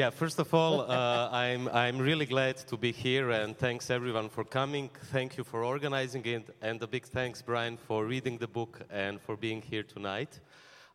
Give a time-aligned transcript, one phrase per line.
[0.00, 4.30] Yeah, first of all, uh, I'm, I'm really glad to be here and thanks everyone
[4.30, 4.88] for coming.
[5.12, 9.20] Thank you for organizing it and a big thanks, Brian, for reading the book and
[9.20, 10.40] for being here tonight.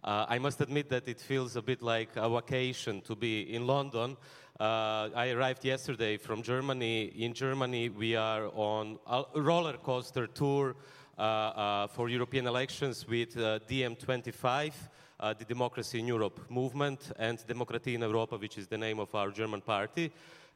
[0.03, 3.67] Uh, I must admit that it feels a bit like a vacation to be in
[3.67, 4.17] London.
[4.59, 7.03] Uh, I arrived yesterday from Germany.
[7.15, 10.75] In Germany, we are on a roller coaster tour
[11.15, 14.73] uh, uh, for European elections with uh, DiEM25
[15.19, 19.13] uh, the Democracy in Europe movement and Demokratie in Europa, which is the name of
[19.15, 20.11] our German party.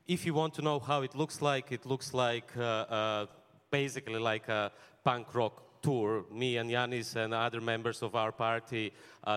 [0.07, 3.25] If you want to know how it looks like, it looks like uh, uh,
[3.69, 4.71] basically like a
[5.03, 6.25] punk rock tour.
[6.31, 8.91] Me and Yanis and other members of our party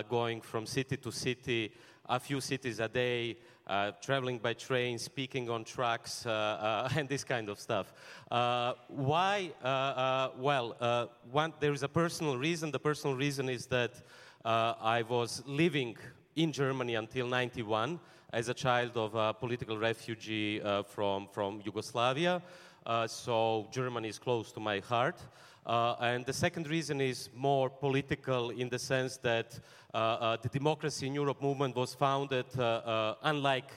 [0.09, 1.73] going from city to city,
[2.09, 3.37] a few cities a day,
[3.67, 7.93] uh, traveling by train, speaking on trucks, uh, uh, and this kind of stuff.
[8.29, 9.53] why?
[10.37, 12.71] well, one, there is a personal reason.
[12.71, 14.03] The personal reason is that
[14.45, 15.97] uh, I was living
[16.37, 18.01] in Germany until 91
[18.33, 22.43] as a child of a political refugee uh, from, from Yugoslavia.
[22.85, 25.21] Uh, so Germany is close to my heart.
[25.65, 29.61] Uh, and the second reason is more political in the sense that
[29.95, 32.47] uh, uh, the Democracy in Europe movement was founded,
[33.23, 33.71] unlike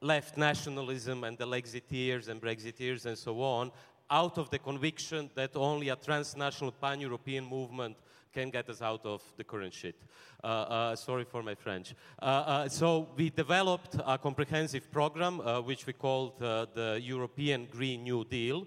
[0.00, 3.70] left nationalism and the Lexiteers and Brexiteers and so on,
[4.10, 7.96] out of the conviction that only a transnational pan-European movement
[8.38, 9.96] can get us out of the current shit.
[10.44, 11.94] Uh, uh, sorry for my French.
[12.22, 17.66] Uh, uh so we developed a comprehensive program uh, which we called uh, the European
[17.76, 18.66] Green New Deal.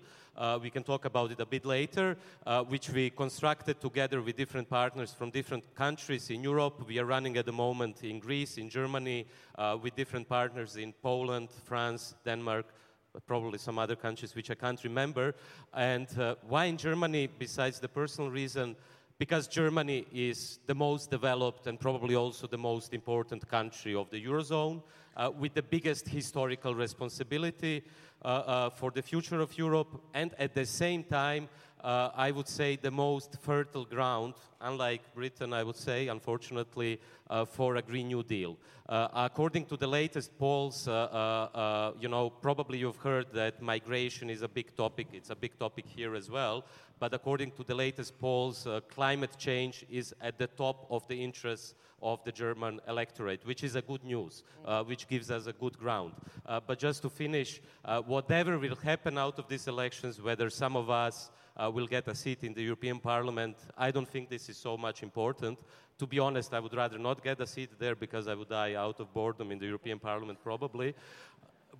[0.61, 2.17] we can talk about it a bit later,
[2.73, 6.75] which we constructed together with different partners from different countries in Europe.
[6.87, 9.25] We are running at the moment in Greece, in Germany,
[9.83, 12.65] with different partners in Poland, France, Denmark,
[13.25, 15.35] probably some other countries which I can't remember.
[15.73, 18.75] And uh, why in Germany, besides the personal reason,
[19.21, 24.25] because Germany is the most developed and probably also the most important country of the
[24.25, 24.81] Eurozone,
[25.15, 30.55] uh, with the biggest historical responsibility uh, uh, for the future of Europe, and at
[30.55, 31.47] the same time,
[31.83, 36.99] uh, I would say the most fertile ground, unlike Britain, I would say, unfortunately,
[37.29, 38.57] uh, for a Green New Deal.
[38.87, 44.47] Uh, according to the latest polls, you know, probably you've heard that migration is a
[44.47, 45.07] big topic.
[45.13, 46.65] It's a big topic here as well
[47.01, 51.23] but according to the latest polls, uh, climate change is at the top of the
[51.23, 55.53] interests of the German electorate, which is a good news, uh, which gives us a
[55.53, 56.13] good ground.
[56.45, 60.75] Uh, but just to finish, uh, whatever will happen out of these elections, whether some
[60.75, 64.49] of us uh, will get a seat in the European Parliament, I don't think this
[64.49, 65.59] is so much important.
[65.97, 68.75] To be honest, I would rather not get a seat there because I would die
[68.75, 70.95] out of boredom in the European Parliament probably.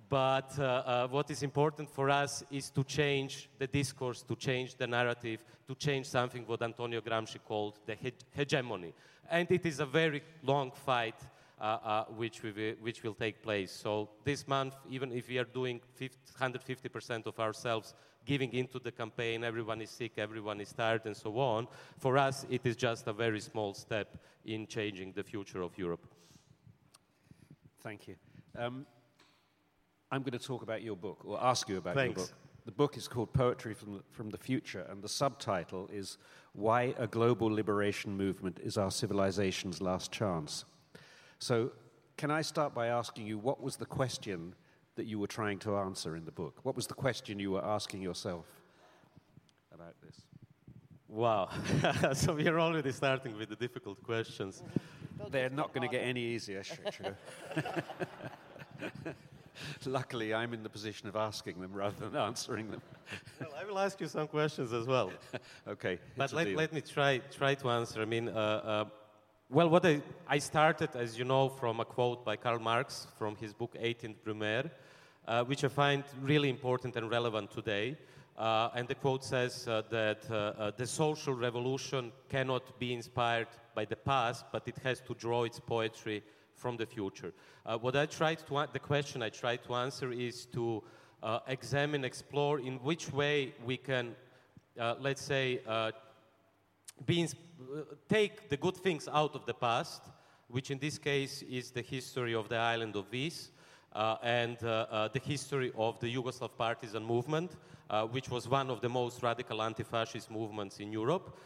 [0.08, 4.74] But uh, uh, what is important for us is to change the discourse, to change
[4.76, 8.92] the narrative, to change something what Antonio Gramsci called the he hegemony.
[9.30, 11.16] And it is a very long fight
[11.58, 13.70] uh, uh, which, we, which will take place.
[13.70, 17.94] So this month, even if we are doing 150% of ourselves
[18.24, 21.66] giving into the campaign, everyone is sick, everyone is tired, and so on,
[21.98, 26.06] for us it is just a very small step in changing the future of Europe.
[27.82, 28.16] Thank you.
[28.56, 28.86] Um,
[30.10, 32.18] I'm going to talk about your book, or ask you about Thanks.
[32.18, 32.36] your book.
[32.64, 36.18] The book is called Poetry from the, from the Future, and the subtitle is
[36.52, 40.64] Why a Global Liberation Movement is Our Civilization's Last Chance.
[41.40, 41.72] So,
[42.16, 44.54] can I start by asking you what was the question
[44.96, 46.60] that you were trying to answer in the book?
[46.62, 48.46] What was the question you were asking yourself
[49.72, 50.20] about this?
[51.08, 51.50] Wow.
[52.14, 54.62] so we are already starting with the difficult questions.
[55.30, 56.62] They're not going to get any easier,
[59.86, 62.80] Luckily, I'm in the position of asking them rather than answering them.
[63.38, 65.12] well, I will ask you some questions as well.
[65.68, 65.98] okay.
[66.16, 68.00] But let, let me try, try to answer.
[68.00, 68.84] I mean, uh, uh,
[69.50, 73.36] well, what I, I started, as you know, from a quote by Karl Marx from
[73.36, 74.70] his book 18th Brumaire,
[75.26, 77.96] uh, which I find really important and relevant today.
[78.36, 83.48] Uh, and the quote says uh, that uh, uh, the social revolution cannot be inspired
[83.74, 86.22] by the past, but it has to draw its poetry
[86.54, 87.32] from the future.
[87.66, 90.82] Uh, what I tried to, the question I tried to answer is to
[91.46, 94.16] examine, explore in which way we can,
[94.76, 95.60] let's say,
[97.06, 97.28] be
[98.08, 100.02] take the good things out of the past,
[100.48, 103.50] which in this case is the history of the island of uh,
[103.94, 107.52] Uh, and uh, uh, the history of the Yugoslav partisan movement,
[107.90, 111.36] uh, which was one of the most radical anti-fascist movements in Europe.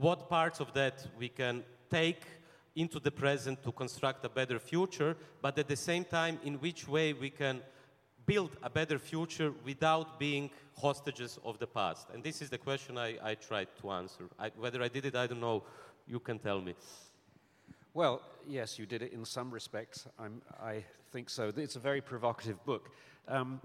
[0.00, 2.24] what parts of that we can take
[2.74, 6.88] into the present to construct a better future, but at the same time, in which
[6.88, 7.60] way we can
[8.26, 10.50] build a better future without being
[10.80, 12.08] hostages of the past?
[12.14, 14.24] And this is the question I, I tried to answer.
[14.38, 15.62] I, whether I did it, I don't know.
[16.06, 16.74] You can tell me.
[17.94, 20.06] Well, yes, you did it in some respects.
[20.18, 21.52] I'm, I think so.
[21.56, 22.90] It's a very provocative book.
[23.28, 23.60] Um,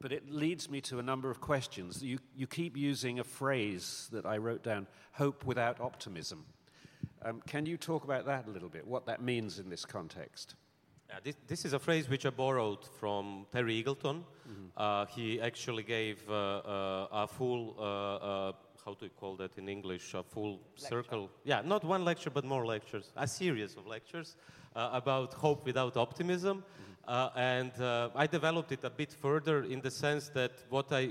[0.00, 2.02] but it leads me to a number of questions.
[2.02, 6.46] You, you keep using a phrase that I wrote down hope without optimism.
[7.22, 10.54] Um, can you talk about that a little bit, what that means in this context?
[11.08, 14.24] Yeah, this, this, is a phrase which I borrowed from Terry Eagleton.
[14.48, 14.66] Mm-hmm.
[14.76, 18.52] Uh, he actually gave uh, uh, a full, uh, uh,
[18.84, 20.88] how do you call that in English, a full lecture.
[20.88, 21.30] circle.
[21.44, 24.36] Yeah, not one lecture, but more lectures, a series of lectures
[24.76, 26.58] uh, about hope without optimism.
[26.58, 26.92] Mm-hmm.
[27.06, 31.10] Uh, and uh, I developed it a bit further in the sense that what, I,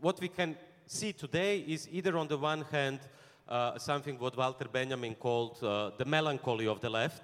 [0.00, 3.00] what we can see today is either on the one hand
[3.48, 7.22] uh, something what Walter Benjamin called uh, the melancholy of the left,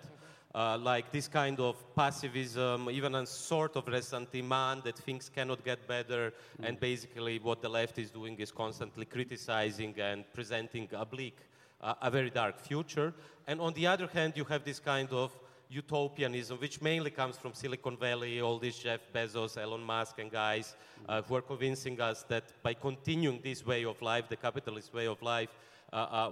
[0.56, 5.86] uh, like this kind of passivism, even a sort of ressentiment that things cannot get
[5.86, 6.66] better, mm.
[6.66, 11.36] and basically what the left is doing is constantly criticizing and presenting a bleak,
[11.82, 13.12] uh, a very dark future.
[13.46, 15.38] And on the other hand, you have this kind of
[15.68, 20.74] utopianism, which mainly comes from Silicon Valley, all these Jeff Bezos, Elon Musk, and guys
[21.06, 25.06] uh, who are convincing us that by continuing this way of life, the capitalist way
[25.06, 25.50] of life,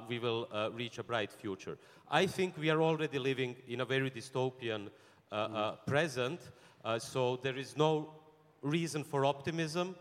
[0.09, 1.79] we will uh, reach a bright future.
[2.11, 4.89] I think we are already living in a very dystopian
[5.33, 6.41] uh, uh, present,
[6.99, 8.11] so there is no
[8.63, 9.97] reason for optimism,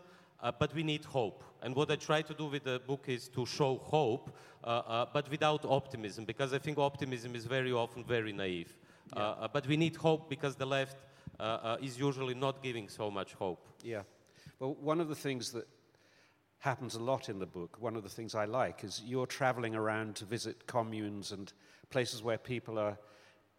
[0.58, 1.42] but we need hope.
[1.62, 4.30] And what I try to do with the book is to show hope,
[4.62, 8.76] but without optimism, because I think optimism is very often very naive.
[9.16, 9.22] Yeah.
[9.22, 10.96] Uh, uh, but we need hope because the left
[11.38, 13.66] uh, is usually not giving so much hope.
[13.82, 14.02] Yeah.
[14.58, 15.66] Well, one of the things that
[16.64, 19.74] happens a lot in the book, one of the things I like, is you're traveling
[19.74, 21.52] around to visit communes and
[21.90, 22.96] places where people are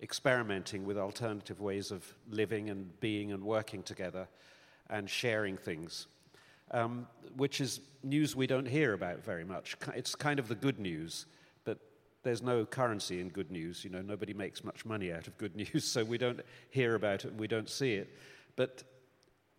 [0.01, 4.27] experimenting with alternative ways of living and being and working together
[4.89, 6.07] and sharing things,
[6.71, 7.05] um,
[7.37, 9.77] which is news we don't hear about very much.
[9.93, 11.27] It's kind of the good news
[11.63, 11.79] but
[12.23, 13.83] there's no currency in good news.
[13.83, 17.25] You know, nobody makes much money out of good news, so we don't hear about
[17.25, 18.15] it and we don't see it.
[18.55, 18.83] But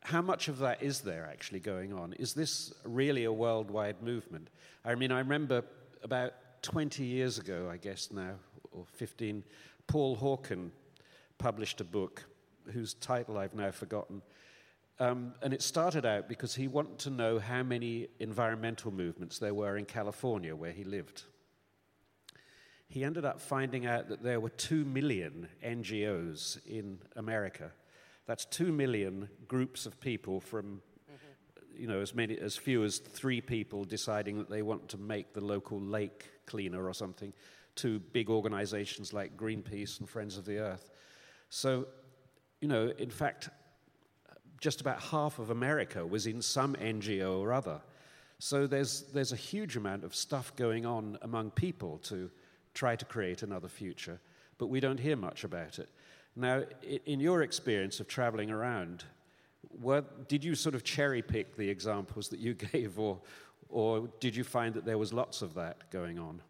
[0.06, 2.12] how much of that is there actually going on?
[2.12, 4.50] Is this really a worldwide movement?
[4.84, 5.64] I mean, I remember
[6.04, 6.32] about
[6.62, 8.34] 20 years ago, I guess now,
[8.70, 9.42] or 15,
[9.88, 10.70] Paul Hawken
[11.38, 12.24] published a book
[12.72, 14.22] whose title I've now forgotten.
[15.00, 19.54] Um, and it started out because he wanted to know how many environmental movements there
[19.54, 21.24] were in California, where he lived
[22.88, 27.72] he ended up finding out that there were 2 million NGOs in America.
[28.26, 30.82] That's 2 million groups of people from,
[31.76, 35.32] you know, as, many, as few as three people deciding that they want to make
[35.32, 37.32] the local lake cleaner or something,
[37.76, 40.90] to big organizations like Greenpeace and Friends of the Earth.
[41.50, 41.86] So,
[42.60, 43.50] you know, in fact,
[44.60, 47.80] just about half of America was in some NGO or other.
[48.38, 52.30] So there's, there's a huge amount of stuff going on among people to
[52.74, 54.20] try to create another future,
[54.58, 55.88] but we don't hear much about it.
[56.36, 56.64] Now,
[57.06, 59.04] in your experience of traveling around,
[60.28, 63.18] did you sort of cherry pick the examples that you gave, or,
[63.70, 66.42] or did you find that there was lots of that going on?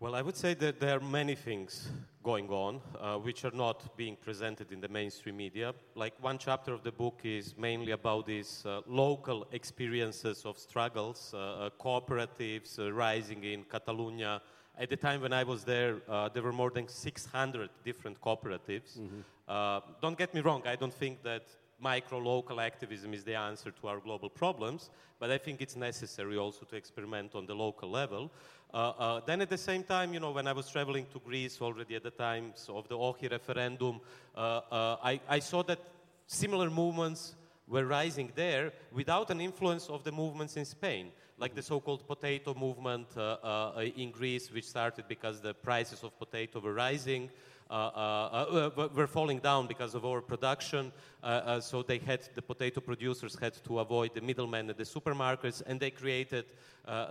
[0.00, 1.88] Well, I would say that there are many things
[2.22, 5.72] going on uh, which are not being presented in the mainstream media.
[5.94, 11.32] Like one chapter of the book is mainly about these uh, local experiences of struggles,
[11.32, 14.42] uh, uh cooperatives uh, rising in Catalonia.
[14.78, 18.98] At the time when I was there, uh, there were more than 600 different cooperatives.
[18.98, 20.00] Mm-hmm.
[20.00, 21.44] don't get me wrong, I don't think that
[21.80, 26.36] micro local activism is the answer to our global problems, but I think it's necessary
[26.36, 28.30] also to experiment on the local level.
[28.72, 31.60] Uh, uh, then at the same time, you know, when I was traveling to Greece
[31.60, 34.00] already at the times of the Ohi referendum,
[34.36, 35.78] uh, I, I saw that
[36.26, 37.36] similar movements
[37.68, 42.54] were rising there without an influence of the movements in Spain, like the so-called potato
[42.54, 47.30] movement uh, uh, in Greece, which started because the prices of potato were rising.
[47.70, 50.92] Uh, uh, uh, were falling down because of overproduction.
[51.60, 55.80] so they had the potato producers had to avoid the middlemen at the supermarkets, and
[55.80, 56.44] they created,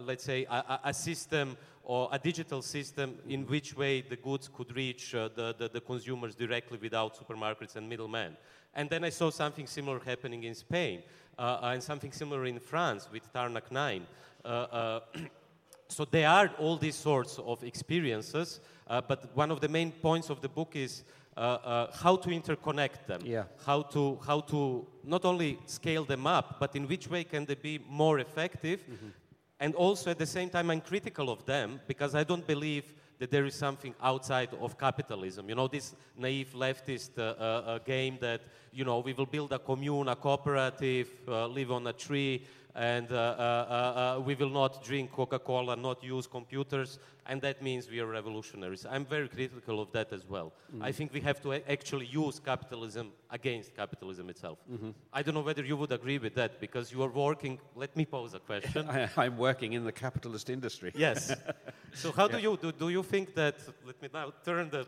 [0.01, 4.74] let's say, a, a, system or a digital system in which way the goods could
[4.75, 8.38] reach the, the, the consumers directly without supermarkets and middlemen.
[8.75, 13.10] And then I saw something similar happening in Spain uh, and something similar in France
[13.12, 14.06] with Tarnac 9.
[14.44, 15.00] Uh, uh,
[15.88, 20.30] so there are all these sorts of experiences uh, but one of the main points
[20.30, 21.04] of the book is
[21.36, 23.44] uh, uh, how to interconnect them, yeah.
[23.66, 27.56] how, to, how to not only scale them up, but in which way can they
[27.56, 28.82] be more effective.
[28.82, 29.08] Mm-hmm.
[29.60, 33.32] And also at the same time, I'm critical of them because I don't believe that
[33.32, 35.48] there is something outside of capitalism.
[35.48, 38.42] You know, this naive leftist uh, uh, uh game that,
[38.74, 42.44] you know, we will build a commune, a cooperative, uh, live on a tree,
[42.75, 47.62] and uh, uh, uh, we will not drink Coca Cola, not use computers, and that
[47.62, 48.86] means we are revolutionaries.
[48.89, 50.53] I'm very critical of that as well.
[50.75, 50.84] Mm.
[50.84, 54.58] I think we have to actually use capitalism against capitalism itself.
[54.72, 54.89] Mm-hmm.
[55.13, 57.60] I don't know whether you would agree with that because you are working.
[57.75, 58.89] Let me pose a question.
[59.18, 60.92] I, am working in the capitalist industry.
[60.96, 61.34] Yes.
[61.94, 62.36] so, how yeah.
[62.36, 62.72] do you do?
[62.72, 63.56] Do you think that?
[63.86, 64.88] Let me now turn the.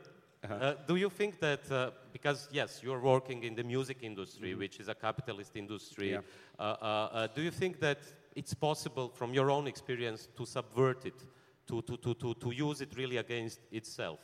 [0.52, 4.60] Uh, do you think that, uh, because yes, you're working in the music industry, mm-hmm.
[4.60, 6.20] which is a capitalist industry, yeah.
[6.60, 8.00] uh, uh, uh do you think that
[8.36, 11.24] it's possible from your own experience to subvert it,
[11.68, 14.20] to, to, to, to, to use it really against itself?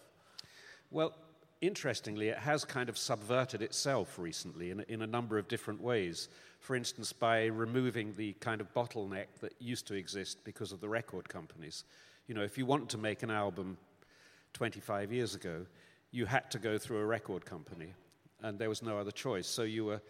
[0.89, 1.13] Well,
[1.61, 6.27] interestingly, it has kind of subverted itself recently in, in a number of different ways.
[6.59, 10.89] For instance, by removing the kind of bottleneck that used to exist because of the
[10.89, 11.85] record companies.
[12.27, 13.77] You know, if you want to make an album
[14.53, 15.65] 25 years ago,
[16.11, 17.93] you had to go through a record company,
[18.41, 19.47] and there was no other choice.
[19.47, 20.01] So you were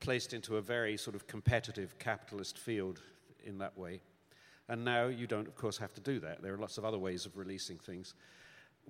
[0.00, 3.00] placed into a very sort of competitive capitalist field
[3.44, 4.00] in that way.
[4.68, 6.42] And now you don't, of course, have to do that.
[6.42, 8.14] There are lots of other ways of releasing things,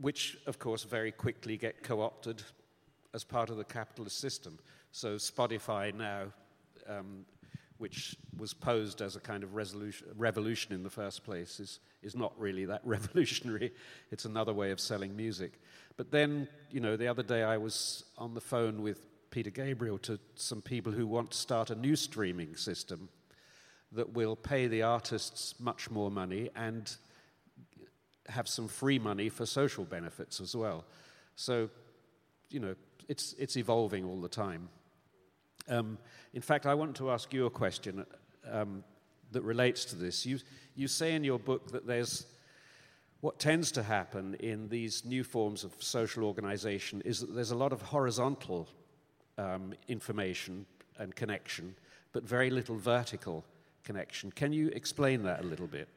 [0.00, 2.42] which, of course, very quickly get co opted
[3.14, 4.58] as part of the capitalist system.
[4.90, 6.26] So Spotify now
[6.88, 7.24] um,
[7.82, 12.32] which was posed as a kind of revolution in the first place, is, is not
[12.38, 13.72] really that revolutionary.
[14.12, 15.60] It's another way of selling music.
[15.96, 19.98] But then, you know, the other day I was on the phone with Peter Gabriel
[19.98, 23.08] to some people who want to start a new streaming system
[23.90, 26.94] that will pay the artists much more money and
[28.28, 30.84] have some free money for social benefits as well.
[31.34, 31.68] So,
[32.48, 32.76] you know,
[33.08, 34.68] it's, it's evolving all the time.
[35.68, 35.98] Um,
[36.32, 38.04] in fact, I want to ask you a question
[38.50, 38.84] um,
[39.32, 40.26] that relates to this.
[40.26, 40.38] You,
[40.74, 42.26] you say in your book that there's
[43.20, 47.56] what tends to happen in these new forms of social organization is that there's a
[47.56, 48.68] lot of horizontal
[49.38, 50.66] um, information
[50.98, 51.76] and connection,
[52.12, 53.44] but very little vertical
[53.84, 54.32] connection.
[54.32, 55.88] Can you explain that a little bit?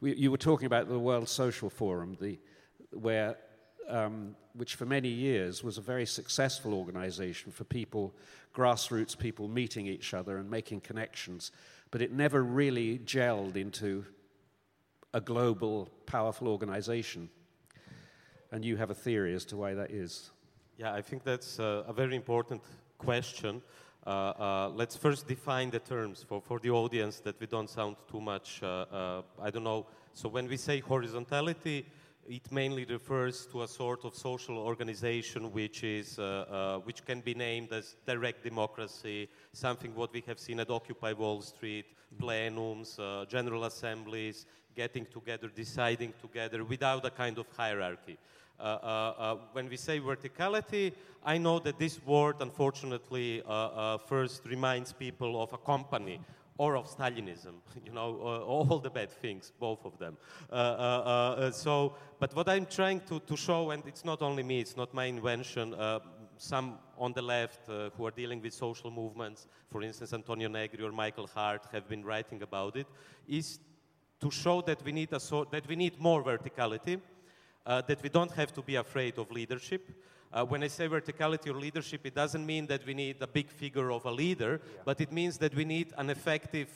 [0.00, 2.38] We, you were talking about the World Social Forum, the,
[2.92, 3.36] where
[3.88, 8.14] um, which for many years was a very successful organization for people,
[8.54, 11.52] grassroots people meeting each other and making connections,
[11.90, 14.04] but it never really gelled into
[15.14, 17.30] a global, powerful organization.
[18.52, 20.30] And you have a theory as to why that is.
[20.76, 22.62] Yeah, I think that's uh, a very important
[22.98, 23.62] question.
[24.06, 27.96] Uh, uh, let's first define the terms for, for the audience that we don't sound
[28.10, 29.86] too much, uh, uh, I don't know.
[30.14, 31.86] So when we say horizontality,
[32.28, 37.20] it mainly refers to a sort of social organization which, is, uh, uh, which can
[37.22, 41.86] be named as direct democracy, something what we have seen at Occupy Wall Street,
[42.20, 44.44] plenums, uh, general assemblies,
[44.76, 48.18] getting together, deciding together without a kind of hierarchy.
[48.60, 50.92] Uh, uh, uh, when we say verticality,
[51.24, 53.42] I know that this word, unfortunately,
[54.06, 56.20] first reminds people of a company
[56.58, 57.54] or of Stalinism,
[57.86, 60.16] you know, uh, all the bad things, both of them.
[60.50, 64.42] Uh, uh, uh, so, but what I'm trying to, to show, and it's not only
[64.42, 66.00] me, it's not my invention, uh,
[66.36, 70.84] some on the left uh, who are dealing with social movements, for instance, Antonio Negri
[70.84, 72.86] or Michael Hardt have been writing about it,
[73.28, 73.60] is
[74.20, 77.00] to show that we need, a so, that we need more verticality,
[77.64, 79.90] that we don't have to be afraid of leadership,
[80.32, 83.48] uh, when I say verticality or leadership, it doesn't mean that we need a big
[83.48, 84.82] figure of a leader, yeah.
[84.84, 86.68] but it means that we need an effective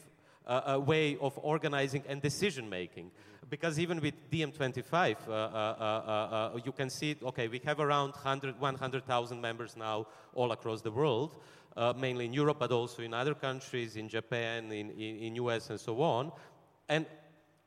[0.46, 3.06] uh, way of organizing and decision making.
[3.06, 3.46] Mm-hmm.
[3.50, 8.58] Because even with DiEM25, uh, uh, uh, you can see, okay, we have around 100,
[8.58, 11.36] 100,000 members now all across the world,
[11.96, 15.78] mainly in Europe, but also in other countries, in Japan, in, in, in US, and
[15.78, 16.32] so on.
[16.88, 17.04] And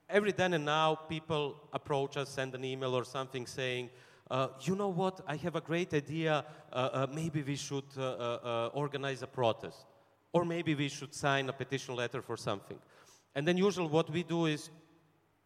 [0.10, 3.90] every then and now, people approach us, send an email or something saying,
[4.32, 8.70] uh, you know what, I have a great idea, uh, uh, maybe we should uh,
[8.74, 9.86] organize a protest,
[10.34, 12.78] or maybe we should sign a petition letter for something.
[13.36, 14.70] And then usually what we do is,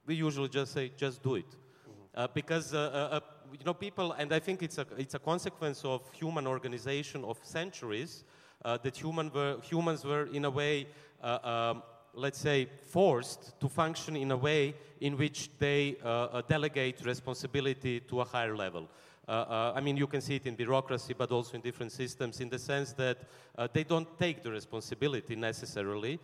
[0.06, 1.46] we usually just say, just do it.
[1.46, 2.32] Mm-hmm.
[2.34, 7.26] because, you know, people, and I think it's a, it's a consequence of human organization
[7.26, 8.24] of centuries,
[8.64, 10.88] that human were, humans were in a way
[11.22, 11.84] um,
[12.20, 18.02] let's say, forced to function in a way in which they uh, uh, delegate responsibility
[18.02, 18.90] to a higher level.
[19.28, 22.42] Uh, uh, I mean, you can see it in bureaucracy, but also in different systems,
[22.42, 23.18] in the sense that
[23.58, 26.20] uh, they don't take the responsibility necessarily,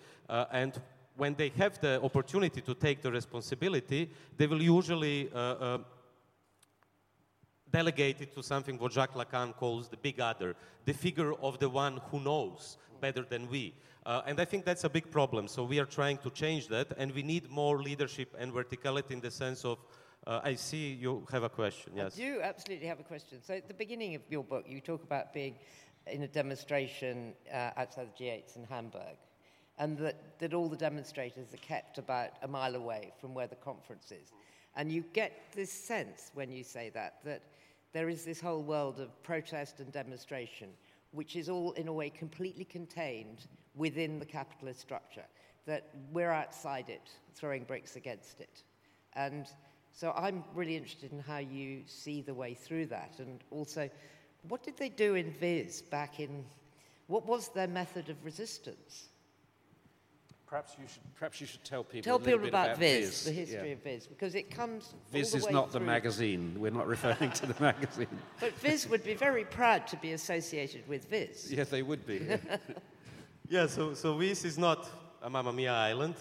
[0.51, 0.81] and
[1.15, 5.29] when they have the opportunity to take the responsibility, they will usually
[7.71, 11.69] delegate it to something what Jacques Lacan calls the big other, the figure of the
[11.69, 13.63] one who knows better than we.
[14.05, 15.47] Uh, and I think that's a big problem.
[15.47, 19.21] So we are trying to change that, and we need more leadership and verticality in
[19.27, 19.77] the sense of.
[20.27, 21.89] Uh, I see you have a question.
[21.95, 22.17] Yes.
[22.17, 23.37] I do absolutely have a question.
[23.47, 25.55] So at the beginning of your book, you talk about being
[26.15, 27.15] in a demonstration
[27.53, 29.17] uh, outside the G8 in Hamburg.
[29.77, 33.55] and that, that all the demonstrators are kept about a mile away from where the
[33.69, 34.31] conference is.
[34.75, 37.41] And you get this sense when you say that, that
[37.93, 40.69] there is this whole world of protest and demonstration,
[41.11, 45.25] which is all in a way completely contained within the capitalist structure,
[45.65, 48.63] that we're outside it, throwing bricks against it.
[49.13, 49.47] And
[49.91, 53.15] so I'm really interested in how you see the way through that.
[53.19, 53.89] And also,
[54.47, 56.45] what did they do in Vis back in,
[57.07, 59.09] what was their method of resistance?
[60.47, 63.05] Perhaps you should, perhaps you should tell people Tell a people bit about, about Viz,
[63.05, 63.73] Viz, the history yeah.
[63.73, 64.93] of Viz, because it comes.
[64.93, 66.55] all Viz the is way not the magazine.
[66.59, 68.07] We're not referring to the magazine.
[68.39, 71.51] But Viz would be very proud to be associated with Viz.
[71.51, 72.27] Yes, they would be.
[73.49, 74.87] Yeah, so, so this is not
[75.21, 76.15] a Mamma Mia island.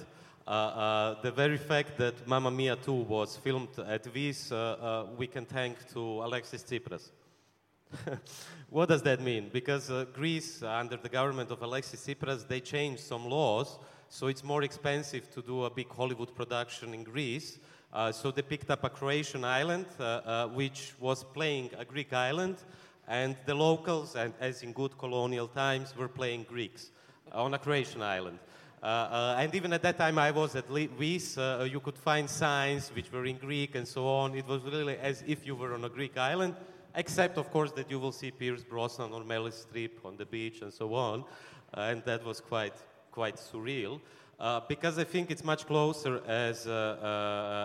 [0.46, 5.06] Uh, uh, the very fact that Mamma Mia 2 was filmed at this, uh, uh,
[5.16, 7.10] we can thank to Alexis Tsipras.
[8.70, 9.48] what does that mean?
[9.52, 13.78] Because uh, Greece, under the government of Alexis Tsipras, they changed some laws,
[14.14, 17.58] so it's more expensive to do a big Hollywood production in Greece.
[17.92, 22.12] Uh, so they picked up a Croatian island, uh, uh, which was playing a Greek
[22.12, 22.56] island,
[23.08, 26.92] and the locals, and as in good colonial times, were playing Greeks
[27.32, 28.38] on a Croatian island.
[28.80, 31.36] Uh, uh, and even at that time, I was at Vis.
[31.36, 34.36] Uh, you could find signs which were in Greek and so on.
[34.36, 36.54] It was really as if you were on a Greek island,
[36.94, 40.62] except, of course, that you will see Pierce Brosnan or Meryl Streep on the beach
[40.62, 41.24] and so on.
[41.76, 42.74] Uh, and that was quite,
[43.14, 44.00] quite surreal.
[44.40, 46.72] Uh, because I think it's much closer, as uh,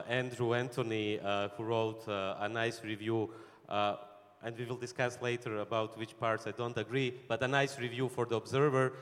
[0.06, 3.32] uh, Andrew Anthony, uh, who wrote uh, a nice review,
[3.68, 3.96] uh,
[4.44, 8.08] and we will discuss later about which parts I don't agree, but a nice review
[8.10, 8.94] for the Observer,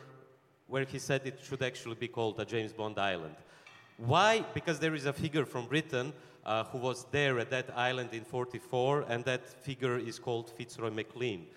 [0.67, 3.35] where he said it should actually be called a James Bond island.
[3.97, 4.45] Why?
[4.53, 6.13] Because there is a figure from Britain
[6.71, 11.47] who was there at that island in 44, and that figure is called Fitzroy MacLean.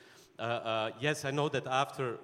[1.01, 2.19] Yes, I know that after,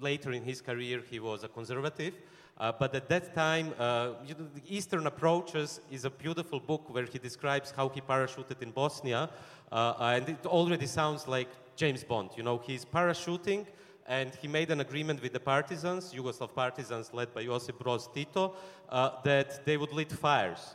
[0.00, 2.14] later in his career, he was a conservative,
[2.58, 7.04] uh, but at that time, uh, you know, Eastern Approaches is a beautiful book where
[7.04, 9.30] he describes how he parachuted in Bosnia,
[9.70, 12.30] uh, and it already sounds like James Bond.
[12.36, 13.64] You know, he's parachuting,
[14.08, 18.54] and he made an agreement with the partisans, Yugoslav partisans led by Josip Broz Tito,
[18.88, 20.74] uh, that they would lit fires.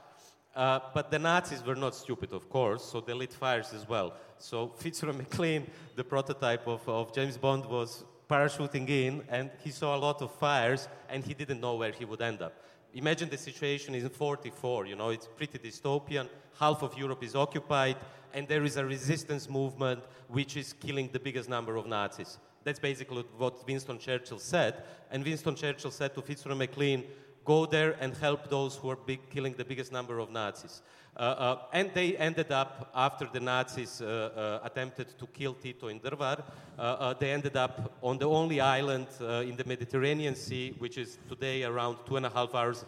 [0.56, 4.14] Uh, but the Nazis were not stupid, of course, so they lit fires as well.
[4.38, 9.96] So Fitzroy MacLean, the prototype of, of James Bond, was parachuting in, and he saw
[9.96, 12.54] a lot of fires, and he didn't know where he would end up.
[12.94, 16.30] Imagine the situation in 44, you know, it's pretty dystopian.
[16.60, 17.98] Half of Europe is occupied,
[18.34, 22.38] and there is a resistance movement which is killing the biggest number of Nazis.
[22.64, 24.84] That's basically what Winston Churchill said.
[25.12, 27.04] And Winston Churchill said to Fitzroy MacLean,
[27.46, 30.82] go there and help those who are big, killing the biggest number of Nazis.
[31.16, 35.88] Uh, uh, and they ended up, after the Nazis uh, uh attempted to kill Tito
[35.88, 40.74] in Drvar, uh, uh, they ended up on the only island in the Mediterranean Sea,
[40.80, 42.86] which is today around two and a half hours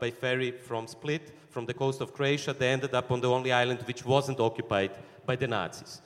[0.00, 2.52] by ferry from Split, from the coast of Croatia.
[2.52, 4.92] They ended up on the only island which wasn't occupied
[5.26, 6.02] by the Nazis.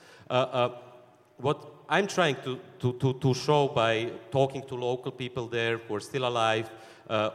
[1.37, 5.95] what I'm trying to, to, to, to, show by talking to local people there who
[5.95, 6.69] are still alive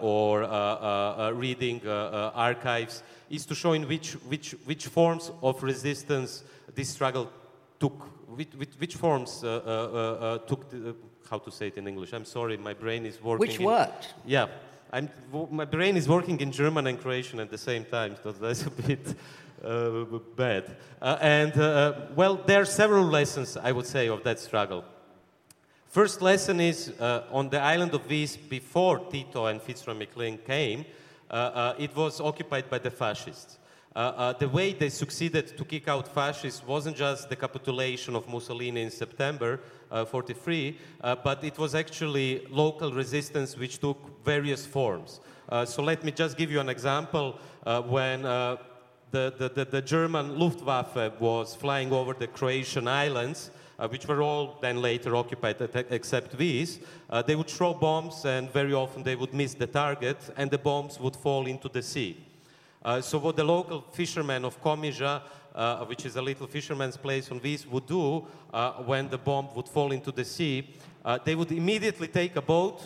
[0.00, 5.30] or uh, uh, uh reading uh, archives is to show in which, which, which forms
[5.42, 7.30] of resistance this struggle
[7.80, 8.00] took,
[8.37, 10.94] which, which, which forms took, the,
[11.30, 13.40] how to say it in English, I'm sorry, my brain is working.
[13.40, 14.14] Which in, worked?
[14.26, 14.48] Yeah.
[14.92, 15.08] I'm,
[15.50, 18.70] my brain is working in German and Croatian at the same time, so that's a
[18.70, 19.14] bit
[19.64, 20.04] uh,
[20.37, 20.76] bad.
[21.00, 24.85] Uh, and, uh, well, there are several lessons, I would say, of that struggle.
[25.92, 30.87] First lesson is uh, on the island of Vis, before Tito and Fitzroy MacLean came,
[31.31, 33.59] uh, uh, it was occupied by the fascists.
[33.94, 38.90] the way they succeeded to kick out fascists wasn't just the capitulation of Mussolini in
[38.90, 40.78] September uh, 43,
[41.22, 45.20] but it was actually local resistance which took various forms.
[45.66, 47.38] so let me just give you an example.
[47.88, 48.59] when the,
[49.11, 54.58] the, the, the, German Luftwaffe was flying over the Croatian islands, uh, which were all
[54.60, 55.56] then later occupied
[55.90, 56.80] except these.
[57.10, 60.58] Uh, they would throw bombs, and very often they would miss the target, and the
[60.58, 62.16] bombs would fall into the sea.
[62.84, 65.22] Uh, so what the local fishermen of Komiža,
[65.54, 69.48] uh, which is a little fisherman's place on Vis, would do uh, when the bomb
[69.54, 72.82] would fall into the sea, uh, they would immediately take a boat,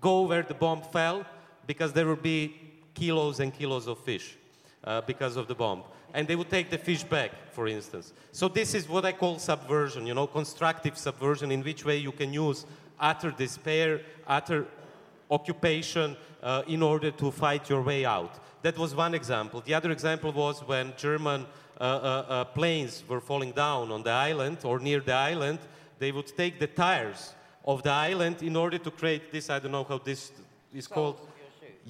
[0.00, 1.24] go where the bomb fell,
[1.66, 2.54] because there would be
[2.94, 4.36] kilos and kilos of fish
[4.84, 5.82] uh, because of the bomb.
[6.14, 8.12] And they would take the fish back, for instance.
[8.32, 12.12] So this is what I call subversion, you know, constructive subversion, in which way you
[12.12, 12.66] can use
[12.98, 14.66] utter despair, utter
[15.30, 18.38] occupation uh, in order to fight your way out.
[18.62, 19.60] That was one example.
[19.60, 21.46] The other example was when German
[21.80, 25.60] uh, uh, uh planes were falling down on the island or near the island,
[25.98, 29.72] they would take the tires of the island in order to create this, I don't
[29.72, 30.32] know how this
[30.74, 31.20] is called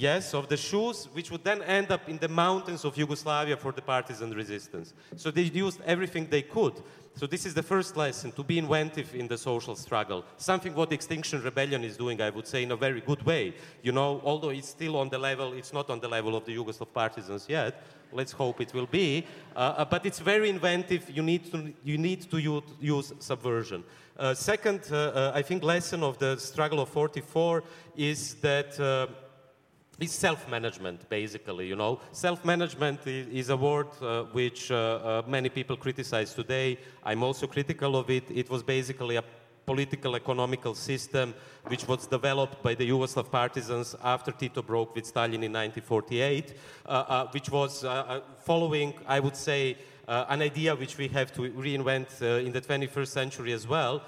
[0.00, 3.70] Yes, of the shoes, which would then end up in the mountains of Yugoslavia for
[3.70, 4.94] the partisan resistance.
[5.14, 6.72] So they used everything they could.
[7.16, 10.24] So this is the first lesson, to be inventive in the social struggle.
[10.38, 13.52] Something what Extinction Rebellion is doing, I would say, in a very good way.
[13.82, 16.56] You know, although it's still on the level, it's not on the level of the
[16.56, 17.82] Yugoslav partisans yet.
[18.10, 19.26] Let's hope it will be.
[19.54, 21.10] Uh, uh but it's very inventive.
[21.10, 23.84] You need to, you need to use, subversion.
[24.18, 27.62] Uh, second, uh, uh I think, lesson of the struggle of 44
[27.96, 28.80] is that
[30.00, 31.66] is self-management, basically.
[31.68, 36.78] You know, self-management is, a word uh, which uh, uh, many people criticize today.
[37.04, 38.24] I'm also critical of it.
[38.30, 39.24] It was basically a
[39.66, 41.34] political economical system
[41.68, 46.54] which was developed by the Yugoslav partisans after Tito broke with Stalin in 1948,
[46.86, 49.76] uh, uh, which was uh, following, I would say,
[50.08, 54.02] an idea which we have to reinvent in the 21st century as well,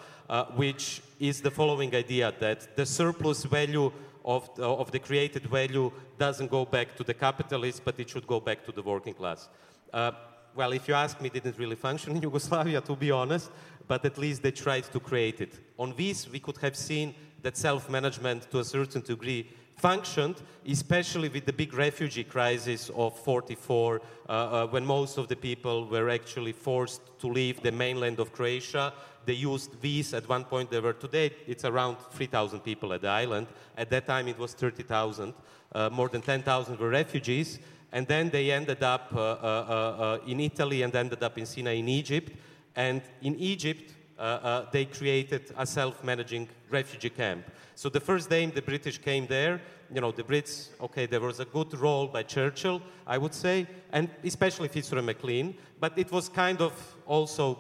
[0.57, 3.93] which is the following idea that the surplus value
[4.25, 8.27] of the, of the created value doesn't go back to the capitalists, but it should
[8.27, 9.49] go back to the working class.
[9.93, 10.13] Uh,
[10.55, 13.51] well, if you ask me, it didn't really function in Yugoslavia, to be honest,
[13.87, 15.59] but at least they tried to create it.
[15.79, 20.37] On this, we could have seen that self-management, to a certain degree, functioned,
[20.69, 25.87] especially with the big refugee crisis of 44, uh, uh, when most of the people
[25.87, 28.93] were actually forced to leave the mainland of Croatia
[29.25, 30.71] they used these at one point.
[30.71, 33.47] They were today it's around 3,000 people at the island.
[33.77, 35.35] At that time it was 30,000.
[35.75, 37.59] Uh, more than 10,000 were refugees,
[37.93, 41.75] and then they ended up uh, uh, uh, in Italy and ended up in Sinai
[41.75, 42.33] in Egypt.
[42.77, 47.45] And in Egypt uh, they created a self-managing refugee camp.
[47.75, 49.61] So the first day the British came there,
[49.93, 53.67] you know, the Brits, okay, there was a good role by Churchill, I would say,
[53.93, 56.73] and especially Fitzroy MacLean, but it was kind of
[57.07, 57.59] also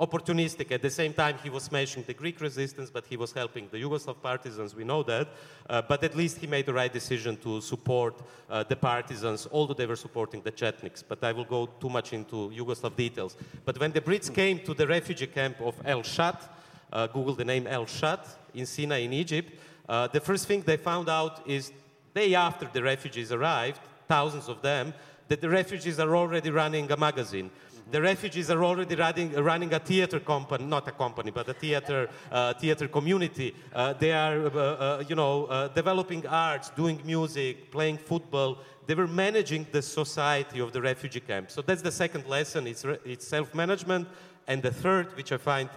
[0.00, 0.72] opportunistic.
[0.72, 3.76] At the same time, he was smashing the Greek resistance, but he was helping the
[3.76, 5.28] Yugoslav partisans, we know that.
[5.68, 9.74] Uh, but at least he made the right decision to support uh, the partisans, although
[9.74, 11.04] they were supporting the Chetniks.
[11.06, 13.36] But I will go too much into Yugoslav details.
[13.64, 16.56] But when the Brits came to the refugee camp of El Shatt,
[16.92, 19.52] uh, Google the name El Shatt in Sinai in Egypt,
[19.88, 21.72] uh, the first thing they found out is
[22.14, 24.94] day after the refugees arrived, thousands of them,
[25.28, 27.50] that the refugees are already running a magazine
[27.90, 32.08] the refugees are already running, running a theater company, not a company, but a theater,
[32.30, 33.54] uh, theater community.
[33.72, 38.58] Uh, they are, uh, uh you know, uh, developing arts, doing music, playing football.
[38.86, 41.50] They were managing the society of the refugee camp.
[41.50, 44.08] So that's the second lesson, it's, it's self-management.
[44.46, 45.68] And the third, which I find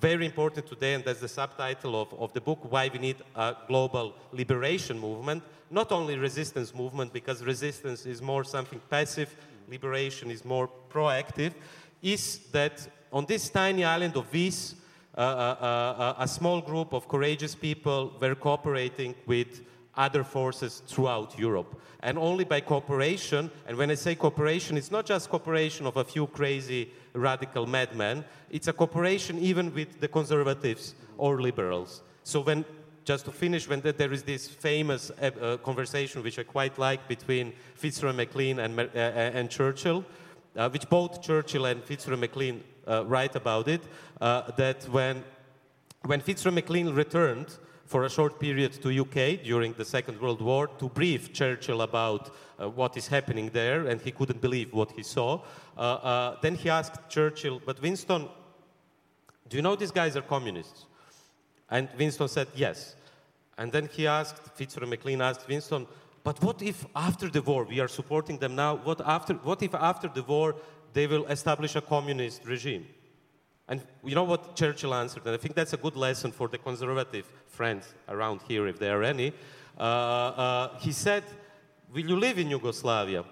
[0.00, 3.54] very important today, and that's the subtitle of, of the book, Why We Need a
[3.68, 5.42] Global Liberation Movement.
[5.70, 9.34] Not only resistance movement, because resistance is more something passive,
[9.68, 11.52] liberation is more proactive,
[12.02, 14.74] is that on this tiny island of Vis,
[15.16, 19.60] uh, uh, uh, a small group of courageous people were cooperating with
[19.94, 21.80] other forces throughout Europe.
[22.00, 26.04] And only by cooperation, and when I say cooperation, it's not just cooperation of a
[26.04, 32.02] few crazy radical madmen, it's a cooperation even with the conservatives or liberals.
[32.24, 32.64] So when
[33.04, 37.08] just to finish, when there is this famous uh, uh, conversation, which I quite like,
[37.08, 40.04] between Fitzroy MacLean and, uh, uh, and Churchill,
[40.56, 43.82] uh, which both Churchill and Fitzroy MacLean uh, write about it,
[44.20, 45.24] that when,
[46.04, 50.66] when Fitzroy MacLean returned for a short period to UK during the Second World War
[50.78, 55.40] to brief Churchill about what is happening there, and he couldn't believe what he saw,
[56.40, 58.28] then he asked Churchill, but Winston,
[59.48, 60.86] do you know these guys are communists?
[61.72, 62.94] And Winston said yes.
[63.56, 65.86] And then he asked, Fitzroy MacLean asked Winston,
[66.22, 69.74] but what if after the war, we are supporting them now, what, after, what if
[69.74, 70.54] after the war
[70.92, 72.86] they will establish a communist regime?
[73.68, 75.24] And you know what Churchill answered?
[75.24, 79.00] And I think that's a good lesson for the conservative friends around here, if there
[79.00, 79.32] are any.
[79.78, 81.24] Uh, uh, he said,
[81.94, 83.24] Will you live in Yugoslavia?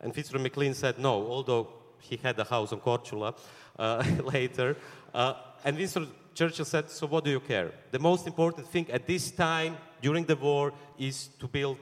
[0.00, 3.34] And Fitzroy MacLean said no, although he had a house on Korčula
[3.78, 4.76] uh, later.
[5.12, 7.72] Uh, and Winston Churchill said, So what do you care?
[7.90, 11.78] The most important thing at this time, during the war, is to build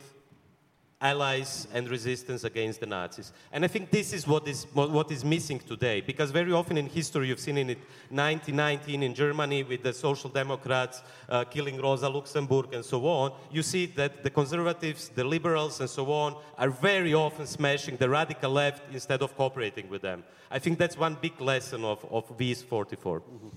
[1.01, 3.33] allies and resistance against the Nazis.
[3.53, 6.87] And I think this is what is, what is missing today, because very often in
[6.87, 7.79] history you've seen in it
[8.11, 13.63] 1919 in Germany with the Social Democrats uh, killing Rosa Luxemburg and so on, you
[13.63, 18.51] see that the conservatives, the liberals and so on are very often smashing the radical
[18.51, 20.23] left instead of cooperating with them.
[20.51, 23.21] I think that's one big lesson of, of Vis 44.
[23.21, 23.49] Mm-hmm.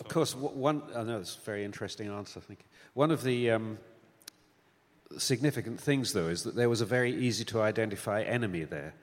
[0.00, 2.66] Of course, one, I know it's a very interesting answer, thank you.
[2.94, 3.78] One of the um,
[5.18, 8.94] significant things, though, is that there was a very easy to identify enemy there.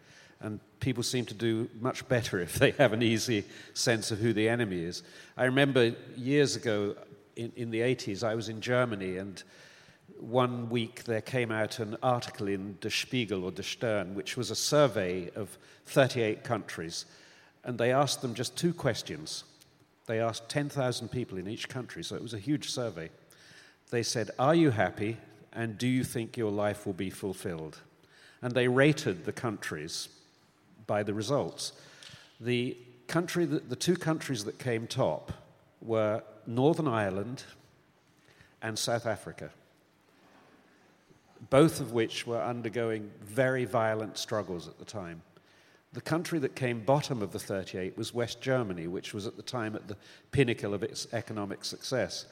[0.42, 4.34] And people seem to do much better if they have an easy sense of who
[4.34, 5.04] the enemy is.
[5.38, 6.96] I remember years ago
[7.36, 9.42] in, in the 80s, I was in Germany, and
[10.20, 14.52] one week there came out an article in Der Spiegel or Der Stern, which was
[14.52, 17.06] a survey of 38 countries,
[17.64, 19.44] and they asked them just two questions.
[20.12, 23.10] They asked 10,000 people in each country, so it was a huge survey.
[23.91, 25.15] They said, Are you happy,
[25.54, 27.80] and do you think your life will be fulfilled?
[28.41, 30.10] And they rated the countries
[30.86, 31.71] by the results.
[32.41, 32.76] The,
[33.08, 35.32] country that, the two countries that came top
[35.82, 37.45] were Northern Ireland
[38.62, 39.50] and South Africa
[41.50, 45.24] both of which were undergoing very violent struggles at the time.
[45.94, 49.44] The country that came bottom of the 38 was West Germany, which was at the
[49.44, 49.98] time at the
[50.32, 52.26] pinnacle of its economic success.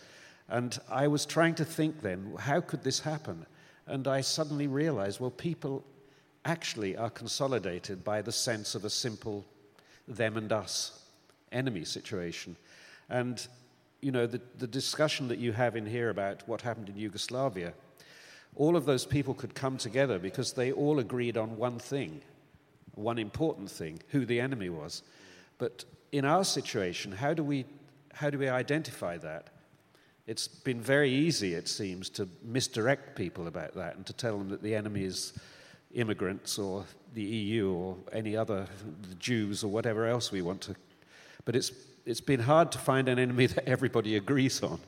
[0.47, 3.45] And I was trying to think then, how could this happen?
[3.85, 5.83] And I suddenly realized, well, people
[6.45, 9.45] actually are consolidated by the sense of a simple
[10.07, 11.03] them and us
[11.51, 12.55] enemy situation.
[13.09, 13.45] And,
[14.01, 17.73] you know, the, the discussion that you have in here about what happened in Yugoslavia
[18.55, 22.21] all of those people could come together because they all agreed on one thing,
[22.99, 25.03] one important thing, who the enemy was.
[25.57, 27.65] But in our situation, how do we,
[28.13, 29.49] how do we identify that?
[30.27, 34.49] It's been very easy, it seems, to misdirect people about that and to tell them
[34.49, 35.33] that the enemy is
[35.93, 36.85] immigrants or
[37.15, 38.67] the EU or any other,
[39.09, 40.75] the Jews or whatever else we want to.
[41.45, 41.71] But it's,
[42.05, 44.79] it's been hard to find an enemy that everybody agrees on.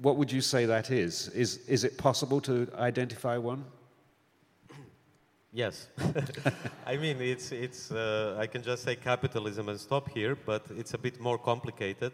[0.00, 1.28] What would you say that is?
[1.28, 3.64] Is, is it possible to identify one?
[5.52, 5.88] Yes.
[6.86, 10.94] I mean, it's, it's, uh, I can just say capitalism and stop here, but it's
[10.94, 12.12] a bit more complicated.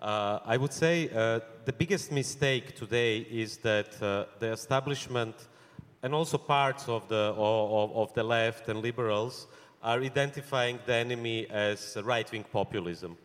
[0.00, 5.34] Uh, I would say uh, the biggest mistake today is that uh, the establishment
[6.02, 9.48] and also parts of the, of, of the left and liberals
[9.82, 13.18] are identifying the enemy as right wing populism.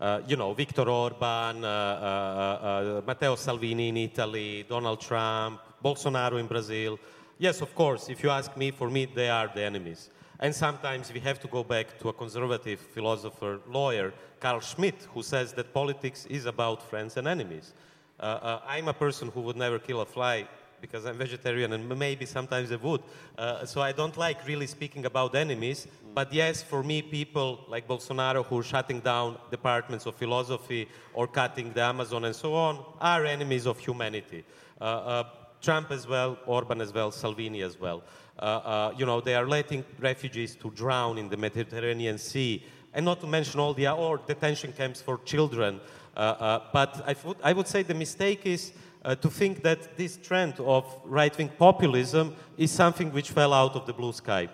[0.00, 6.98] Uh, you know, Viktor Orban, uh, Matteo Salvini in Italy, Donald Trump, Bolsonaro in Brazil.
[7.38, 10.10] Yes, of course, if you ask me, for me, they are the enemies.
[10.38, 15.22] And sometimes we have to go back to a conservative philosopher, lawyer, Carl Schmitt, who
[15.22, 17.72] says that politics is about friends and enemies.
[18.20, 20.46] Uh, uh, I'm a person who would never kill a fly
[20.80, 23.02] because I'm vegetarian and maybe sometimes I would.
[23.38, 25.88] Uh, so I don't like really speaking about enemies.
[26.14, 31.26] But yes, for me, people like Bolsonaro who are shutting down departments of philosophy or
[31.26, 34.44] cutting the Amazon and so on are enemies of humanity.
[34.80, 35.24] Uh, uh,
[35.64, 38.02] Trump as well, Orban as well, Salvini as well.
[38.38, 43.04] Uh, uh, you know, they are letting refugees to drown in the Mediterranean Sea, and
[43.04, 45.80] not to mention all the or detention camps for children.
[46.16, 48.72] Uh, but I, I would say the mistake is
[49.04, 53.74] uh, to think that this trend of right wing populism is something which fell out
[53.74, 54.48] of the blue sky.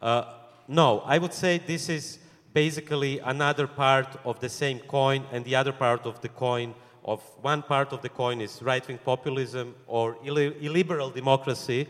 [0.00, 0.24] Uh,
[0.68, 2.18] no, I would say this is
[2.52, 7.20] basically another part of the same coin, and the other part of the coin of
[7.40, 11.88] one part of the coin is right wing populism or illiberal democracy,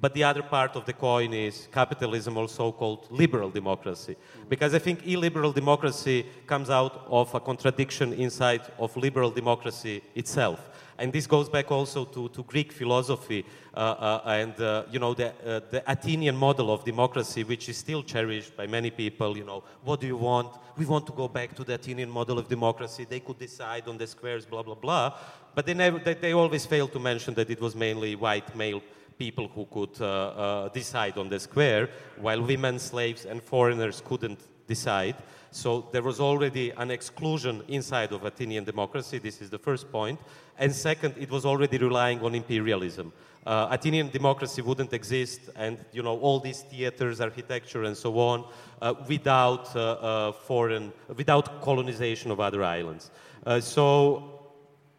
[0.00, 4.16] but the other part of the coin is capitalism, also called liberal democracy.
[4.48, 10.70] Because I think illiberal democracy comes out of a contradiction inside of liberal democracy itself.
[10.98, 15.14] And this goes back also to, to Greek philosophy uh, uh, and, uh, you know,
[15.14, 15.32] the,
[15.70, 19.36] the Athenian model of democracy, which is still cherished by many people.
[19.36, 20.56] You know, what do you want?
[20.76, 23.06] We want to go back to the Athenian model of democracy.
[23.08, 25.18] They could decide on the squares, blah, blah, blah.
[25.54, 28.82] But they, never, they, they always fail to mention that it was mainly white male
[29.18, 34.40] people who could uh, uh, decide on the square, while women, slaves, and foreigners couldn't
[34.66, 35.16] decide.
[35.50, 39.18] So there was already an exclusion inside of Athenian democracy.
[39.18, 40.18] This is the first point.
[40.58, 43.12] And second, it was already relying on imperialism.
[43.46, 48.44] Uh, Athenian democracy wouldn't exist, and you know all these theaters, architecture, and so on,
[48.80, 53.10] uh, without uh, uh foreign, without colonization of other islands.
[53.44, 54.34] Uh, so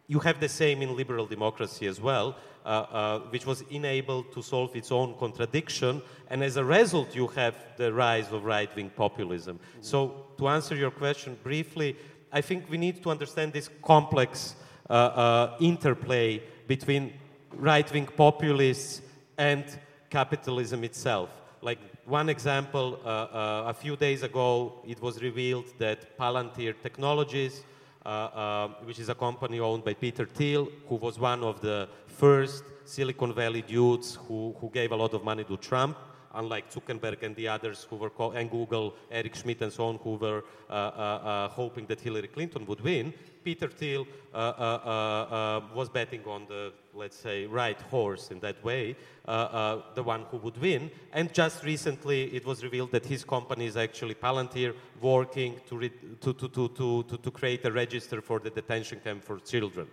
[0.06, 2.36] you have the same in liberal democracy as well.
[2.66, 6.02] Uh, uh, which was enabled to solve its own contradiction.
[6.28, 9.60] And as a result, you have the rise of right wing populism.
[9.60, 9.82] Mm-hmm.
[9.82, 11.94] So, to answer your question briefly,
[12.32, 14.56] I think we need to understand this complex
[14.90, 17.12] uh, interplay between
[17.52, 19.00] right wing populists
[19.38, 19.64] and
[20.10, 21.30] capitalism itself.
[21.62, 27.62] Like one example, uh, uh, a few days ago, it was revealed that Palantir Technologies,
[28.04, 32.64] uh, which is a company owned by Peter Thiel, who was one of the first
[32.84, 35.96] Silicon Valley dudes who, who gave a lot of money to Trump,
[36.34, 39.96] unlike Zuckerberg and the others who were, call, and Google, Eric Schmidt and so on,
[39.96, 43.12] who were uh, uh, uh, hoping that Hillary Clinton would win.
[43.42, 48.62] Peter Thiel uh, uh, uh, was betting on the, let's say, right horse in that
[48.64, 50.90] way, the one who would win.
[51.12, 55.88] And just recently, it was revealed that his company is actually Palantir, working to,
[56.20, 59.86] to, to, to, to, to create a register for the detention camp for children.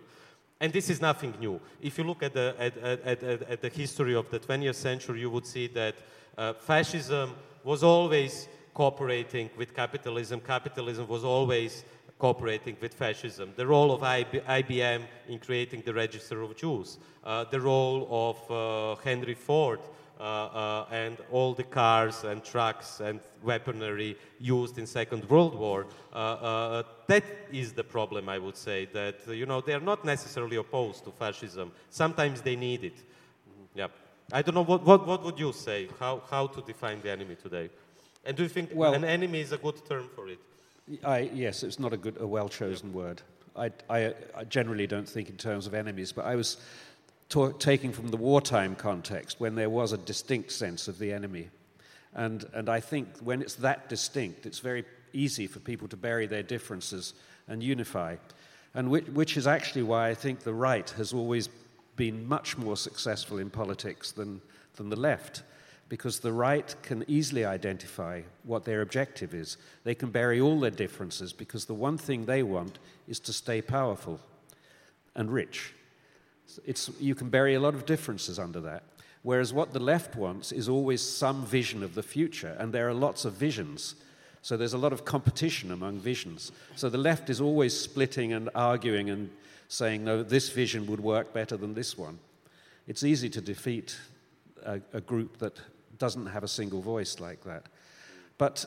[0.60, 1.60] And this is nothing new.
[1.80, 5.20] If you look at the, at, at, at, at the history of the 20th century,
[5.20, 5.94] you would see that
[6.38, 10.40] uh, fascism was always cooperating with capitalism.
[10.40, 11.84] Capitalism was always
[12.18, 13.52] cooperating with fascism.
[13.56, 19.00] The role of IBM in creating the Register of Jews, uh, the role of uh,
[19.02, 19.80] Henry Ford
[20.90, 25.86] and all the cars and trucks and weaponry used in Second World War.
[26.12, 31.04] Uh, that is the problem, I would say, that, you know, they're not necessarily opposed
[31.04, 31.72] to fascism.
[31.90, 32.96] Sometimes they need it.
[32.96, 33.78] Mm-hmm.
[33.78, 33.88] Yeah.
[34.32, 35.88] I don't know, what, what, what would you say?
[36.00, 37.70] How, how to define the enemy today?
[38.24, 40.38] And do you think well, an enemy is a good term for it?
[41.04, 42.96] I, yes, it's not a good, a well-chosen yeah.
[42.96, 43.22] word.
[43.56, 46.56] I, I, I, generally don't think in terms of enemies, but I was
[47.58, 51.48] taking from the wartime context when there was a distinct sense of the enemy.
[52.14, 56.26] And, and I think when it's that distinct, it's very easy for people to bury
[56.26, 57.14] their differences
[57.48, 58.16] and unify.
[58.74, 61.48] And which, which is actually why I think the right has always
[61.96, 64.40] been much more successful in politics than,
[64.76, 65.42] than the left,
[65.88, 69.56] because the right can easily identify what their objective is.
[69.84, 73.62] They can bury all their differences because the one thing they want is to stay
[73.62, 74.20] powerful
[75.14, 75.72] and rich.
[76.64, 78.84] It's, you can bury a lot of differences under that.
[79.22, 82.94] Whereas what the left wants is always some vision of the future, and there are
[82.94, 83.94] lots of visions.
[84.42, 86.52] So there's a lot of competition among visions.
[86.76, 89.30] So the left is always splitting and arguing and
[89.68, 92.18] saying, no, this vision would work better than this one.
[92.86, 93.98] It's easy to defeat
[94.62, 95.58] a, a group that
[95.98, 97.64] doesn't have a single voice like that.
[98.36, 98.66] But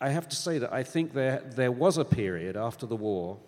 [0.00, 3.38] I have to say that I think there, there was a period after the war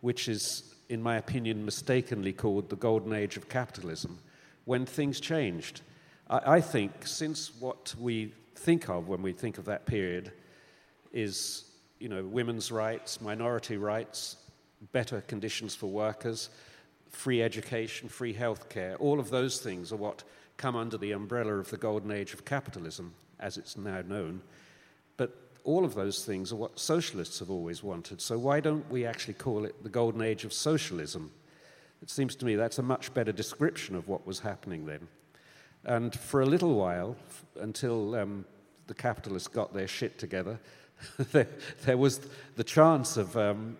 [0.00, 4.18] which is in my opinion, mistakenly called the golden age of capitalism,
[4.64, 5.80] when things changed.
[6.28, 10.32] I, I think since what we think of when we think of that period
[11.12, 11.64] is,
[11.98, 14.36] you know, women's rights, minority rights,
[14.92, 16.50] better conditions for workers,
[17.10, 20.24] free education, free health care, all of those things are what
[20.56, 24.40] come under the umbrella of the golden age of capitalism, as it's now known.
[25.64, 28.20] All of those things are what socialists have always wanted.
[28.20, 31.30] So why don't we actually call it the golden age of socialism?
[32.02, 35.08] It seems to me that's a much better description of what was happening then.
[35.84, 37.16] And for a little while,
[37.60, 38.44] until um,
[38.86, 40.58] the capitalists got their shit together,
[41.32, 41.48] there,
[41.84, 42.20] there, was
[42.56, 43.76] the chance of um,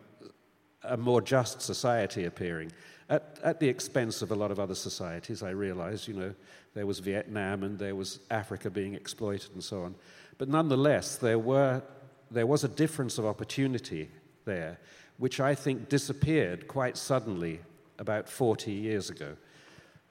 [0.83, 2.73] a more just society appearing.
[3.09, 6.35] At, at, the expense of a lot of other societies, I realize, you know,
[6.75, 9.95] there was Vietnam and there was Africa being exploited and so on.
[10.39, 11.83] But nonetheless, there, were,
[12.31, 14.11] there was a difference of opportunity
[14.45, 14.79] there,
[15.19, 17.61] which I think disappeared quite suddenly
[17.99, 19.37] about 40 years ago,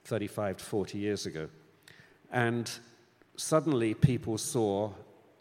[0.05, 1.49] 35 to 40 years ago.
[2.31, 2.71] And
[3.36, 4.91] suddenly people saw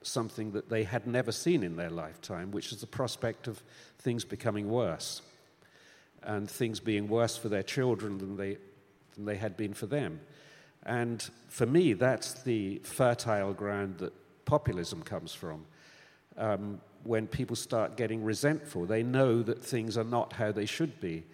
[0.03, 3.63] something that they had never seen in their lifetime, which is the prospect of
[3.99, 5.23] things becoming worse
[6.25, 8.57] and things being worse for their children than they,
[9.15, 10.21] than they had been for them.
[10.85, 14.13] And for me, that's the fertile ground that
[14.45, 15.65] populism comes from.
[16.37, 21.01] Um, when people start getting resentful, they know that things are not how they should
[21.01, 21.25] be,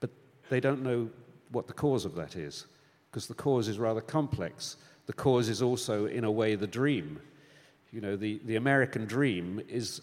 [0.00, 0.10] but
[0.48, 1.10] they don't know
[1.52, 2.66] what the cause of that is,
[3.10, 4.76] because the cause is rather complex.
[5.06, 7.20] The cause is also, in a way, the dream.
[7.92, 10.00] You know, the, the American dream is,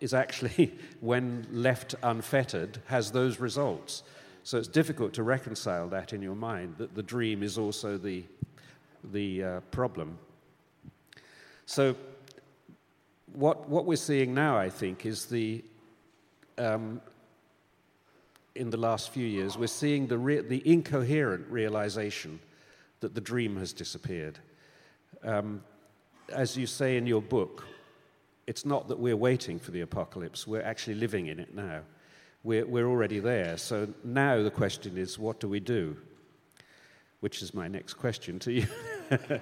[0.00, 4.02] is actually, when left unfettered, has those results.
[4.44, 8.24] So it's difficult to reconcile that in your mind, that the dream is also the,
[9.12, 10.18] the uh, problem.
[11.66, 11.96] So,
[13.32, 15.64] what, what we're seeing now, I think, is the,
[16.58, 17.00] um,
[18.54, 22.40] in the last few years, we're seeing the, re- the incoherent realization
[23.00, 24.38] that the dream has disappeared.
[25.24, 25.62] Um,
[26.28, 27.66] as you say in your book,
[28.46, 31.80] it's not that we're waiting for the apocalypse, we're actually living in it now.
[32.44, 33.56] We're, we're already there.
[33.56, 35.96] So now the question is, what do we do?
[37.20, 38.66] Which is my next question to you.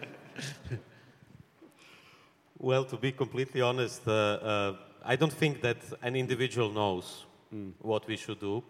[2.62, 7.24] Well, to be completely honest, uh, uh, I don't think that an individual knows
[7.54, 7.72] mm.
[7.78, 8.62] what we should do.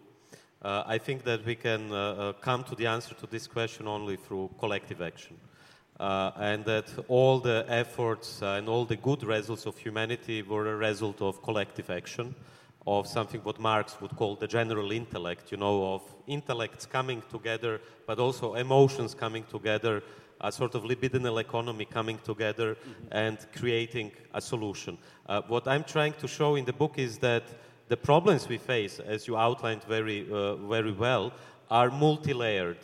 [0.62, 3.88] Uh, I think that we can uh, uh, come to the answer to this question
[3.88, 5.36] only through collective action.
[5.98, 10.76] Uh, and that all the efforts and all the good results of humanity were a
[10.76, 12.32] result of collective action,
[12.86, 17.80] of something what Marx would call the general intellect, you know, of intellects coming together,
[18.06, 20.00] but also emotions coming together
[20.40, 23.12] a sort of libidinal economy coming together mm-hmm.
[23.12, 24.96] and creating a solution.
[25.26, 27.44] Uh, what I'm trying to show in the book is that
[27.88, 31.32] the problems we face, as you outlined very, uh, very well,
[31.70, 32.78] are multi-layered.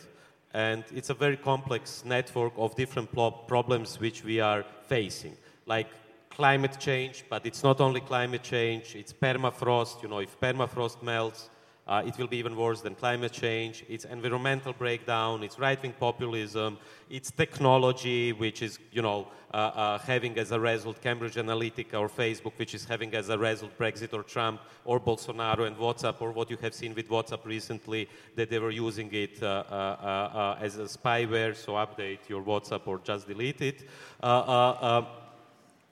[0.52, 5.36] And it's a very complex network of different problems which we are facing,
[5.66, 5.88] like
[6.30, 10.02] climate change, but it's not only climate change, it's permafrost.
[10.02, 11.50] You know, if permafrost melts,
[11.86, 13.84] Uh, it will be even worse than climate change.
[13.88, 15.44] It's environmental breakdown.
[15.44, 16.78] It's right-wing populism.
[17.08, 22.08] It's technology, which is, you know, uh, uh, having as a result Cambridge Analytica or
[22.08, 26.32] Facebook, which is having as a result Brexit or Trump or Bolsonaro and WhatsApp, or
[26.32, 30.58] what you have seen with WhatsApp recently, that they were using it uh, uh, uh,
[30.60, 33.88] as a spyware, so update your WhatsApp or just delete it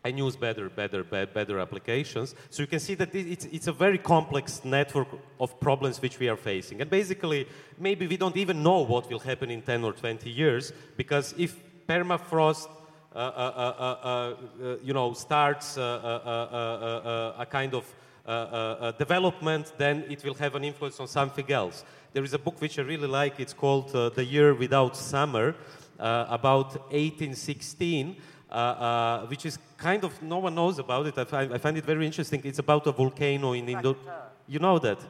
[0.05, 2.35] and use better, better, better applications.
[2.51, 5.09] So you can see that it's, it's a very complex network
[5.41, 6.83] of problems which we are facing.
[6.83, 7.49] And basically,
[7.79, 11.57] maybe we don't even know what will happen in 10 or 20 years, because if
[11.89, 12.69] permafrost
[13.15, 20.65] uh, uh, uh, you know, starts a kind of development, then it will have an
[20.65, 21.85] influence on something else.
[22.13, 23.39] There is a book which I really like.
[23.39, 25.55] It's called The Year Without Summer,
[25.99, 28.17] about 1816,
[28.55, 31.19] uh, uh, which is kind of no one knows about it.
[31.19, 32.41] I find, I find it very interesting.
[32.45, 34.31] It's about a volcano in Indonesia.
[34.47, 35.01] You know that?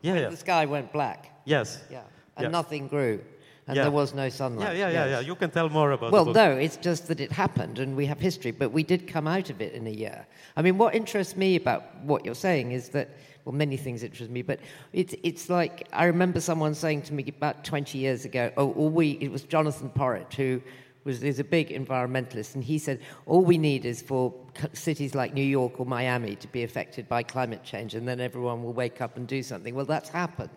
[0.00, 0.28] Yeah, yeah.
[0.30, 1.30] The sky went black.
[1.44, 1.82] Yes.
[1.90, 2.02] Yeah.
[2.36, 3.20] And nothing grew.
[3.66, 3.82] And yeah.
[3.84, 4.76] there was no sunlight.
[4.76, 5.10] Yeah, yeah, yeah, yes.
[5.10, 5.20] yeah.
[5.20, 8.20] You can tell more about Well, no, it's just that it happened and we have
[8.20, 10.26] history, but we did come out of it in a year.
[10.56, 13.08] I mean, what interests me about what you're saying is that,
[13.44, 14.60] well, many things interest me, but
[14.92, 19.12] it's, it's like I remember someone saying to me about 20 years ago, oh, we,
[19.20, 20.60] it was Jonathan Porritt who
[21.04, 24.34] was is a big environmentalist, and he said all we need is for
[24.72, 28.62] cities like New York or Miami to be affected by climate change, and then everyone
[28.62, 29.74] will wake up and do something.
[29.74, 30.50] Well, that's happened,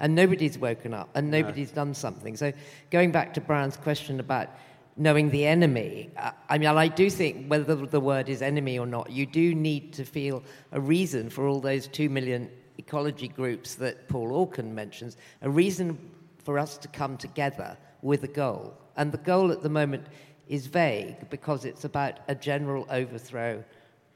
[0.00, 1.76] and nobody's woken up, and nobody's no.
[1.76, 2.36] done something.
[2.36, 2.52] So,
[2.90, 4.48] going back to Brian's question about
[4.96, 6.10] knowing the enemy,
[6.48, 9.92] I mean, I do think whether the word is enemy or not, you do need
[9.94, 10.42] to feel
[10.72, 15.98] a reason for all those two million ecology groups that Paul Hawken mentions, a reason
[16.44, 18.76] for us to come together with a goal.
[18.96, 20.06] And the goal at the moment
[20.48, 23.64] is vague because it's about a general overthrow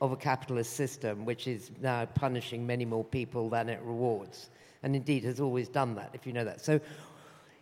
[0.01, 4.51] of a capitalist system which is now punishing many more people than it rewards.
[4.83, 6.61] And indeed has always done that, if you know that.
[6.61, 6.81] So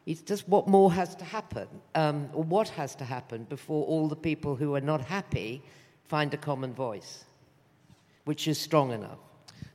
[0.07, 4.09] it's just what more has to happen, um, or what has to happen before all
[4.09, 5.63] the people who are not happy
[6.05, 7.25] find a common voice,
[8.25, 9.19] which is strong enough.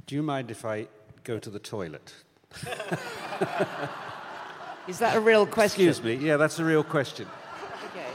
[0.06, 0.88] Do you mind if I
[1.24, 2.14] go to the toilet?
[4.90, 5.88] Is that a real question?
[5.88, 6.16] Excuse me.
[6.16, 7.28] Yeah, that's a real question.
[7.92, 8.08] Okay.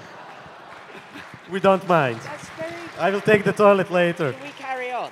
[1.49, 2.19] We don't mind.
[2.99, 4.33] I will take the toilet later.
[4.33, 5.11] Can we carry on?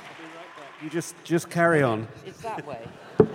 [0.82, 2.08] You just just carry on.
[2.26, 2.82] It's that way.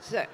[0.00, 0.24] so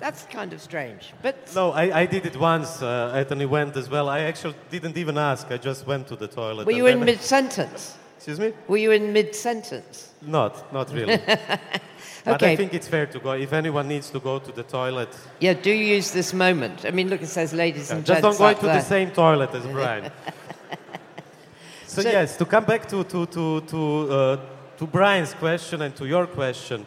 [0.00, 1.12] that's kind of strange.
[1.20, 4.08] But no, I, I did it once uh, at an event as well.
[4.08, 5.50] I actually didn't even ask.
[5.50, 6.66] I just went to the toilet.
[6.66, 7.98] Were you in mid sentence?
[8.16, 8.54] Excuse me?
[8.66, 10.14] Were you in mid sentence?
[10.22, 11.20] Not, not really.
[12.32, 13.32] But I think it's fair to go.
[13.32, 15.08] If anyone needs to go to the toilet.
[15.40, 16.84] Yeah, do use this moment.
[16.84, 18.38] I mean, look, it says ladies yeah, and just gents.
[18.38, 20.04] Just don't go into the same toilet as Brian.
[21.86, 24.40] so, so, yes, to come back to, to, to, to, uh,
[24.76, 26.86] to Brian's question and to your question,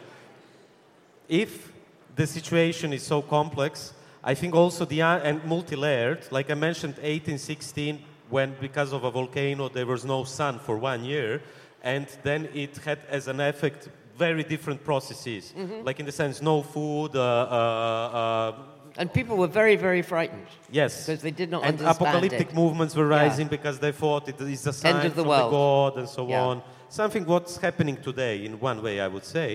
[1.28, 1.72] if
[2.14, 6.94] the situation is so complex, I think also the uh, and multi-layered, like I mentioned,
[6.94, 7.98] 1816,
[8.30, 11.42] when because of a volcano there was no sun for one year,
[11.82, 13.88] and then it had as an effect
[14.26, 15.44] very different processes.
[15.44, 15.84] Mm-hmm.
[15.88, 17.10] Like in the sense, no food.
[17.14, 20.48] Uh, uh, uh, and people were very, very frightened.
[20.80, 22.62] Yes, because they did not and understand apocalyptic it.
[22.62, 23.56] movements were rising yeah.
[23.56, 25.52] because they thought it is a sign End of the from world.
[25.52, 26.48] the God and so yeah.
[26.48, 26.56] on.
[27.00, 29.48] Something what's happening today in one way, I would say.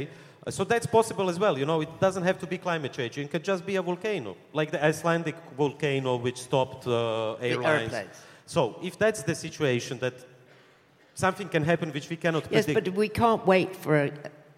[0.58, 1.56] So that's possible as well.
[1.62, 3.14] You know, it doesn't have to be climate change.
[3.18, 7.94] It can just be a volcano, like the Icelandic volcano which stopped uh, airlines.
[8.56, 10.16] So if that's the situation that
[11.18, 12.88] something can happen which we cannot yes, predict.
[12.88, 14.12] Yes, but we can't wait for a,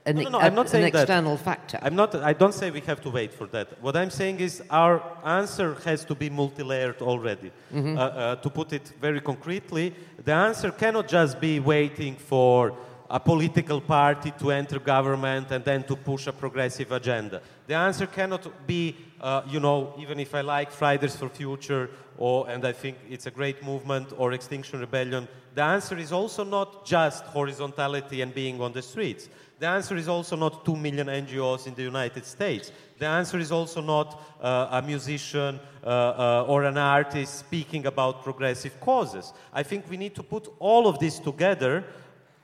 [0.05, 1.43] an, no, no, no, I'm not saying an external that.
[1.43, 1.79] factor.
[1.81, 3.81] I'm not, I don't say we have to wait for that.
[3.81, 7.51] What I'm saying is our answer has to be multi-layered already.
[7.73, 7.97] Mm-hmm.
[7.97, 9.93] Uh, uh, to put it very concretely,
[10.23, 12.73] the answer cannot just be waiting for
[13.09, 17.41] a political party to enter government and then to push a progressive agenda.
[17.67, 22.47] The answer cannot be, uh, you know, even if I like Fridays for Future, or,
[22.49, 26.85] and I think it's a great movement, or Extinction Rebellion, the answer is also not
[26.85, 29.27] just horizontality and being on the streets.
[29.59, 32.71] The answer is also not 2 million NGOs in the United States.
[32.97, 38.23] The answer is also not uh, a musician uh, uh, or an artist speaking about
[38.23, 39.33] progressive causes.
[39.51, 41.83] I think we need to put all of this together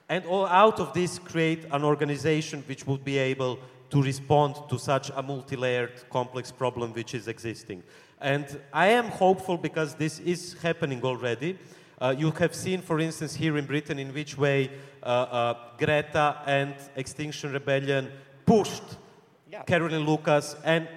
[0.10, 3.60] and all out of this create an organization which would be able
[3.92, 7.82] to respond to such a multi-layered complex problem which is existing.
[8.20, 11.58] And I am hopeful because this is happening already.
[12.00, 14.70] Uh, you have seen, for instance, here in Britain, in which way
[15.78, 18.12] Greta and Extinction Rebellion
[18.46, 18.84] pushed
[19.52, 19.64] yeah.
[19.64, 20.88] Caroline Lucas and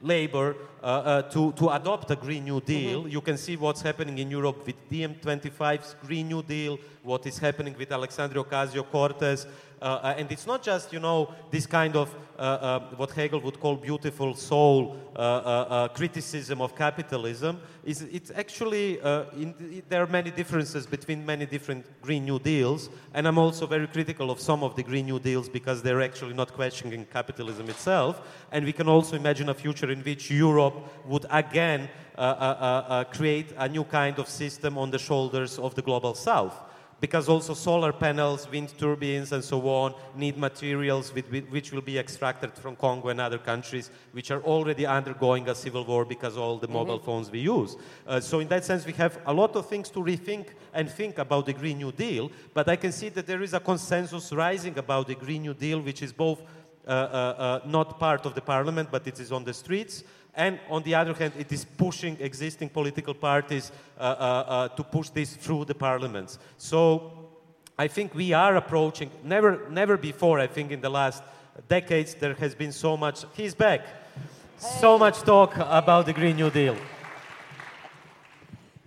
[0.00, 3.00] Labour uh, uh, to, to adopt a Green New Deal.
[3.00, 3.10] Mm-hmm.
[3.10, 7.74] You can see what's happening in Europe with DiEM25's Green New Deal, what is happening
[7.78, 9.46] with Alexandria Ocasio Cortez.
[9.80, 13.58] uh, and it's not just, you know, this kind of uh, uh, what Hegel would
[13.58, 17.60] call beautiful soul uh, uh, criticism of capitalism.
[17.84, 18.98] Is it's actually
[19.36, 23.86] in, there are many differences between many different Green New Deals, and I'm also very
[23.86, 28.20] critical of some of the Green New Deals because they're actually not questioning capitalism itself.
[28.52, 33.04] And we can also imagine a future in which Europe would again uh, uh, uh,
[33.04, 36.54] create a new kind of system on the shoulders of the global south
[37.00, 41.80] because also solar panels, wind turbines, and so on need materials with, with, which will
[41.80, 46.36] be extracted from Congo and other countries, which are already undergoing a civil war because
[46.36, 46.74] all the mm-hmm.
[46.74, 47.76] mobile phones we use.
[48.06, 51.18] Uh, so, in that sense, we have a lot of things to rethink and think
[51.18, 52.30] about the Green New Deal.
[52.52, 55.80] But I can see that there is a consensus rising about the Green New Deal,
[55.80, 56.42] which is both
[56.86, 60.02] uh, uh, uh not part of the parliament, but it is on the streets.
[60.38, 64.84] And on the other hand, it is pushing existing political parties uh, uh, uh, to
[64.84, 66.38] push this through the parliaments.
[66.56, 67.12] So
[67.76, 71.24] I think we are approaching, never, never before, I think, in the last
[71.68, 73.24] decades, there has been so much.
[73.34, 73.84] He's back.
[74.58, 76.76] So much talk about the Green New Deal.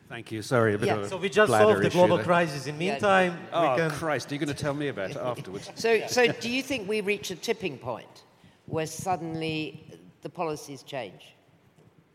[0.08, 0.42] Thank you.
[0.42, 0.96] Sorry, a bit yeah.
[0.96, 2.26] of So we just solved the global there.
[2.26, 2.66] crisis.
[2.66, 3.74] In the meantime, yeah.
[3.74, 3.92] oh can...
[3.92, 5.70] Christ, are you going to tell me about it afterwards?
[5.76, 8.24] So, so do you think we reach a tipping point
[8.68, 9.84] where suddenly
[10.22, 11.34] the policies change?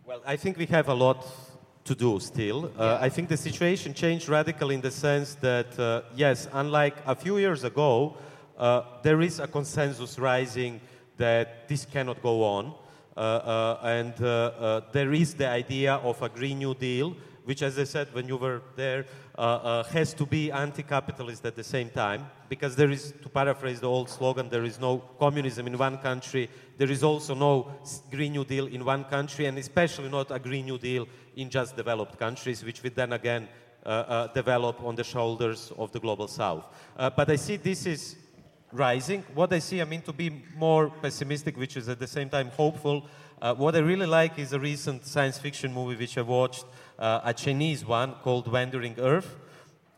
[0.06, 1.26] Well, I think we have a lot
[1.84, 2.70] to do still.
[2.78, 7.16] Uh, I think the situation changed radically in the sense that, uh, yes, unlike a
[7.16, 8.16] few years ago,
[8.56, 10.80] uh, there is a consensus rising
[11.16, 12.72] that this cannot go on.
[13.16, 17.16] Uh, uh, and uh, there is the idea of a Green New Deal,
[17.46, 19.06] which, as I said when you were there,
[19.38, 22.26] has to be anti capitalist at the same time.
[22.48, 26.48] Because there is, to paraphrase the old slogan, there is no communism in one country
[26.76, 27.72] there is also no
[28.10, 31.74] Green New Deal in one country, and especially not a Green New Deal in just
[31.74, 33.48] developed countries, which would then again
[33.84, 36.66] uh, uh, develop on the shoulders of the global south.
[36.96, 38.16] Uh, but I see this is
[38.72, 39.24] rising.
[39.34, 42.50] What I see, I mean, to be more pessimistic, which is at the same time
[42.50, 43.06] hopeful.
[43.40, 46.64] Uh, what I really like is a recent science fiction movie which I watched,
[46.98, 49.36] uh, a Chinese one called Wandering Earth.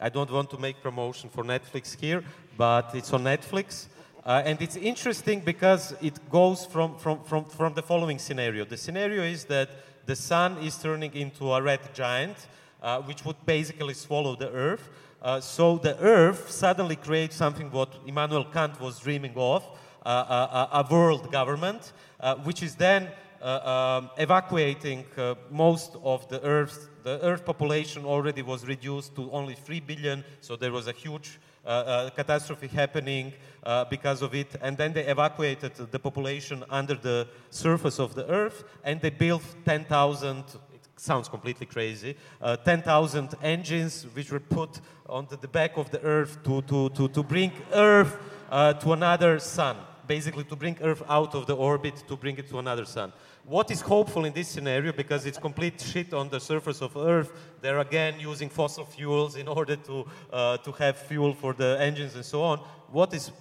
[0.01, 2.23] I don't want to make promotion for Netflix here,
[2.57, 3.87] but it's on Netflix.
[4.25, 8.65] Uh, and it's interesting because it goes from, from, from, from the following scenario.
[8.65, 9.71] The scenario is that
[10.07, 12.37] the sun is turning into a red giant,
[12.83, 14.89] uh, which would basically swallow the earth.
[15.21, 19.65] Uh, so the earth suddenly creates something what Immanuel Kant was dreaming of,
[20.05, 23.09] uh, uh, a, a, world government, uh, which is then
[23.43, 25.05] um, evacuating
[25.51, 26.88] most of the earth.
[27.03, 31.39] The earth population already was reduced to only 3 billion, so there was a huge
[31.65, 33.33] uh, uh, catastrophe happening
[33.63, 34.57] uh, because of it.
[34.63, 39.43] And then they evacuated the population under the surface of the earth and they built
[39.67, 42.17] 10,000—it sounds completely crazy.
[42.41, 47.09] Uh, 10,000 engines which were put onto the back of the Earth to, to, to,
[47.09, 48.19] to bring Earth
[48.51, 49.77] uh, to another sun,
[50.07, 53.13] basically to bring Earth out of the orbit to bring it to another sun.
[53.49, 57.33] What is hopeful in this scenario, because it's complete shit on the surface of Earth,
[57.63, 62.15] they're again using fossil fuels in order to, uh, to have fuel for the engines
[62.15, 62.59] and so on.
[62.93, 63.33] What is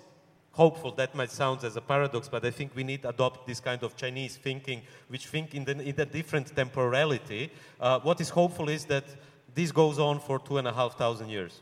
[0.54, 3.60] hopeful, that might sound as a paradox, but I think we need to adopt this
[3.60, 7.52] kind of Chinese thinking, which think in, the, in a different temporality.
[7.78, 9.04] Uh, what is hopeful is that
[9.54, 11.60] this goes on for two and a half thousand years.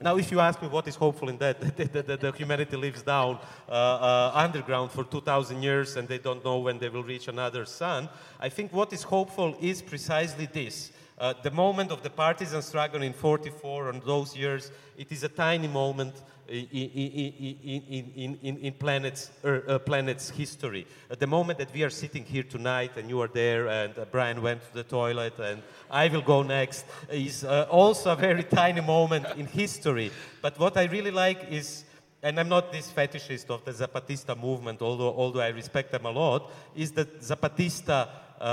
[0.00, 3.38] Now, if you ask me what is hopeful in that, that, that humanity lives down
[3.68, 7.64] uh, uh, underground for 2,000 years and they don't know when they will reach another
[7.64, 8.08] sun,
[8.40, 10.92] I think what is hopeful is precisely this.
[11.16, 15.28] Uh, the moment of the partisan struggle in 44 and those years, it is a
[15.28, 16.14] tiny moment
[16.48, 20.86] in, in, in, in, planet's, uh, planet's history.
[21.10, 24.04] At the moment that we are sitting here tonight and you are there and uh,
[24.10, 28.42] Brian went to the toilet and I will go next is uh, also a very
[28.62, 30.10] tiny moment in history.
[30.42, 31.84] But what I really like is,
[32.22, 36.10] and I'm not this fetishist of the Zapatista movement, although, although I respect them a
[36.10, 38.08] lot, is that Zapatista
[38.40, 38.44] uh,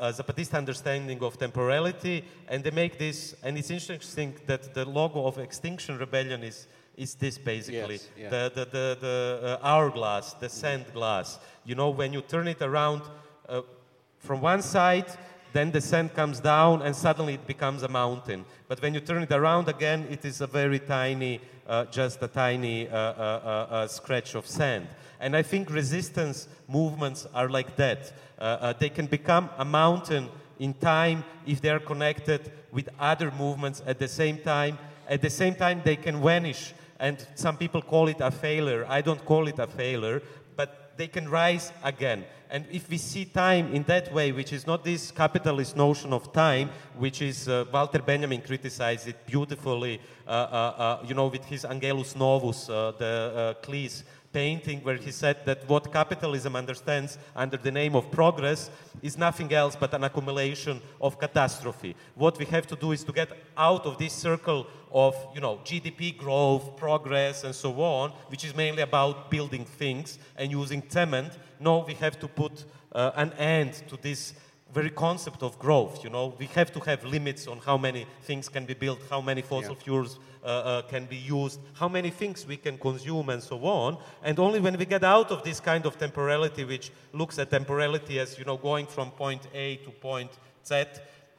[0.00, 5.26] uh, Zapatista understanding of temporality, and they make this, and it's interesting that the logo
[5.26, 6.66] of Extinction Rebellion is
[6.96, 8.28] is this basically yes, yeah.
[8.28, 11.38] the, the, the, the uh, hourglass, the sand glass.
[11.64, 13.02] You know, when you turn it around
[13.48, 13.62] uh,
[14.18, 15.06] from one side,
[15.52, 18.44] then the sand comes down and suddenly it becomes a mountain.
[18.68, 22.28] But when you turn it around again, it is a very tiny, uh, just a
[22.28, 24.86] tiny uh, uh, uh, scratch of sand.
[25.20, 28.12] And I think resistance movements are like that.
[28.78, 30.28] they can become a mountain
[30.58, 34.78] in time if they are connected with other movements at the same time.
[35.08, 38.86] At the same time, they can vanish and some people call it a failure.
[38.88, 40.22] I don't call it a failure,
[40.56, 42.24] but they can rise again.
[42.48, 46.32] And if we see time in that way, which is not this capitalist notion of
[46.32, 51.44] time, which is uh, Walter Benjamin criticized it beautifully, uh, uh, uh you know, with
[51.44, 54.04] his Angelus Novus, uh, the uh, Klee's
[54.36, 58.68] painting where he said that what capitalism understands under the name of progress
[59.02, 61.96] is nothing else but an accumulation of catastrophe.
[62.14, 65.54] What we have to do is to get out of this circle of you know
[65.64, 71.32] GDP growth, progress, and so on, which is mainly about building things and using cement.
[71.58, 74.34] No, we have to put uh, an end to this
[74.72, 76.02] very concept of growth.
[76.04, 79.20] You know, we have to have limits on how many things can be built, how
[79.20, 79.82] many fossil yeah.
[79.82, 83.98] fuels uh, uh, can be used, how many things we can consume, and so on.
[84.22, 88.18] And only when we get out of this kind of temporality, which looks at temporality
[88.18, 90.30] as you know going from point A to point
[90.64, 90.84] Z,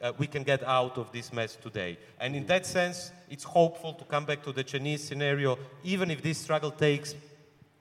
[0.02, 1.98] uh, we can get out of this mess today.
[2.20, 6.22] And in that sense, it's hopeful to come back to the Chinese scenario, even if
[6.22, 7.16] this struggle takes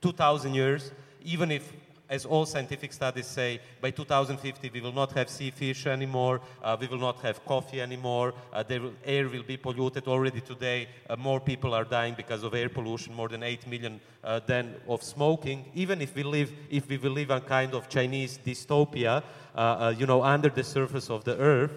[0.01, 0.91] 2,000 years,
[1.23, 1.73] even if
[2.09, 6.77] as all scientific studies say, by 2050 we will not have sea fish anymore, uh,
[6.79, 10.07] we will not have coffee anymore, uh, will, air will be polluted.
[10.07, 13.99] Already today, uh, more people are dying because of air pollution, more than 8 million
[14.23, 15.65] uh, than of smoking.
[15.73, 19.23] Even if we live, if we will live a kind of Chinese dystopia,
[19.55, 21.71] uh, uh, you know, under the surface of the earth,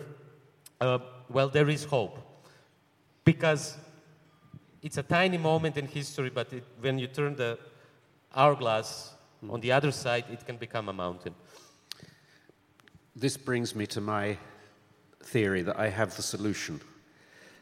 [1.29, 2.19] well, there is hope.
[3.25, 3.77] Because
[4.83, 7.59] it's a tiny moment in history, but it, when you turn the
[8.35, 9.13] hourglass
[9.45, 9.53] Mm.
[9.53, 11.35] On the other side, it can become a mountain.
[13.17, 14.37] This brings me to my
[15.23, 16.81] theory that I have the solution.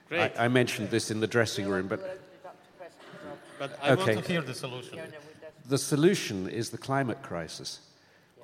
[0.09, 0.33] Great.
[0.39, 2.21] I, I mentioned this in the dressing room, but.
[3.59, 4.15] But I okay.
[4.15, 5.01] want to hear the solution.
[5.69, 7.81] The solution is the climate crisis.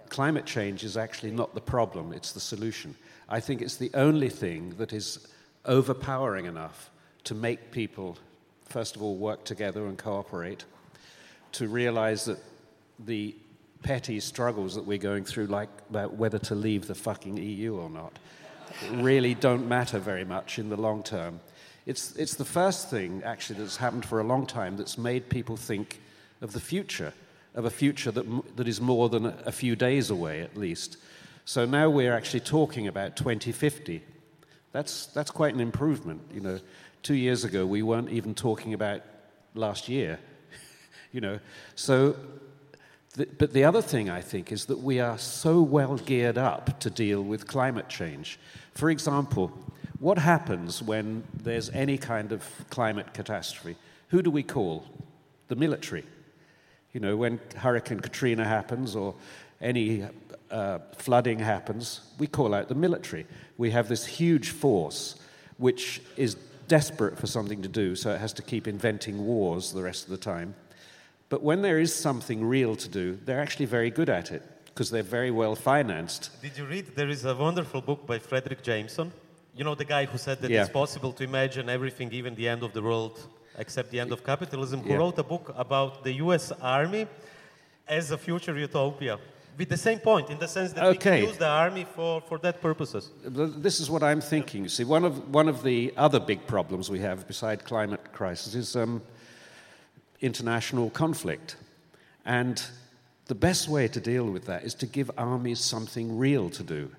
[0.08, 2.94] Climate change is actually not the problem, it's the solution.
[3.28, 5.28] I think it's the only thing that is
[5.64, 6.90] overpowering enough
[7.24, 8.18] to make people,
[8.64, 10.64] first of all, work together and cooperate,
[11.52, 12.38] to realize that
[12.98, 13.34] the
[13.82, 17.90] petty struggles that we're going through, like about whether to leave the fucking EU or
[17.90, 18.18] not,
[18.92, 21.40] really don't matter very much in the long term.
[21.86, 25.56] It's, it's the first thing, actually, that's happened for a long time that's made people
[25.56, 26.00] think
[26.40, 27.12] of the future,
[27.54, 30.96] of a future that, that is more than a, few days away, at least.
[31.44, 34.02] So now we're actually talking about 2050.
[34.72, 36.22] That's, that's quite an improvement.
[36.32, 36.60] You know,
[37.02, 39.02] two years ago, we weren't even talking about
[39.54, 40.18] last year.
[41.12, 41.38] you know,
[41.74, 42.16] so
[43.14, 46.80] the, but the other thing I think is that we are so well geared up
[46.80, 48.38] to deal with climate change.
[48.72, 49.52] For example,
[50.00, 53.76] what happens when there's any kind of climate catastrophe?
[54.08, 54.84] Who do we call?
[55.48, 56.04] The military.
[56.92, 59.14] You know, when Hurricane Katrina happens or
[59.60, 60.04] any
[60.50, 63.26] uh, flooding happens, we call out the military.
[63.56, 65.16] We have this huge force
[65.56, 66.34] which is
[66.66, 70.10] desperate for something to do, so it has to keep inventing wars the rest of
[70.10, 70.54] the time.
[71.34, 74.88] But when there is something real to do, they're actually very good at it because
[74.88, 76.30] they're very well financed.
[76.40, 76.94] Did you read?
[76.94, 79.10] There is a wonderful book by Fredric Jameson.
[79.56, 80.60] You know, the guy who said that yeah.
[80.60, 83.18] it's possible to imagine everything, even the end of the world,
[83.58, 84.98] except the end of capitalism, who yeah.
[84.98, 87.08] wrote a book about the US Army
[87.88, 89.18] as a future utopia.
[89.58, 90.92] With the same point, in the sense that okay.
[90.92, 93.10] we can use the army for, for that purposes.
[93.24, 94.62] This is what I'm thinking.
[94.62, 98.54] You see, one of, one of the other big problems we have beside climate crisis
[98.54, 99.02] is um,
[100.24, 101.56] international conflict.
[102.24, 102.62] And
[103.26, 106.90] the best way to deal with that is to give armies something real to do,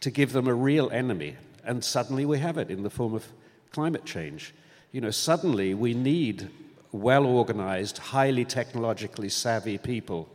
[0.00, 1.36] to give them a real enemy.
[1.64, 3.26] And suddenly we have it in the form of
[3.72, 4.54] climate change.
[4.92, 6.50] You know, suddenly we need
[6.92, 10.28] well organized, highly technologically savvy people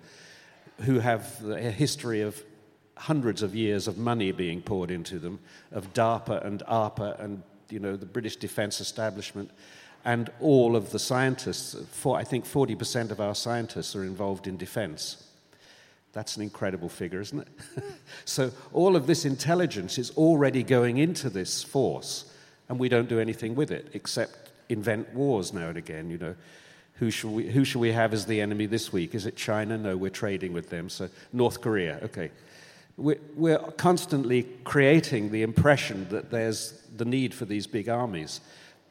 [0.81, 2.43] who have a history of
[2.95, 5.39] hundreds of years of money being poured into them,
[5.71, 9.51] of DARPA and ARPA and you know, the British defense establishment
[10.07, 14.55] and all of the scientists, for, I think 40% of our scientists are involved in
[14.55, 15.27] defense.
[16.13, 17.83] That's an incredible figure, isn't it?
[18.25, 22.33] so, all of this intelligence is already going into this force,
[22.69, 26.09] and we don't do anything with it except invent wars now and again.
[26.09, 26.35] You know,
[26.93, 29.13] who shall we, who shall we have as the enemy this week?
[29.13, 29.77] Is it China?
[29.77, 30.87] No, we're trading with them.
[30.87, 32.31] So, North Korea, okay.
[32.95, 38.39] We're, we're constantly creating the impression that there's the need for these big armies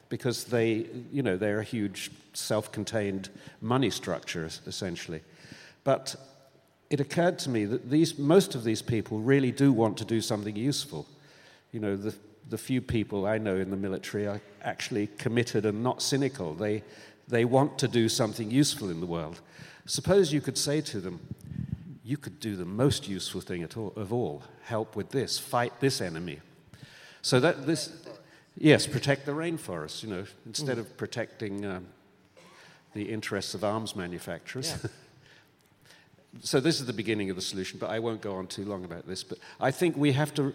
[0.09, 3.29] because they, you know, they're a huge self-contained
[3.61, 5.23] money structure, essentially.
[5.85, 6.17] But
[6.91, 10.21] it occurred to me that these, most of these people really do want to do
[10.21, 11.07] something useful.
[11.73, 12.15] You know, the,
[12.49, 16.55] the few people I know in the military are actually committed and not cynical.
[16.55, 16.83] They,
[17.29, 19.41] they want to do something useful in the world.
[19.87, 21.21] Suppose you could say to them,
[22.05, 26.01] you could do the most useful thing all, of all help with this, fight this
[26.01, 26.39] enemy.
[27.23, 28.06] So that this,
[28.59, 30.81] Yes, protect the rainforest, you know, instead mm.
[30.81, 31.87] of protecting um,
[32.95, 34.75] the interests of arms manufacturers.
[34.83, 34.91] Yeah.
[36.41, 38.85] so this is the beginning of the solution, but I won't go on too long
[38.85, 39.23] about this.
[39.23, 40.55] But I think we have to,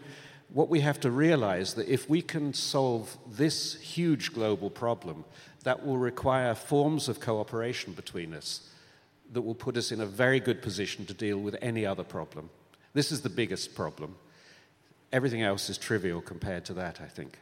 [0.52, 5.24] what we have to realize that if we can solve this huge global problem,
[5.64, 8.68] that will require forms of cooperation between us
[9.32, 12.50] that will put us in a very good position to deal with any other problem.
[12.94, 14.16] This is the biggest problem.
[15.14, 17.38] Everything else is trivial compared to that, I think.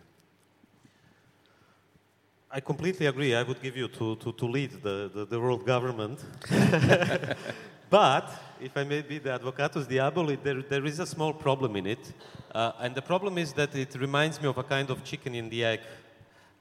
[2.52, 3.36] I completely agree.
[3.36, 6.26] I would give you to, to, to lead the, the, the world government.
[7.92, 8.28] but
[8.60, 12.12] if I may be the advocatus diaboli, there, there is a small problem in it.
[12.52, 15.48] Uh, and the problem is that it reminds me of a kind of chicken in
[15.48, 15.82] the egg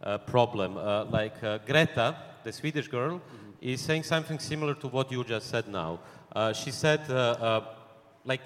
[0.03, 0.76] uh, problem.
[0.76, 3.53] Uh, like uh, Greta, the Swedish girl, mm-hmm.
[3.62, 6.01] is saying something similar to what you just said now.
[6.36, 7.64] Uh, she said, uh, uh,
[8.26, 8.43] like,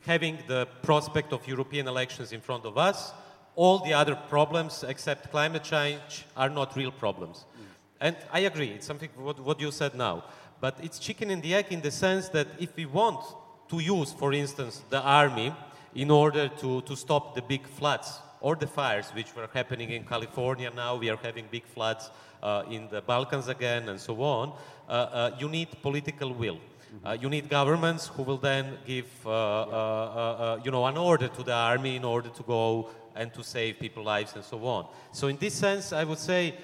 [0.00, 3.12] having the prospect of European elections in front of us,
[3.56, 7.38] all the other problems except climate change are not real problems.
[7.38, 7.64] Mm.
[8.00, 10.24] And I agree, it's something what, what you said now.
[10.60, 13.20] But it's chicken and the egg in the sense that if we want
[13.68, 15.52] to use, for instance, the army
[15.94, 20.04] in order to, to stop the big floods or the fires which were happening in
[20.04, 22.10] California now, we are having big floods
[22.42, 24.52] uh, in the Balkans again, and so on,
[24.88, 26.58] uh, uh, you need political will.
[27.04, 31.42] Uh, you need governments who will then give, uh, uh, you know, an order to
[31.42, 34.86] the army in order to go and to save people's lives and so on.
[35.12, 36.54] So in this sense, I would say,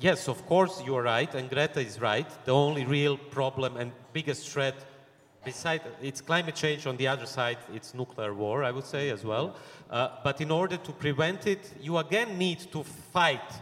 [0.00, 2.26] yes, of course, you are right, and Greta is right.
[2.44, 4.74] The only real problem and biggest threat
[5.44, 6.86] Besides, it's climate change.
[6.86, 9.56] On the other side, it's nuclear war, I would say, as well.
[9.90, 13.52] Uh, but in order to prevent it, you again need to fight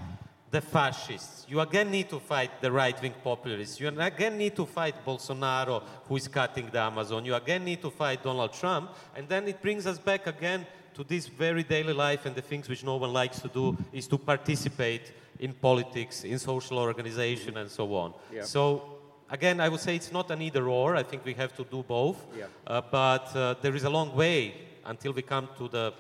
[0.50, 1.46] the fascists.
[1.48, 3.80] You again need to fight the right-wing populists.
[3.80, 7.24] You again need to fight Bolsonaro, who is cutting the Amazon.
[7.24, 8.90] You again need to fight Donald Trump.
[9.16, 10.66] And then it brings us back again
[11.00, 14.06] to this very daily life and the things which no one likes to do is
[14.06, 18.12] to participate in politics, in social organization, and so on.
[18.30, 18.44] Yeah.
[18.44, 18.98] So
[19.30, 20.96] again, I would say it's not an either or.
[20.96, 22.18] I think we have to do both.
[22.36, 22.46] Yeah.
[22.66, 25.94] Uh, but uh, there is a long way until we come to the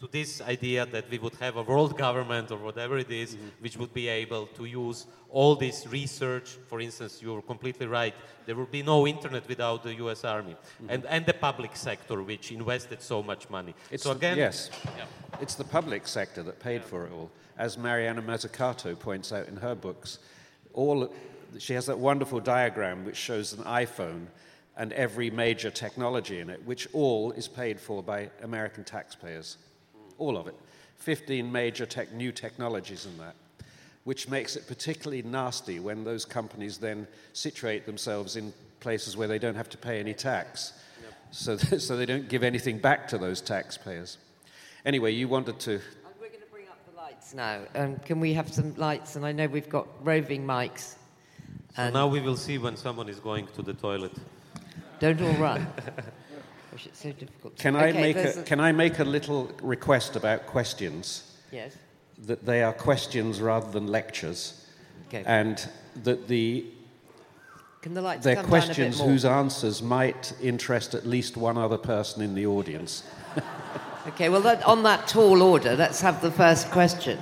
[0.00, 3.48] to this idea that we would have a world government or whatever it is, mm-hmm.
[3.60, 6.58] which would be able to use all this research.
[6.68, 8.14] For instance, you're completely right.
[8.44, 10.24] There would be no internet without the U.S.
[10.24, 10.90] Army mm-hmm.
[10.90, 13.74] and, and the public sector, which invested so much money.
[13.90, 15.04] It's so again, yes, yeah.
[15.40, 16.88] it's the public sector that paid yeah.
[16.88, 17.30] for it all.
[17.56, 20.18] As Mariana Mazzucato points out in her books,
[20.74, 21.10] all
[21.58, 24.26] she has that wonderful diagram which shows an iPhone
[24.76, 29.56] and every major technology in it, which all is paid for by American taxpayers.
[30.18, 30.54] All of it.
[30.96, 33.34] 15 major tech, new technologies in that,
[34.04, 39.38] which makes it particularly nasty when those companies then situate themselves in places where they
[39.38, 40.72] don't have to pay any tax.
[41.02, 41.12] Yep.
[41.30, 44.18] So, so they don't give anything back to those taxpayers.
[44.84, 45.80] Anyway, you wanted to
[46.20, 47.60] we're going to bring up the lights now.
[47.74, 49.16] Um, can we have some lights?
[49.16, 50.94] And I know we've got roving mics.
[51.76, 54.12] So now we will see when someone is going to the toilet.
[54.98, 55.66] Don't all run.
[56.76, 57.56] Gosh, it's so difficult.
[57.56, 61.38] Can I, make a, a, can I make a little request about questions?
[61.50, 61.74] Yes.
[62.26, 64.66] That they are questions rather than lectures.
[65.08, 65.22] Okay.
[65.24, 65.66] And
[66.04, 66.66] that the
[67.80, 72.34] can the lights they're questions whose answers might interest at least one other person in
[72.34, 73.04] the audience.
[74.08, 77.18] okay, well, that, on that tall order, let's have the first question.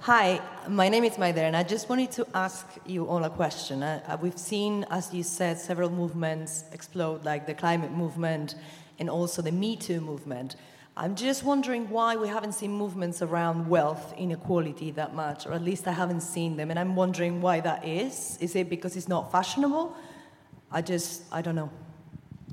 [0.00, 3.82] Hi, my name is Maida, and I just wanted to ask you all a question.
[3.82, 8.54] Uh, uh, we've seen, as you said, several movements explode, like the climate movement
[8.98, 10.56] and also the Me Too movement.
[10.98, 15.62] I'm just wondering why we haven't seen movements around wealth inequality that much, or at
[15.62, 18.38] least I haven't seen them, and I'm wondering why that is.
[18.40, 19.94] Is it because it's not fashionable?
[20.72, 21.70] I just, I don't know.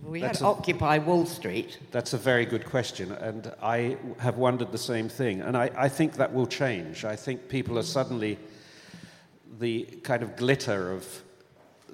[0.04, 1.80] We that's had a, Occupy Wall Street.
[1.92, 5.40] That's a very good question, and I have wondered the same thing.
[5.40, 7.06] And I, I think that will change.
[7.06, 8.38] I think people are suddenly,
[9.60, 11.23] the kind of glitter of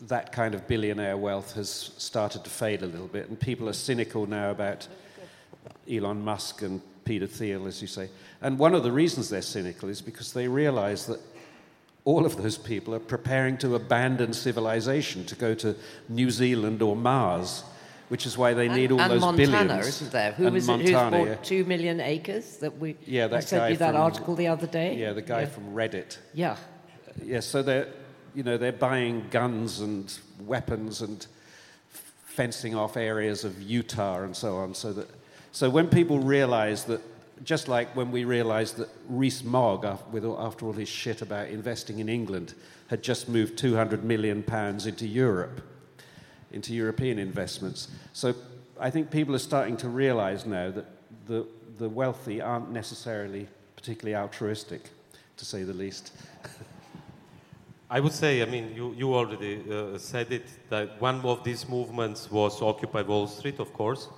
[0.04, 3.74] that kind of billionaire wealth has started to fade a little bit, and people are
[3.74, 4.88] cynical now about
[5.90, 8.10] Elon Musk and Peter Thiel, as you say.
[8.42, 11.20] And one of the reasons they're cynical is because they realize that
[12.06, 15.76] all of those people are preparing to abandon civilization to go to
[16.08, 17.64] New Zealand or Mars
[18.10, 19.88] which is why they and, need all and those Montana, billions.
[19.88, 20.32] isn't there?
[20.34, 21.36] Who was Montana, it, who's bought yeah.
[21.44, 22.58] two million acres?
[22.58, 24.98] That we yeah, that I sent guy you that from, article the other day.
[24.98, 25.46] Yeah, the guy yeah.
[25.48, 26.18] from Reddit.
[26.34, 26.58] Yeah.
[27.24, 27.88] Yeah, so they're
[28.36, 31.26] you know they're buying guns and weapons and
[31.90, 34.74] fencing off areas of Utah and so on.
[34.74, 35.10] So that
[35.52, 37.02] so when people realise that.
[37.46, 42.54] Just like when we realised that Rees-Mogg, after all his shit about investing in England,
[42.90, 45.62] had just moved 200 million pounds into Europe,
[46.52, 47.88] into European investments.
[48.12, 48.36] So
[48.80, 50.86] I think people are starting to realize now that
[51.28, 51.46] the,
[51.78, 54.90] the wealthy aren't necessarily particularly altruistic,
[55.38, 56.12] to say the least.
[57.92, 61.68] I would say, I mean, you, you already uh, said it, that one of these
[61.68, 64.10] movements was Occupy Wall Street, of course.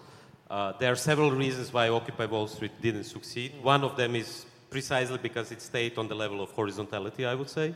[0.50, 3.54] Uh, there are several reasons why Occupy Wall Street didn't succeed.
[3.62, 7.50] One of them is precisely because it stayed on the level of horizontality, I would
[7.50, 7.74] say.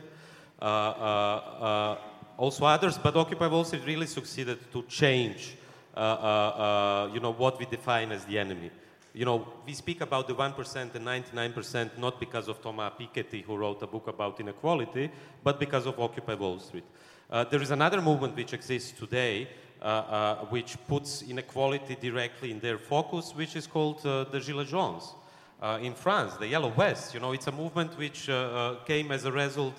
[0.60, 1.98] Uh, uh, uh
[2.36, 5.56] also others, but Occupy Wall Street really succeeded to change,
[5.96, 8.70] uh, you know, what we define as the enemy
[9.16, 13.56] you know, we speak about the 1% and 99% not because of Thomas Piketty, who
[13.56, 15.10] wrote a book about inequality,
[15.42, 16.84] but because of Occupy Wall Street.
[17.30, 19.48] Uh, there is another movement which exists today,
[19.80, 24.68] uh, uh, which puts inequality directly in their focus, which is called uh, the Gilets
[24.68, 25.14] Jaunes.
[25.62, 29.24] Uh, in France, the Yellow Vest, you know, it's a movement which uh, came as
[29.24, 29.74] a result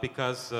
[0.00, 0.52] because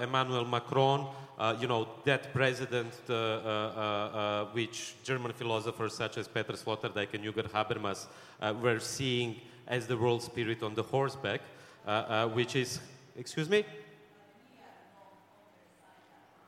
[0.00, 1.06] Emmanuel Macron
[1.38, 7.12] Uh, you know, that president, uh, uh, uh, which German philosophers such as Peter Sloterdijk
[7.12, 8.06] and Jürgen Habermas
[8.40, 11.42] uh, were seeing as the world spirit on the horseback,
[12.32, 12.80] which is,
[13.18, 13.64] excuse me?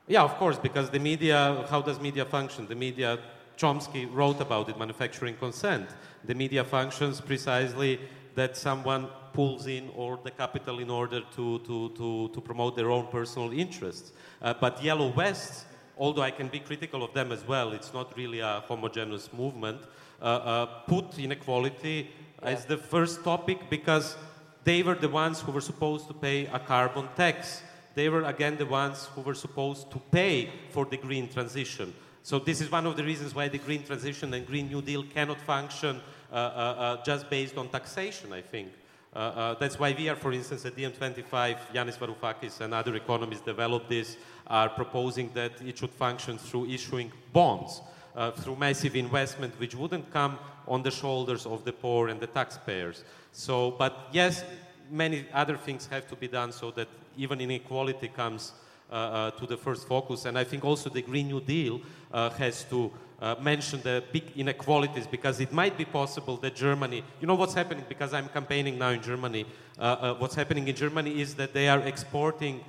[0.07, 2.65] Yeah, of course, because the media, how does media function?
[2.65, 3.19] The media,
[3.57, 5.87] Chomsky wrote about it, manufacturing consent.
[6.23, 7.99] The media functions precisely
[8.33, 12.89] that someone pulls in all the capital in order to, to, to, to promote their
[12.89, 14.11] own personal interests.
[14.41, 15.65] Uh, but Yellow Vests,
[15.97, 19.81] although I can be critical of them as well, it's not really a homogeneous movement,
[20.21, 22.09] uh, uh, put inequality
[22.41, 22.49] yeah.
[22.49, 24.15] as the first topic because
[24.63, 27.61] they were the ones who were supposed to pay a carbon tax.
[27.95, 31.93] They were again the ones who were supposed to pay for the green transition.
[32.23, 35.03] So this is one of the reasons why the green transition and Green New Deal
[35.03, 36.01] cannot function
[36.31, 38.69] uh, uh, uh, just based on taxation, I think.
[39.13, 43.41] Uh, uh, that's why we are, for instance, at DiEM25, Yanis Varoufakis and other economists
[43.41, 47.81] developed this, are proposing that it should function through issuing bonds,
[48.15, 50.37] uh, through massive investment, which wouldn't come
[50.67, 53.03] on the shoulders of the poor and the taxpayers.
[53.31, 54.43] So, but yes,
[54.91, 56.87] many other things have to be done so that
[57.17, 58.53] even inequality comes
[58.91, 60.25] uh, uh, to the first focus.
[60.25, 61.81] And I think also the Green New Deal
[62.11, 62.91] uh, has to
[63.21, 67.53] uh, mention the big inequalities because it might be possible that Germany, you know what's
[67.53, 69.45] happening because I'm campaigning now in Germany.
[69.77, 72.63] Uh, uh, what's happening in Germany is that they are exporting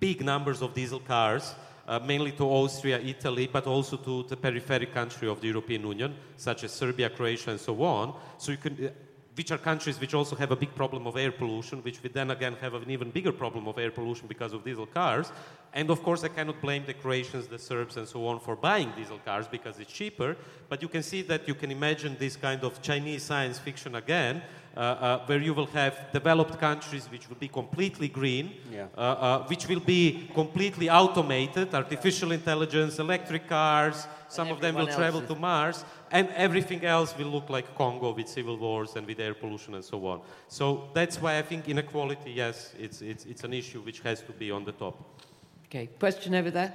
[0.00, 1.54] big numbers of diesel cars.
[1.86, 6.14] Uh, mainly to Austria, Italy, but also to the periphery country of the European Union,
[6.38, 8.14] such as Serbia, Croatia, and so on.
[8.38, 8.90] So you can,
[9.34, 12.30] which are countries which also have a big problem of air pollution, which we then
[12.30, 15.32] again have an even bigger problem of air pollution because of diesel cars.
[15.72, 18.92] And of course, I cannot blame the Croatians, the Serbs, and so on for buying
[18.96, 20.36] diesel cars because it's cheaper.
[20.68, 24.42] But you can see that you can imagine this kind of Chinese science fiction again,
[24.76, 28.86] uh, uh, where you will have developed countries which will be completely green, yeah.
[28.96, 34.86] uh, uh which will be completely automated, artificial intelligence, electric cars, some of them will
[34.86, 39.20] travel to Mars, and everything else will look like Congo with civil wars and with
[39.20, 40.20] air pollution and so on.
[40.48, 44.32] So that's why I think inequality, yes, it's, it's, it's an issue which has to
[44.32, 45.22] be on the top.
[45.66, 46.72] Okay, question over there.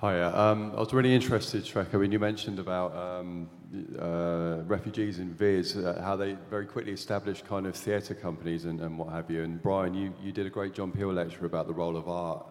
[0.00, 3.50] Hi, um, I was really interested, Srećko, when you mentioned about um,
[3.98, 8.80] uh, refugees in Vis, uh, how they very quickly established kind of theatre companies and,
[8.80, 9.42] and, what have you.
[9.42, 12.46] And Brian, you, you did a great John Peel lecture about the role of art,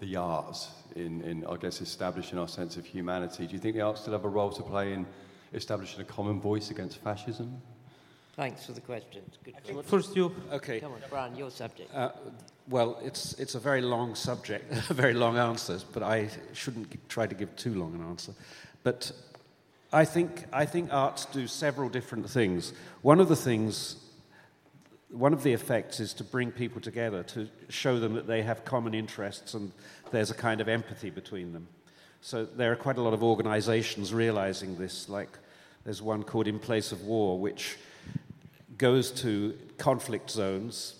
[0.00, 3.46] the arts, in, in, I guess, establishing our sense of humanity.
[3.46, 5.06] Do you think the arts still have a role to play in
[5.52, 7.60] establishing a common voice against fascism?
[8.36, 9.22] Thanks for the question.
[9.44, 9.82] Good question.
[9.84, 10.34] First, you.
[10.52, 10.80] Okay.
[10.80, 11.94] Come on, Brian, your subject.
[11.94, 12.10] Uh,
[12.68, 17.34] well, it's, it's a very long subject, very long answers, but I shouldn't try to
[17.34, 18.32] give too long an answer.
[18.82, 19.12] But
[19.92, 22.72] I think, I think arts do several different things.
[23.02, 23.96] One of the things,
[25.14, 28.64] one of the effects is to bring people together, to show them that they have
[28.64, 29.70] common interests and
[30.10, 31.68] there's a kind of empathy between them.
[32.20, 35.38] So there are quite a lot of organizations realizing this, like
[35.84, 37.76] there's one called In Place of War, which
[38.76, 40.96] goes to conflict zones,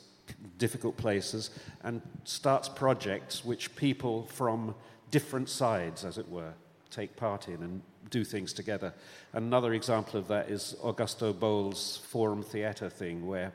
[0.58, 1.50] difficult places,
[1.82, 4.76] and starts projects which people from
[5.10, 6.52] different sides, as it were,
[6.90, 8.94] take part in and do things together.
[9.32, 13.52] Another example of that is Augusto Boal's Forum Theatre thing, where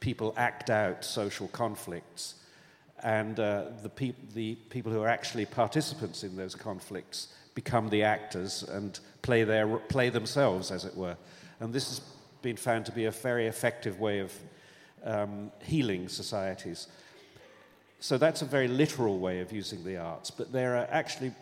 [0.00, 2.34] people act out social conflicts,
[3.02, 8.02] and uh, the, pe- the people who are actually participants in those conflicts become the
[8.02, 11.16] actors and play, their, play themselves, as it were.
[11.60, 12.00] And this has
[12.42, 14.32] been found to be a very effective way of
[15.04, 16.88] um, healing societies.
[18.00, 21.32] So that's a very literal way of using the arts, but there are actually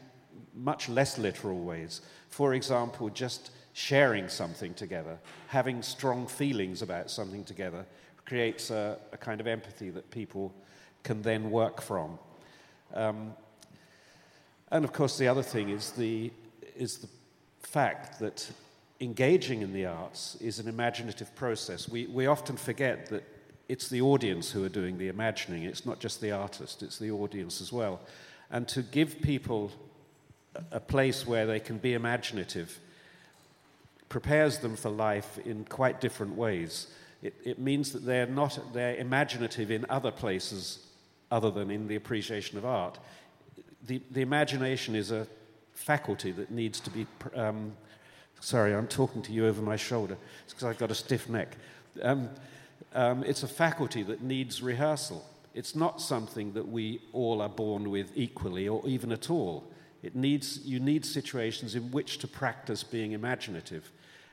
[0.55, 2.01] much less literal ways.
[2.31, 7.87] For example, just sharing something together, having strong feelings about something together,
[8.29, 10.53] creates a, a kind of empathy that people
[11.03, 12.19] can then work from.
[12.95, 13.33] Um,
[14.71, 16.31] and of course, the other thing is the,
[16.77, 17.09] is the
[17.63, 18.51] fact that
[19.01, 21.89] engaging in the arts is an imaginative process.
[21.89, 23.25] We, we often forget that
[23.69, 25.63] it's the audience who are doing the imagining.
[25.63, 28.01] It's not just the artist, it's the audience as well.
[28.51, 29.71] And to give people
[30.71, 32.79] a place where they can be imaginative
[34.09, 36.89] prepares them for life in quite different ways.
[37.23, 40.87] It, it means that they're not they're imaginative in other places
[41.31, 42.99] other than in the appreciation of art.
[43.87, 45.27] The, the imagination is a
[45.75, 47.07] faculty that needs to be.
[47.35, 47.73] Um,
[48.41, 50.17] sorry, I'm talking to you over my shoulder.
[50.45, 51.57] It's because I've got a stiff neck.
[52.03, 52.31] Um,
[52.95, 55.25] um, it's a faculty that needs rehearsal.
[55.55, 59.65] It's not something that we all are born with equally or even at all.
[60.03, 63.91] It needs, you need situations in which to practice being imaginative.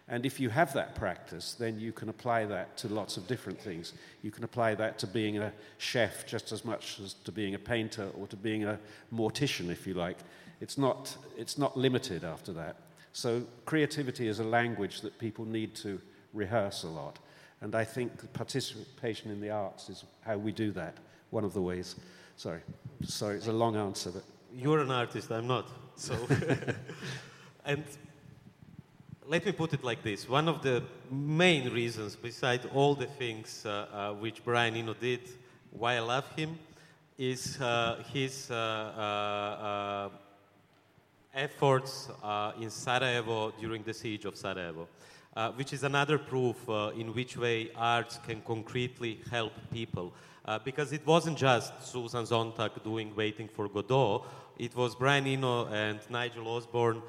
[0.08, 3.60] And if you have that practice, then you can apply that to lots of different
[3.60, 3.93] things.
[4.22, 7.60] You can apply that to being a chef just as much as to being a
[7.60, 8.78] painter or to being a
[9.14, 10.18] mortician, if you like.
[10.62, 12.76] It's not, it's not limited after that.
[13.14, 15.99] So creativity is a language that people need to
[16.34, 17.18] rehearse a lot.
[17.62, 20.97] And I think participation in the arts is how we do that,
[21.32, 21.95] one of the ways.
[22.36, 22.60] Sorry,
[23.03, 25.70] sorry, it's a long answer, but you're an artist, I'm not.
[25.95, 26.16] So,
[27.66, 27.84] and
[29.28, 33.65] let me put it like this: one of the main reasons, beside all the things
[33.65, 35.21] uh, uh, which Brian Eno did,
[35.71, 36.59] why I love him,
[37.17, 40.09] is uh, his uh, uh, uh,
[41.34, 42.09] efforts
[42.61, 44.88] in Sarajevo during the siege of Sarajevo.
[45.55, 46.57] which is another proof
[46.95, 50.13] in which way arts can concretely help people.
[50.63, 54.23] because it wasn't just Susan Sontag doing Waiting for Godot,
[54.57, 57.01] it was Brian Eno and Nigel Osborne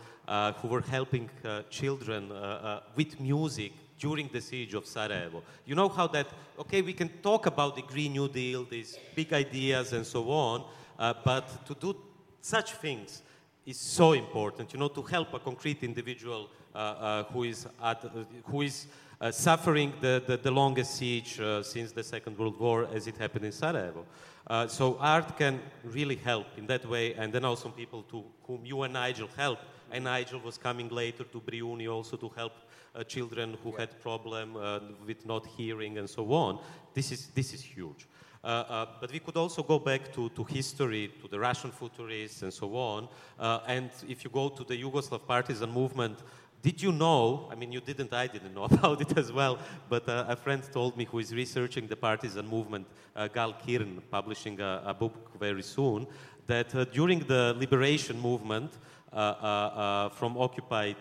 [0.61, 5.43] who were helping uh, children uh, uh, with music during the siege of Sarajevo.
[5.65, 6.27] You know how that,
[6.59, 10.65] okay, we can talk about the Green New Deal, these big ideas and so on,
[10.99, 11.97] uh, but to do
[12.41, 13.23] such things
[13.65, 18.05] is so important, you know, to help a concrete individual uh, who is, at,
[18.45, 18.87] who is
[19.31, 23.53] suffering the, the, the, longest siege since the Second World War as it happened in
[23.53, 24.05] Sarajevo.
[24.49, 28.65] Uh, so art can really help in that way, and then also people to whom
[28.65, 29.59] you and Nigel help.
[29.91, 32.53] And Nigel was coming later to Brijuni also to help
[32.95, 33.81] uh, children who yeah.
[33.81, 36.59] had problem uh, with not hearing and so on.
[36.95, 38.07] This is this is huge.
[38.47, 42.43] Uh, uh, but we could also go back to, to history, to the Russian futurists
[42.43, 43.09] and so on.
[43.41, 46.21] Uh, and if you go to the Yugoslav partisan movement,
[46.63, 47.49] did you know?
[47.51, 49.59] I mean, you didn't, I didn't know about it as well,
[49.89, 54.01] but uh, a friend told me who is researching the partisan movement, uh, Gal Kirn,
[54.11, 56.07] publishing a, a, book very soon,
[56.47, 58.73] that uh, during the liberation movement
[59.17, 60.97] from occupied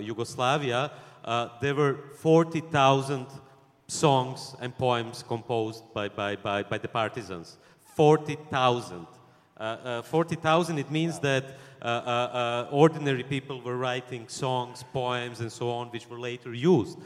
[0.00, 0.90] Yugoslavia,
[1.60, 3.26] there were 40,000
[3.86, 7.56] songs and poems composed by, by, by, by the partisans.
[7.96, 9.06] 40,000.
[10.04, 14.84] 40,000, it means that uh, uh, uh, Uh, uh, uh, ordinary people were writing songs,
[14.92, 16.98] poems, and so on, which were later used.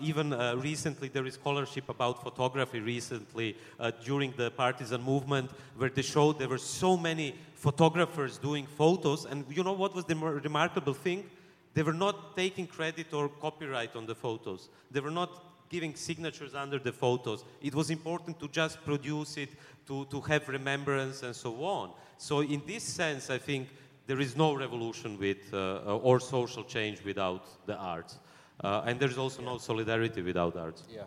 [0.00, 3.56] even recently, there is scholarship about photography recently
[4.02, 9.44] during the partisan movement, where they showed there were so many photographers doing photos, and
[9.50, 11.28] you know what was the remarkable thing?
[11.74, 14.68] They were not taking credit or copyright on the photos.
[14.90, 17.44] They were not giving signatures under the photos.
[17.60, 19.50] It was important to just produce it,
[19.88, 21.90] to, to have remembrance, and so on.
[22.16, 23.68] So, in this sense, I think
[24.06, 28.18] there is no revolution with, uh, uh, or social change without the arts.
[28.62, 29.48] Uh, and there's also yeah.
[29.48, 30.84] no solidarity without arts.
[30.88, 31.02] Yeah.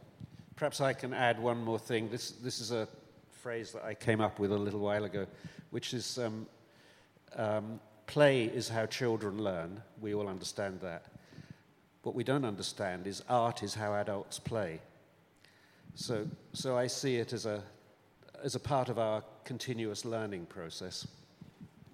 [0.56, 2.10] Perhaps I can add one more thing.
[2.10, 2.88] This, this is a
[3.32, 5.28] phrase that I came up with a little while ago,
[5.70, 6.48] which is um,
[7.36, 9.82] um, play is how children learn.
[10.02, 11.06] We all understand that.
[12.02, 14.80] What we don't understand is art is how adults play.
[15.94, 17.62] So, so I see it as a,
[18.44, 21.08] as a part of our continuous learning process.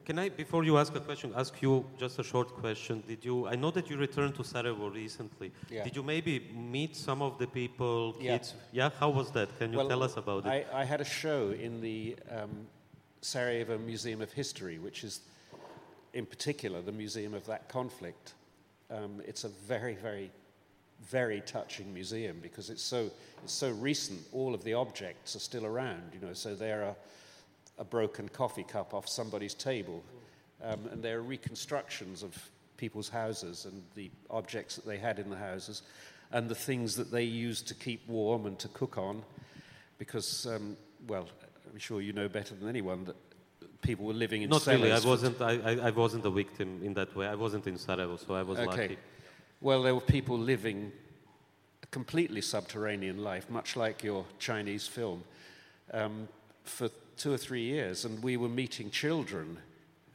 [0.05, 3.01] Can I, before you ask a question, ask you just a short question?
[3.07, 3.47] Did you?
[3.47, 5.51] I know that you returned to Sarajevo recently.
[5.69, 5.85] Yeah.
[5.85, 8.53] Did you maybe meet some of the people, kids?
[8.73, 8.83] Yeah.
[8.83, 8.89] yeah?
[8.99, 9.57] How was that?
[9.57, 10.49] Can you well, tell us about it?
[10.49, 12.67] I, I had a show in the um,
[13.21, 15.21] Sarajevo Museum of History, which is,
[16.13, 18.33] in particular, the museum of that conflict.
[18.91, 20.31] Um, it's a very, very,
[21.01, 23.09] very touching museum because it's so
[23.41, 24.19] it's so recent.
[24.33, 26.11] All of the objects are still around.
[26.13, 26.95] You know, so there are
[27.83, 30.01] a broken coffee cup off somebody's table.
[30.63, 32.31] Um, and there are reconstructions of
[32.77, 35.81] people's houses and the objects that they had in the houses
[36.31, 39.21] and the things that they used to keep warm and to cook on.
[39.97, 40.77] Because, um,
[41.07, 41.27] well,
[41.71, 43.17] I'm sure you know better than anyone that
[43.81, 44.91] people were living in Not really.
[44.91, 47.27] I wasn't, I, I, wasn't a victim in that way.
[47.27, 48.67] I wasn't in Sarajevo, so I was okay.
[48.67, 48.97] lucky.
[49.59, 50.91] Well, there were people living
[51.83, 55.23] a completely subterranean life, much like your Chinese film,
[55.91, 56.29] um,
[56.63, 59.57] for two or three years, and we were meeting children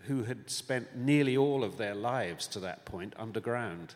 [0.09, 3.95] who had spent nearly all of their lives to that point underground.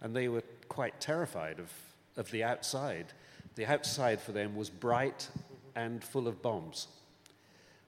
[0.00, 1.72] And they were quite terrified of,
[2.16, 3.06] of the outside.
[3.56, 5.28] the outside for them was bright
[5.74, 6.88] and full of bombs.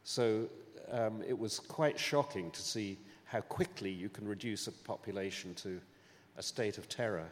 [0.05, 0.49] So
[0.91, 5.81] um, it was quite shocking to see how quickly you can reduce a population to
[6.37, 7.29] a state of terror.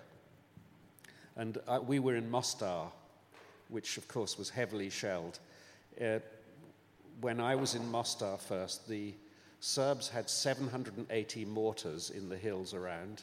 [1.36, 2.88] And uh, we were in Mostar,
[3.68, 5.38] which of course was heavily shelled.
[6.00, 6.18] Uh,
[7.20, 9.14] when I was in Mostar first, the
[9.60, 13.22] Serbs had 780 mortars in the hills around,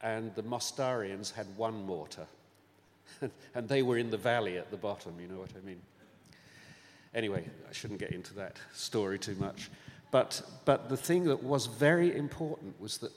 [0.00, 2.26] and the Mostarians had one mortar.
[3.54, 5.80] and they were in the valley at the bottom, you know what I mean?
[7.14, 9.70] Anyway, I shouldn't get into that story too much.
[10.10, 13.12] But, but the thing that was very important was that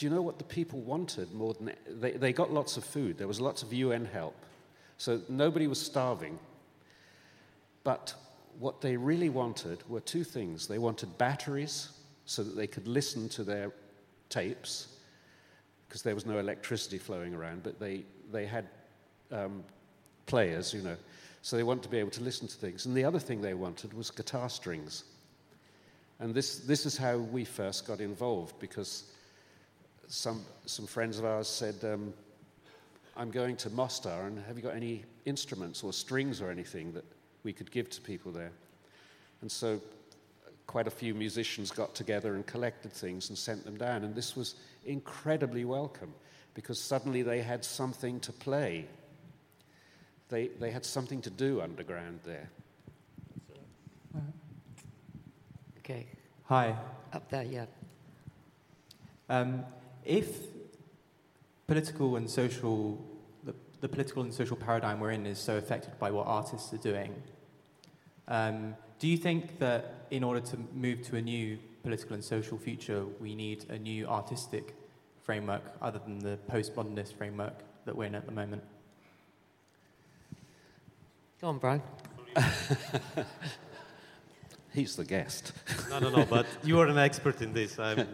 [0.00, 3.18] do you know what the people wanted more than they, they got lots of food?
[3.18, 4.34] There was lots of UN help.
[4.96, 6.38] So nobody was starving.
[7.84, 8.14] But
[8.60, 10.68] what they really wanted were two things.
[10.68, 11.92] They wanted batteries
[12.26, 13.72] so that they could listen to their
[14.28, 14.88] tapes,
[15.88, 18.68] because there was no electricity flowing around, but they, they had
[19.32, 19.64] um,
[20.26, 20.96] players, you know.
[21.42, 22.84] So they wanted to be able to listen to things.
[22.84, 25.04] And the other thing they wanted was guitar strings.
[26.20, 29.04] And this, this is how we first got involved because
[30.06, 32.12] some, some friends of ours said, um,
[33.16, 37.04] I'm going to Mostar, and have you got any instruments or strings or anything that
[37.42, 38.52] we could give to people there?
[39.40, 39.80] And so
[40.66, 44.04] quite a few musicians got together and collected things and sent them down.
[44.04, 44.54] And this was
[44.86, 46.14] incredibly welcome
[46.54, 48.86] because suddenly they had something to play.
[50.28, 52.48] They, they had something to do underground there.
[55.78, 56.06] Okay.
[56.44, 56.76] Hi.
[57.12, 57.66] Up there, yeah.
[59.28, 59.64] Um,
[60.04, 60.38] if
[61.66, 63.04] political and social,
[63.80, 66.78] the, the, political and social paradigm we're in is so affected by what artists are
[66.78, 67.14] doing,
[68.28, 72.58] um, do you think that in order to move to a new political and social
[72.58, 74.74] future, we need a new artistic
[75.22, 77.54] framework other than the postmodernist framework
[77.84, 78.62] that we're in at the moment?
[81.40, 81.82] Go on, Brian.
[84.74, 85.52] He's the guest.
[85.88, 87.78] no, no, no, but you are an expert in this.
[87.78, 88.06] I'm,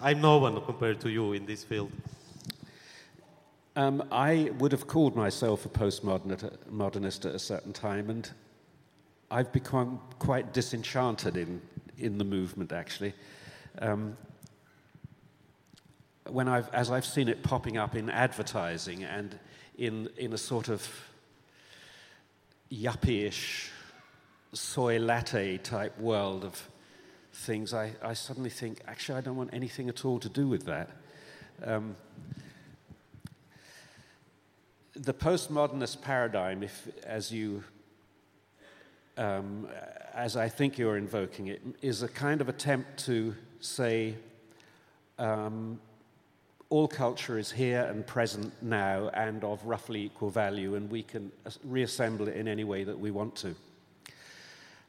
[0.00, 1.90] I'm no one compared to you in this field.
[3.76, 8.28] Um, I would have called myself a postmodernist at a certain time, and
[9.30, 11.62] I've become quite disenchanted in,
[11.96, 13.14] in the movement, actually.
[13.78, 14.16] Um,
[16.28, 19.38] when I've, as I've seen it popping up in advertising and
[19.78, 20.88] in, in a sort of
[22.72, 23.70] yuppie-ish
[24.52, 26.68] soy latte type world of
[27.32, 30.66] things, I, I suddenly think, actually, I don't want anything at all to do with
[30.66, 30.90] that.
[31.64, 31.94] Um,
[35.00, 37.64] the postmodernist paradigm, if, as you,
[39.16, 39.66] um,
[40.14, 44.14] as I think you're invoking it, is a kind of attempt to say
[45.18, 45.80] um,
[46.68, 51.32] all culture is here and present now and of roughly equal value, and we can
[51.64, 53.54] reassemble it in any way that we want to.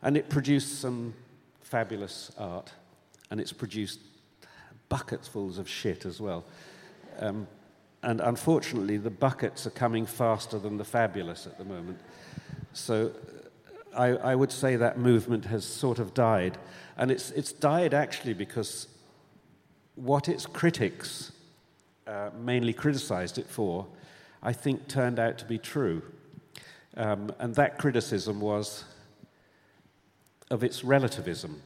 [0.01, 1.13] And it produced some
[1.61, 2.71] fabulous art,
[3.29, 3.99] and it's produced
[4.89, 6.43] bucketsfuls of shit as well.
[7.19, 7.47] Um,
[8.03, 11.99] and unfortunately, the buckets are coming faster than the fabulous at the moment.
[12.73, 13.11] So
[13.95, 16.57] I, I, would say that movement has sort of died.
[16.97, 18.87] And it's, it's died actually because
[19.95, 21.31] what its critics
[22.07, 23.85] uh, mainly criticized it for,
[24.41, 26.01] I think turned out to be true.
[26.97, 28.83] Um, and that criticism was
[30.49, 31.61] of its relativism,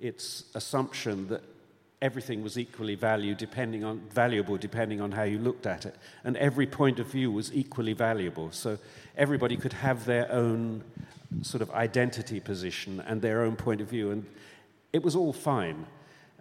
[0.00, 1.42] its assumption that
[2.02, 5.96] everything was equally valued depending on, valuable depending on how you looked at it.
[6.24, 8.50] And every point of view was equally valuable.
[8.50, 8.78] So
[9.16, 10.82] everybody could have their own
[11.42, 14.10] sort of identity position and their own point of view.
[14.10, 14.26] And
[14.92, 15.86] it was all fine.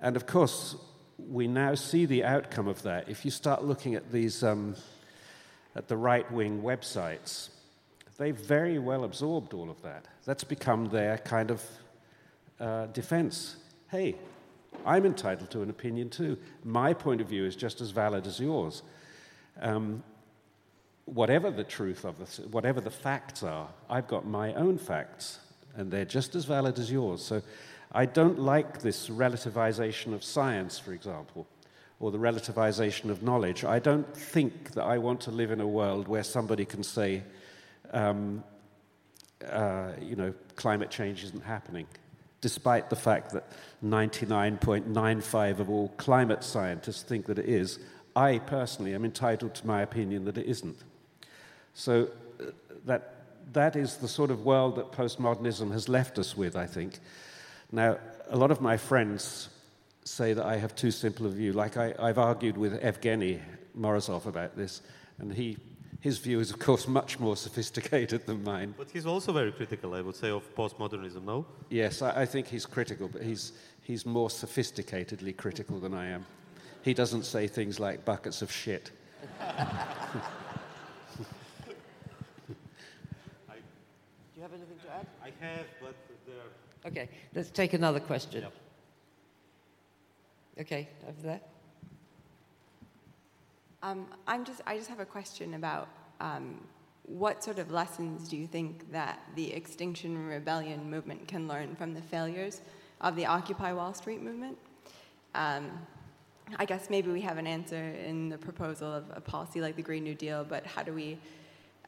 [0.02, 0.76] And of course,
[1.18, 3.08] we now see the outcome of that.
[3.08, 4.76] If you start looking at these, um,
[5.76, 7.50] at the right wing websites,
[8.18, 10.06] they've very well absorbed all of that.
[10.26, 11.64] That's become their kind of
[12.60, 13.56] uh, defense.
[13.90, 14.16] Hey,
[14.86, 16.38] I'm entitled to an opinion too.
[16.64, 18.84] My point of view is just as valid as yours.
[19.62, 20.04] Um,
[21.06, 25.40] whatever the truth of this, whatever the facts are, I've got my own facts,
[25.76, 27.24] and they're just as valid as yours.
[27.24, 27.42] So
[27.92, 31.48] I don't like this relativization of science, for example,
[32.00, 33.64] or the relativization of knowledge.
[33.64, 37.24] I don't think that I want to live in a world where somebody can say,
[37.92, 38.44] um,
[39.50, 41.88] uh, you know, climate change isn't happening,
[42.46, 43.44] despite the fact that
[43.84, 47.80] 99.95 of all climate scientists think that it is.
[48.16, 50.78] I personally am entitled to my opinion that it isn't.
[51.74, 52.08] So
[52.40, 52.52] uh,
[52.86, 53.16] that,
[53.54, 57.00] that is the sort of world that postmodernism has left us with, I think.
[57.72, 57.98] Now,
[58.30, 59.50] a lot of my friends
[60.04, 61.52] say that I have too simple a view.
[61.52, 63.42] Like I, have argued with Evgeny
[63.76, 64.84] Morozov about this,
[65.18, 65.58] and he
[66.06, 68.76] his view is, of course, much more sophisticated than mine.
[68.78, 71.48] But he's also very critical, I would say, of postmodernism, no?
[71.72, 76.24] Yes, I, I think he's critical, but he's, he's more sophisticatedly critical than I am.
[76.84, 78.92] He doesn't say things like buckets of shit.
[79.40, 79.48] Do
[84.36, 85.08] you have anything to add?
[85.24, 85.96] I have, but
[86.28, 86.92] there.
[86.92, 88.46] Okay, let's take another question.
[90.60, 91.42] Okay, over there.
[93.86, 95.88] Um, I'm just, I just have a question about
[96.20, 96.60] um,
[97.04, 101.94] what sort of lessons do you think that the Extinction Rebellion movement can learn from
[101.94, 102.62] the failures
[103.02, 104.58] of the Occupy Wall Street movement?
[105.36, 105.70] Um,
[106.58, 109.84] I guess maybe we have an answer in the proposal of a policy like the
[109.84, 111.20] Green New Deal, but how do we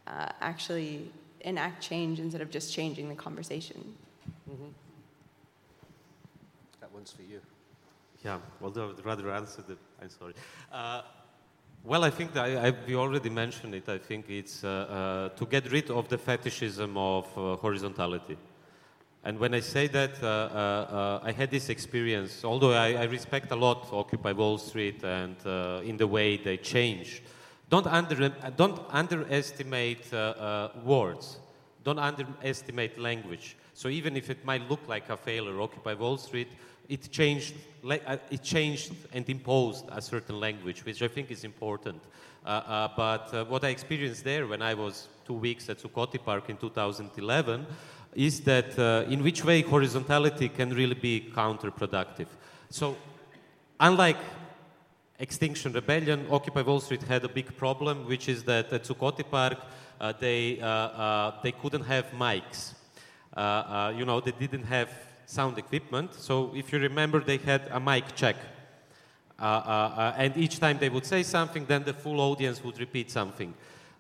[0.06, 1.11] uh, actually
[1.41, 3.95] enact change instead of just changing the conversation?
[4.48, 4.68] Mm-hmm.
[6.80, 7.41] That one's for you.
[8.24, 9.78] Yeah, although I would rather answer the.
[9.99, 10.34] I'm sorry.
[10.72, 11.02] Uh,
[11.88, 13.88] well, I think I, I, we already mentioned it.
[13.88, 18.38] I think it's uh, uh, to get rid of the fetishism of uh, horizontality.
[19.23, 23.51] And when I say that, uh, uh, I had this experience, although I, I, respect
[23.51, 25.38] a lot Occupy Wall Street and
[25.85, 27.22] in the way they changed.
[27.69, 30.11] Don't, under, don't underestimate
[30.84, 31.38] words,
[31.85, 33.55] don't underestimate language.
[33.73, 36.49] So even if it might look like a failure, Occupy Wall Street,
[36.89, 37.53] it changed,
[37.89, 42.01] uh, it changed and imposed a certain language, which I think is important.
[42.45, 46.23] Uh, uh, but uh, what I experienced there when I was two weeks at Zuccotti
[46.23, 47.65] Park in 2011
[48.15, 52.27] is that uh, in which way horizontality can really be counterproductive.
[52.69, 52.95] So,
[53.80, 54.18] unlike
[55.19, 59.57] Extinction Rebellion, Occupy Wall Street had a big problem, which is that at Zuccotti Park
[59.99, 60.55] uh, they,
[61.43, 62.76] they couldn't have mics.
[63.97, 64.89] you know, they didn't have
[65.28, 66.14] sound equipment.
[66.16, 68.38] So if you remember, they had a mic check.
[69.40, 72.80] Uh, uh, uh, and each time they would say something, then the full audience would
[72.80, 73.54] repeat something.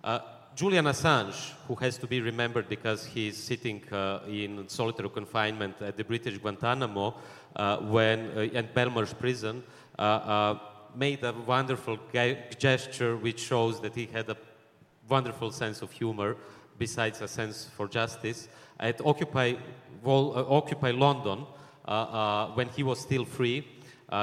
[0.03, 0.19] Uh,
[0.55, 5.97] Julian Assange, who has to be remembered because he's sitting uh, in solitary confinement at
[5.97, 7.13] the British Guantanamo
[7.81, 8.19] when,
[8.55, 9.61] at Belmarsh prison,
[10.95, 11.99] made a wonderful
[12.57, 14.37] gesture which shows that he had a
[15.07, 16.35] wonderful sense of humor
[16.79, 18.47] besides a sense for justice.
[18.79, 19.55] At Occupy
[20.05, 21.45] uh, occupy London
[21.87, 23.67] uh, uh, when he was still free,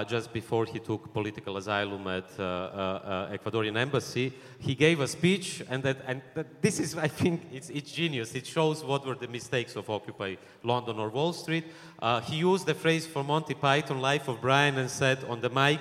[0.08, 4.32] just before he took political asylum at Ecuadorian embassy.
[4.58, 8.34] He gave a speech, and, that, and that this is, I think, it's, it's, genius.
[8.34, 11.64] It shows what were the mistakes of Occupy London or Wall Street.
[12.22, 15.80] he used the phrase from Monty Python, Life of Brian, and said on the mic,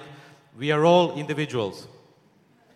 [0.57, 1.87] we are all individuals.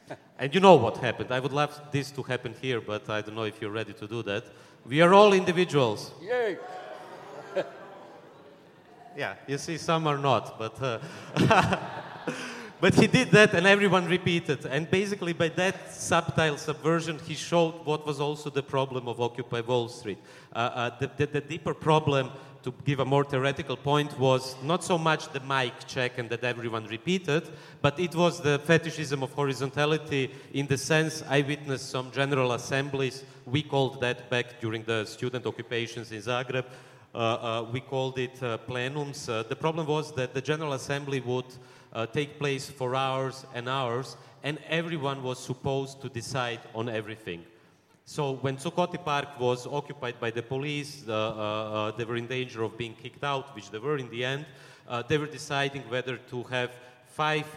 [0.39, 1.31] And you know what happened.
[1.31, 4.07] I would love this to happen here, but I don't know if you're ready to
[4.07, 4.45] do that.
[4.85, 6.11] We are all individuals.
[6.22, 6.57] Yay!
[9.18, 10.80] Yeah, you see, some are not, but.
[10.80, 10.99] Uh,
[12.80, 14.64] but he did that and everyone repeated.
[14.68, 19.61] And basically, by that subtle subversion, he showed what was also the problem of Occupy
[19.61, 20.19] Wall Street.
[20.53, 22.30] Uh, uh, the, the, the, deeper problem,
[22.61, 26.44] to give a more theoretical point, was not so much the mic check and that
[26.44, 27.49] everyone repeated,
[27.81, 33.23] but it was the fetishism of horizontality in the sense I witnessed some general assemblies.
[33.48, 36.65] We called that back during the student occupations in Zagreb
[37.72, 39.26] we called it uh, plenums.
[39.49, 41.52] the problem was that the General Assembly would
[42.14, 47.44] take place for hours and hours, and everyone was supposed to decide on everything.
[48.06, 52.64] So when Zuccotti Park was occupied by the police, uh, uh, they were in danger
[52.64, 54.45] of being kicked out, which they were in the end.
[54.88, 56.72] Uh, they were deciding whether to have
[57.07, 57.48] five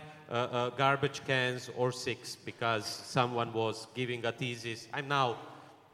[0.76, 4.88] garbage cans or six because someone was giving a thesis.
[4.92, 5.36] I'm now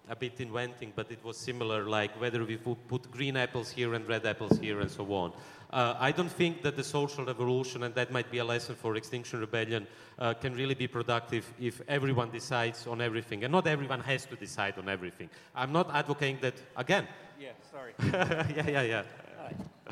[0.08, 3.94] a bit inventing, but it was similar, like whether we would put green apples here
[3.94, 5.32] and red apples here and so on.
[5.70, 8.94] Uh, I don't think that the social revolution, and that might be a lesson for
[8.94, 9.86] Extinction Rebellion,
[10.18, 13.42] uh, can really be productive if everyone decides on everything.
[13.42, 15.28] And not everyone has to decide on everything.
[15.54, 17.08] I'm not advocating that, again.
[17.40, 17.94] Yeah, sorry.
[18.56, 19.02] yeah, yeah, yeah.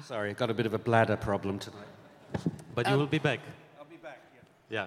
[0.03, 1.87] Sorry, I got a bit of a bladder problem tonight.
[2.75, 3.41] But um, you will be back.
[3.79, 4.21] I'll be back,
[4.71, 4.83] yeah.
[4.83, 4.87] Yeah.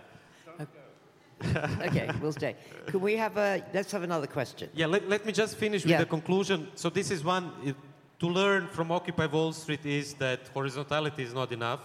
[1.81, 2.55] okay, we'll stay.
[2.87, 4.69] Can we have a, let's have another question.
[4.73, 5.99] Yeah, let, let me just finish with yeah.
[5.99, 6.67] the conclusion.
[6.75, 7.75] So this is one, it,
[8.19, 11.81] to learn from Occupy Wall Street is that horizontality is not enough.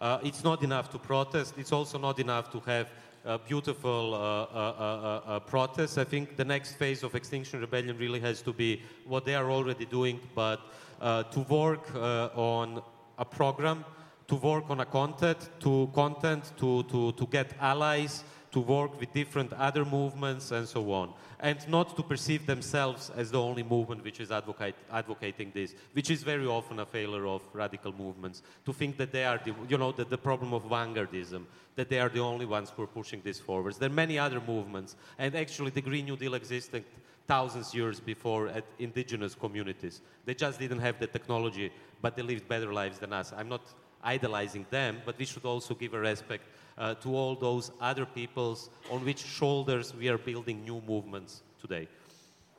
[0.00, 1.54] Uh, it's not enough to protest.
[1.58, 2.88] It's also not enough to have
[3.24, 5.96] uh, beautiful uh, uh, uh, uh protests.
[5.98, 9.50] I think the next phase of Extinction Rebellion really has to be what they are
[9.50, 10.60] already doing, but
[11.00, 11.94] to work
[12.36, 12.82] on
[13.18, 13.84] a program,
[14.28, 18.24] to work on a content, to content, to, to, to get allies,
[18.54, 23.32] to work with different other movements and so on, and not to perceive themselves as
[23.32, 27.42] the only movement which is advocate, advocating this, which is very often a failure of
[27.52, 31.42] radical movements, to think that they are, the, you know, that the problem of vanguardism,
[31.74, 33.76] that they are the only ones who are pushing this forwards.
[33.76, 36.84] There are many other movements, and actually the Green New Deal existed
[37.26, 40.00] thousands of years before at indigenous communities.
[40.26, 43.32] They just didn't have the technology, but they lived better lives than us.
[43.36, 43.62] I'm not
[44.04, 46.44] idolizing them, but we should also give a respect
[46.78, 51.88] uh, to all those other peoples on which shoulders we are building new movements today.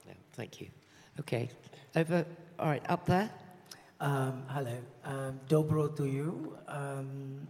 [0.07, 0.67] Yeah, thank you.
[1.19, 1.49] Okay,
[1.95, 2.25] over,
[2.59, 3.29] all right, up there.
[3.99, 6.57] Um, hello, um, Dobro to you.
[6.67, 7.47] Um,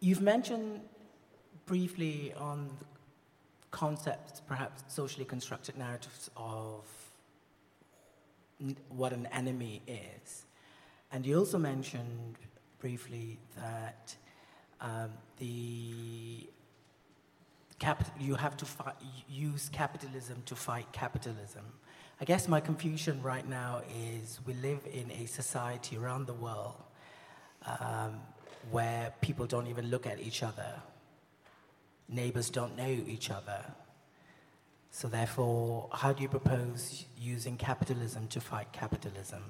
[0.00, 0.80] you've mentioned
[1.66, 2.70] briefly on
[3.70, 6.84] concepts, perhaps socially constructed narratives of
[8.88, 10.46] what an enemy is.
[11.12, 12.36] And you also mentioned
[12.78, 14.14] briefly that
[14.80, 16.48] um, the
[17.78, 18.92] capital, you have to fi-
[19.28, 21.64] use capitalism to fight capitalism.
[22.20, 23.82] I guess my confusion right now
[24.14, 26.74] is we live in a society around the world
[27.66, 28.20] um,
[28.70, 30.74] where people don't even look at each other.
[32.08, 33.64] Neighbors don't know each other.
[34.90, 39.44] So, therefore, how do you propose using capitalism to fight capitalism?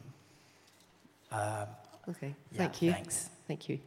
[1.33, 1.67] Um,
[2.11, 2.93] okay, thank you.
[2.93, 3.31] Thanks.
[3.49, 3.81] Thank you.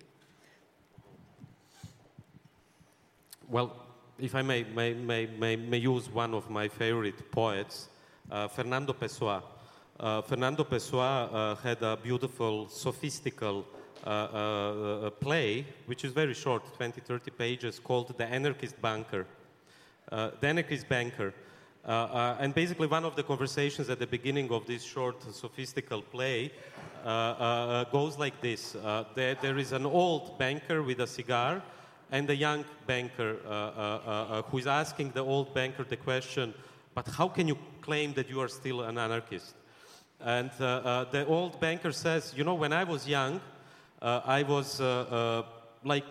[3.49, 3.75] Well,
[4.19, 7.89] if I may, may, may, may, may use one of my favorite poets,
[8.31, 9.43] uh, Fernando Pessoa.
[9.99, 13.65] Uh, Fernando Pessoa uh, had a beautiful, sophistical
[14.05, 14.09] uh, uh,
[15.07, 19.25] uh, play, which is very short, 20, 30 pages, called The Anarchist Banker.
[20.09, 21.33] the Anarchist Banker.
[21.85, 26.51] and basically, one of the conversations at the beginning of this short, sophistical play
[27.91, 28.75] goes like this
[29.15, 31.61] there, there is an old banker with a cigar
[32.13, 36.53] and the young banker uh, uh, uh, who is asking the old banker the question,
[36.93, 39.55] but how can you claim that you are still an anarchist?
[40.21, 43.41] And the old banker says, you know, when I was young,
[43.99, 44.79] I was
[45.83, 46.05] like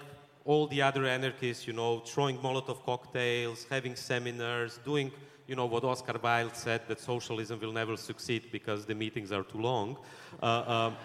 [0.44, 5.12] all the other anarchists, you know, throwing Molotov cocktails, having seminars, doing,
[5.46, 9.44] you know, what Oscar Wilde said that socialism will never succeed because the meetings are
[9.44, 9.96] too long,
[10.42, 10.96] uh, um,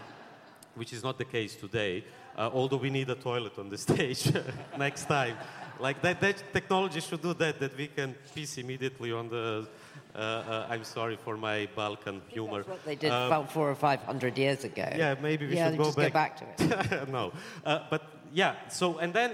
[0.74, 2.04] which is not the case today.
[2.38, 4.32] Uh, although we need a toilet on the stage
[4.78, 5.36] next time.
[5.80, 9.68] Like that, that technology should do that, that we can piss immediately on the.
[10.16, 12.58] Uh, uh, I'm sorry for my Balkan humor.
[12.58, 14.88] That's what they did about uh, four or five hundred years ago.
[14.96, 16.14] Yeah, maybe we yeah, should go just back.
[16.14, 17.10] back to it.
[17.18, 17.32] no,
[17.64, 18.02] uh, but
[18.34, 18.56] yeah.
[18.70, 19.34] So and then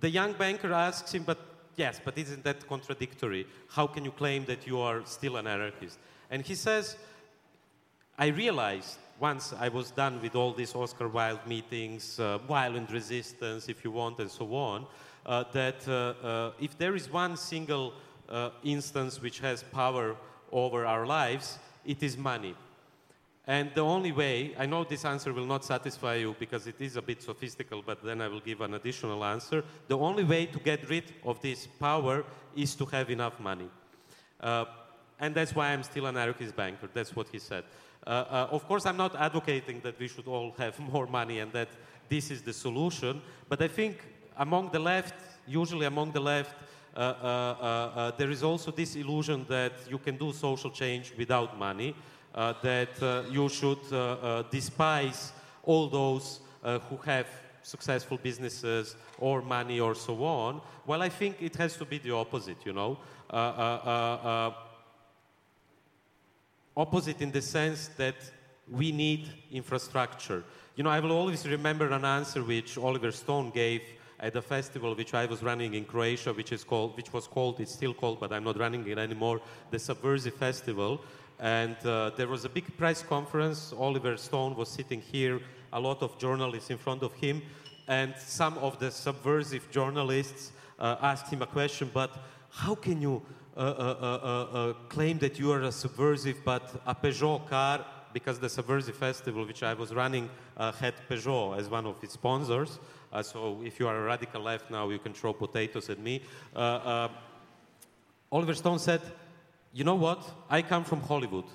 [0.00, 1.38] the young banker asks him, "But
[1.76, 3.46] yes, but isn't that contradictory?
[3.68, 5.98] How can you claim that you are still an anarchist?"
[6.30, 6.96] And he says,
[8.22, 13.68] "I realized once I was done with all these Oscar Wilde meetings, uh, violent resistance,
[13.68, 14.86] if you want, and so on,
[15.26, 17.86] uh, that uh, uh if there is one single
[18.28, 20.14] uh, instance which has power
[20.52, 22.54] over our lives, it is money.
[23.56, 26.94] And the only way, I know this answer will not satisfy you because it is
[26.96, 29.64] a bit sophistical, but then I will give an additional answer.
[29.88, 32.24] The only way to get rid of this power
[32.54, 33.70] is to have enough money.
[34.40, 34.66] Uh,
[35.18, 36.88] and that's why I'm still an anarchist banker.
[36.92, 37.64] That's what he said.
[38.06, 41.52] Uh, uh, of course, I'm not advocating that we should all have more money and
[41.52, 41.68] that
[42.08, 43.98] this is the solution, but I think
[44.36, 45.14] among the left,
[45.46, 46.54] usually among the left,
[46.94, 51.14] uh, uh, uh, uh there is also this illusion that you can do social change
[51.16, 51.94] without money,
[52.34, 53.80] that you should
[54.50, 56.40] despise all those
[56.88, 57.26] who have
[57.62, 60.60] successful businesses or money or so on.
[60.86, 62.98] Well, I think it has to be the opposite, you know
[66.76, 68.16] opposite in the sense that
[68.70, 70.44] we need infrastructure.
[70.76, 73.82] You know, I will always remember an answer which Oliver Stone gave
[74.18, 77.60] at a festival which I was running in Croatia, which is called, which was called,
[77.60, 79.40] it's still called, but I'm not running it anymore,
[79.70, 81.00] the Subversive Festival.
[81.40, 83.74] And uh, there was a big press conference.
[83.76, 85.40] Oliver Stone was sitting here,
[85.72, 87.42] a lot of journalists in front of him,
[87.88, 92.10] and some of the subversive journalists uh, asked him a question, but
[92.48, 93.20] how can you
[93.56, 98.48] uh, uh, uh, claim that you are a subversive, but a Peugeot car, because the
[98.48, 102.78] Subversive Festival, which I was running, had Peugeot as one of its sponsors.
[103.22, 106.22] so if you are a radical left now, you can throw potatoes at me.
[108.30, 109.00] Oliver Stone said,
[109.72, 110.22] you know what?
[110.48, 111.46] I come from Hollywood.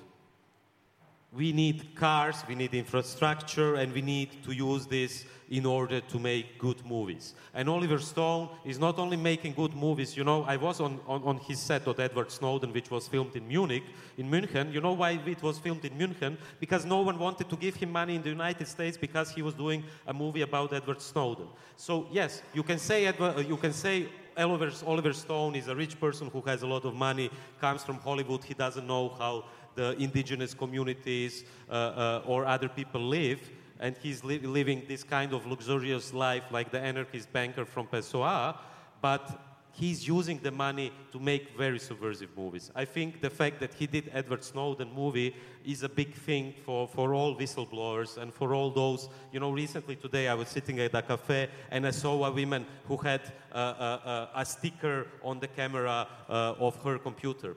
[1.38, 6.20] We need cars, we need infrastructure, and we need to use this in order to
[6.20, 7.36] make good movies.
[7.54, 11.22] And Oliver Stone is not only making good movies, you know, I was on, on,
[11.24, 13.84] on his set of Edward Snowden, which was filmed in Munich,
[14.18, 14.74] in München.
[14.74, 16.38] You know why it was filmed in München?
[16.60, 19.54] Because no one wanted to give him money in the United States because he was
[19.54, 21.48] doing a movie about Edward Snowden.
[21.76, 24.08] So yes, you can say, Edward, uh, you can say
[24.38, 28.00] Oliver, Oliver Stone is a rich person who has a lot of money, comes from
[28.00, 29.46] Hollywood, he doesn't know how
[29.78, 33.40] the indigenous communities uh, uh, or other people live,
[33.80, 38.58] and he's li living this kind of luxurious life like the anarchist banker from Pessoa,
[39.02, 39.24] but
[39.80, 42.72] he's using the money to make very subversive movies.
[42.74, 46.88] I think the fact that he did Edward Snowden movie is a big thing for,
[46.88, 50.96] for all whistleblowers and for all those, you know, recently today I was sitting at
[50.96, 53.22] a cafe and I saw a woman who had
[53.52, 57.56] uh, uh, a sticker on the camera uh, of her computer.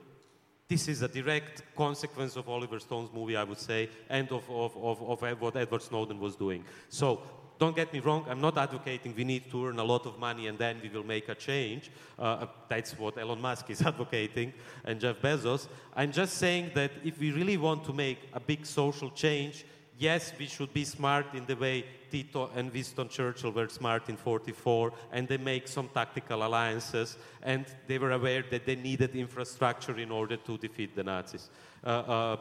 [0.71, 4.71] This is a direct consequence of Oliver Stone's movie, I would say, and of, of,
[4.77, 6.63] of, of what Edward Snowden was doing.
[6.87, 7.23] So
[7.59, 10.47] don't get me wrong, I'm not advocating we need to earn a lot of money
[10.47, 11.91] and then we will make a change.
[12.17, 14.53] Uh, that's what Elon Musk is advocating
[14.85, 15.67] and Jeff Bezos.
[15.93, 19.65] I'm just saying that if we really want to make a big social change,
[19.97, 24.17] yes, we should be smart in the way Tito and Winston Churchill were smart in
[24.17, 29.97] 44, and they make some tactical alliances, and they were aware that they needed infrastructure
[29.97, 31.49] in order to defeat the Nazis.
[31.83, 32.37] Uh, uh,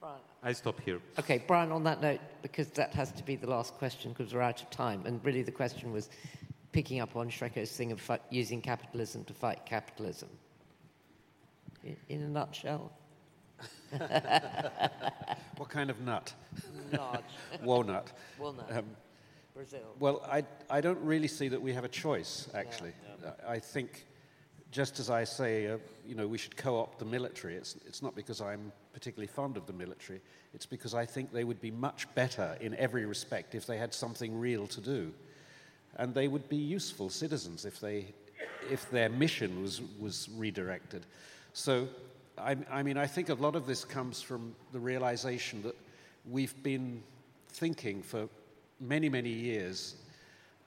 [0.00, 0.20] Brian.
[0.42, 1.00] I stop here.
[1.18, 4.42] Okay, Brian, on that note, because that has to be the last question because we're
[4.42, 6.10] out of time, and really the question was
[6.72, 10.28] picking up on Srećko's thing of fi- using capitalism to fight capitalism.
[11.84, 12.92] In, in a nutshell.
[15.56, 16.32] What kind of nut?
[17.62, 18.12] Walnut.
[18.38, 18.76] Walnut.
[18.76, 18.84] Um,
[19.54, 19.80] Brazil.
[20.00, 22.92] Well, I, I don't really see that we have a choice, actually.
[23.46, 24.04] I I think,
[24.72, 28.02] just as I say, uh, you know, we should co opt the military, it's, it's
[28.02, 30.20] not because I'm particularly fond of the military,
[30.52, 33.94] it's because I think they would be much better in every respect if they had
[33.94, 35.12] something real to do.
[35.96, 38.06] And they would be useful citizens if, they,
[38.68, 41.06] if their mission was, was redirected.
[41.52, 41.86] So,
[42.38, 45.76] I, I mean, I think a lot of this comes from the realization that
[46.28, 47.02] we've been
[47.48, 48.28] thinking for
[48.80, 49.94] many, many years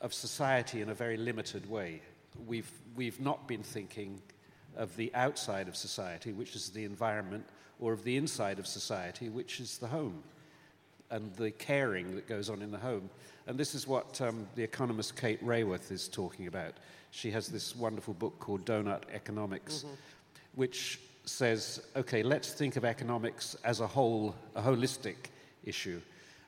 [0.01, 2.01] of society in a very limited way.
[2.45, 4.21] We've, we've not been thinking
[4.75, 7.45] of the outside of society, which is the environment,
[7.79, 10.23] or of the inside of society, which is the home,
[11.09, 13.09] and the caring that goes on in the home.
[13.47, 16.73] And this is what um, the economist Kate Raworth is talking about.
[17.11, 19.85] She has this wonderful book called Doughnut Economics,
[20.55, 25.15] which says, okay, let's think of economics as a whole, a holistic
[25.63, 26.01] issue.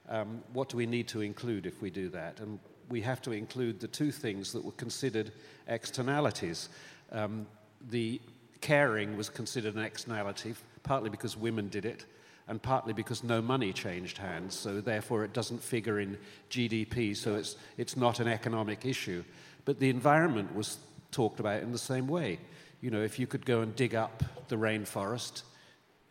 [0.07, 2.39] Um, what do we need to include if we do that?
[2.39, 5.31] And we have to include the two things that were considered
[5.67, 6.69] externalities.
[7.11, 7.45] Um,
[7.89, 8.19] the
[8.61, 12.05] caring was considered an externality, partly because women did it,
[12.47, 16.17] and partly because no money changed hands, so therefore it doesn't figure in
[16.49, 19.23] GDP, so it's, it's not an economic issue.
[19.65, 20.79] But the environment was
[21.11, 22.39] talked about in the same way.
[22.81, 25.43] You know, if you could go and dig up the rainforest,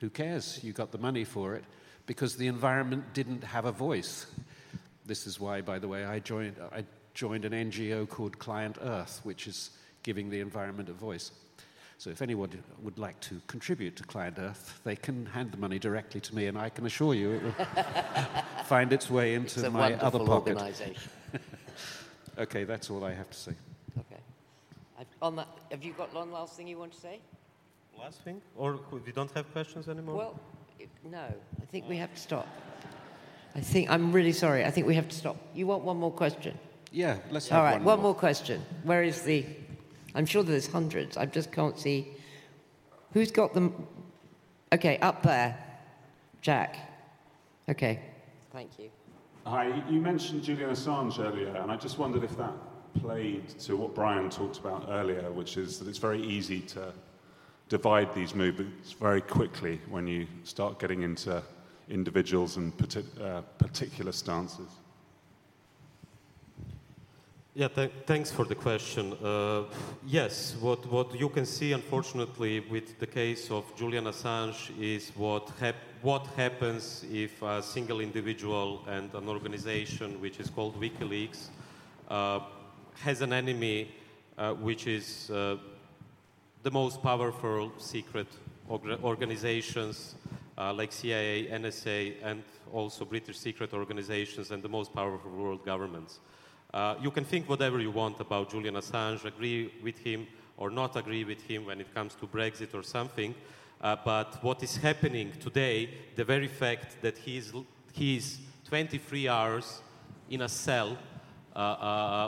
[0.01, 0.63] who cares?
[0.63, 1.65] You got the money for it,
[2.07, 4.27] because the environment didn't have a voice.
[5.07, 6.85] This is why, by the way, I joined, I
[7.15, 9.71] joined an NGO called Client Earth, which is
[10.03, 11.31] giving the environment a voice.
[11.97, 12.51] So if anyone
[12.83, 16.47] would like to contribute to Client Earth, they can hand the money directly to me,
[16.47, 17.55] and I can assure you it will
[18.67, 20.57] find its way into it's a my other pocket.
[20.57, 21.11] organisation.
[22.39, 23.53] Okay, that's all I have to say.
[23.99, 24.21] okay.
[24.99, 27.21] I've, on that, have you got one last thing you want to say?
[27.97, 28.43] Last thing?
[28.57, 30.17] Or we don't have questions anymore?
[30.17, 30.41] Well,
[31.05, 31.33] no.
[31.63, 32.49] I think we have to stop.
[33.55, 34.65] I think I'm really sorry.
[34.65, 35.37] I think we have to stop.
[35.55, 36.59] You want one more question?
[36.91, 38.65] Yeah, let's have All right, one, one more question.
[38.83, 39.45] Where is the?
[40.15, 41.17] I'm sure there's hundreds.
[41.17, 42.09] I just can't see.
[43.13, 43.87] Who's got them?
[44.73, 45.57] Okay, up there,
[46.41, 46.77] Jack.
[47.69, 48.01] Okay,
[48.53, 48.91] thank you.
[49.45, 52.53] Hi, you mentioned Julian Assange earlier, and I just wondered if that
[53.01, 56.93] played to what Brian talked about earlier, which is that it's very easy to
[57.69, 61.43] divide these movements very quickly when you start getting into
[61.89, 62.73] individuals and
[63.21, 64.69] uh, particular stances.
[67.55, 69.15] Yeah, th- thanks for the question.
[69.15, 69.65] Uh,
[70.07, 75.51] yes, what, what you can see, unfortunately, with the case of Julian Assange is what,
[75.59, 81.49] hap- what happens if a single individual and an organization, which is called WikiLeaks,
[82.09, 82.41] uh,
[83.03, 83.89] has an enemy
[84.37, 85.57] uh, which is uh,
[86.63, 88.27] the most powerful secret
[88.69, 90.17] org- organizations
[90.57, 92.43] uh, like CIA, NSA, and
[92.73, 96.19] also British secret organizations and the most powerful world governments.
[96.75, 100.27] Uh, you can think whatever you want about Julian Assange, agree with him
[100.57, 103.35] or not agree with him when it comes to Brexit or something.
[103.81, 107.53] Uh, but what is happening today, the very fact that he is,
[107.93, 108.39] he is
[108.69, 109.83] 23 hours
[110.29, 110.99] in a cell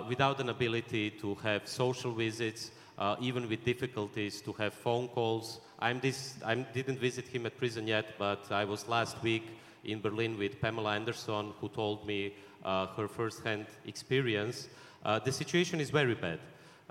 [0.08, 2.70] without an ability to have social visits,
[3.00, 5.60] uh, even with difficulties to have phone calls.
[5.78, 9.44] I'm this, I didn't visit him at prison yet, but I was last week
[9.84, 12.34] in Berlin with Pamela Anderson, who told me
[12.64, 14.68] uh, her first-hand experience.
[15.02, 16.38] Uh, the situation is very bad.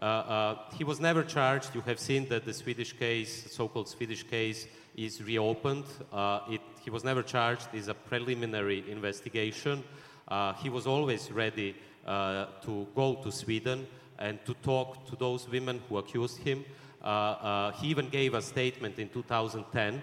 [0.01, 1.75] Uh, uh, he was never charged.
[1.75, 4.65] You have seen that the Swedish case, so-called Swedish case,
[4.95, 5.85] is reopened.
[6.11, 7.67] Uh, it, he was never charged.
[7.73, 9.83] It's a preliminary investigation.
[10.27, 13.85] Uh, he was always ready uh, Uh, to go to Sweden
[14.17, 16.65] and to talk to those women who accused him.
[17.03, 20.01] Uh, uh, he even gave a statement in 2010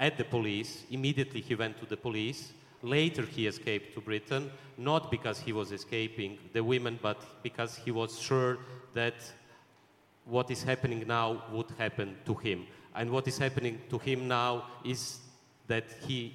[0.00, 0.84] at the police.
[0.90, 2.52] Immediately he went to the police.
[2.82, 7.90] Later he escaped to Britain, not because he was escaping the women, but because he
[7.90, 8.58] was sure
[8.94, 9.14] that
[10.24, 12.66] what is happening now would happen to him.
[12.94, 15.18] And what is happening to him now is
[15.68, 16.34] that he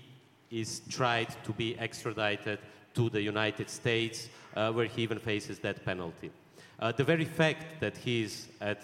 [0.49, 2.59] is tried to be extradited
[2.95, 6.31] to the United States, uh, where he even faces that penalty.
[6.79, 8.81] Uh, the very fact that he is at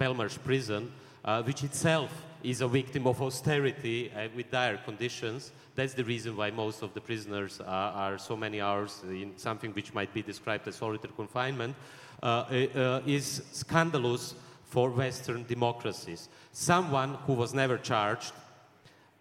[0.00, 0.90] Belmarsh prison,
[1.24, 2.10] uh, which itself
[2.42, 5.52] is a victim of austerity with dire conditions.
[5.74, 9.72] That's the reason why most of the prisoners are, are, so many hours in something
[9.72, 11.74] which might be described as solitary confinement,
[12.22, 16.28] uh, uh, is scandalous for Western democracies.
[16.52, 18.32] Someone who was never charged,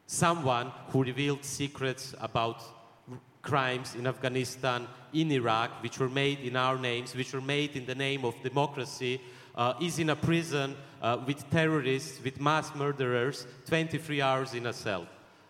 [0.05, 2.61] someone who revealed secrets about
[3.43, 7.85] crimes in Afghanistan, in Iraq, which were made in our names, which were made in
[7.85, 9.21] the name of democracy,
[9.55, 14.73] uh, is in a prison uh, with terrorists, with mass murderers, 23 hours in a
[14.73, 15.05] cell.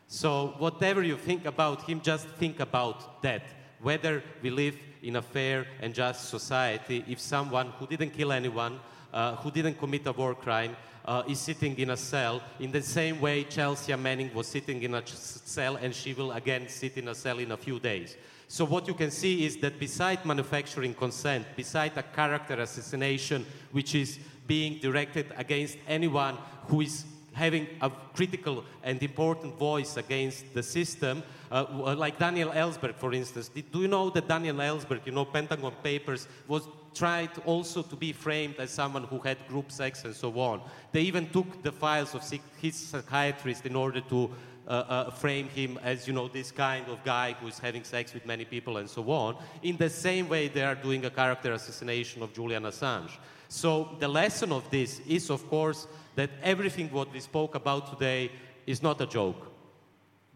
[0.07, 3.43] So, whatever you think about him, just think about that.
[3.81, 8.79] Whether we live in a fair and just society, if someone who didn't kill anyone,
[9.13, 10.75] uh, who didn't commit a war crime,
[11.05, 14.95] uh, is sitting in a cell in the same way Chelsea Manning was sitting in
[14.95, 18.15] a cell and she will again sit in a cell in a few days.
[18.47, 23.95] So what you can see is that beside manufacturing consent, beside a character assassination which
[23.95, 26.37] is being directed against anyone
[26.67, 32.95] who is having a critical and important voice against the system, uh, like Daniel Ellsberg,
[32.95, 33.49] for instance.
[33.49, 38.13] Do you know that Daniel Ellsberg, you know, Pentagon Papers, was tried also to be
[38.13, 40.61] framed as someone who had group sex and so on.
[40.91, 42.23] They even took the files of
[42.61, 44.29] his psychiatrist in order to
[44.65, 48.13] uh, uh, frame him as, you know, this kind of guy who is having sex
[48.13, 49.35] with many people and so on.
[49.61, 53.11] In the same way, they are doing a character assassination of Julian Assange.
[53.49, 58.31] So the lesson of this is, of course, that everything what we spoke about today
[58.65, 59.51] is not a joke.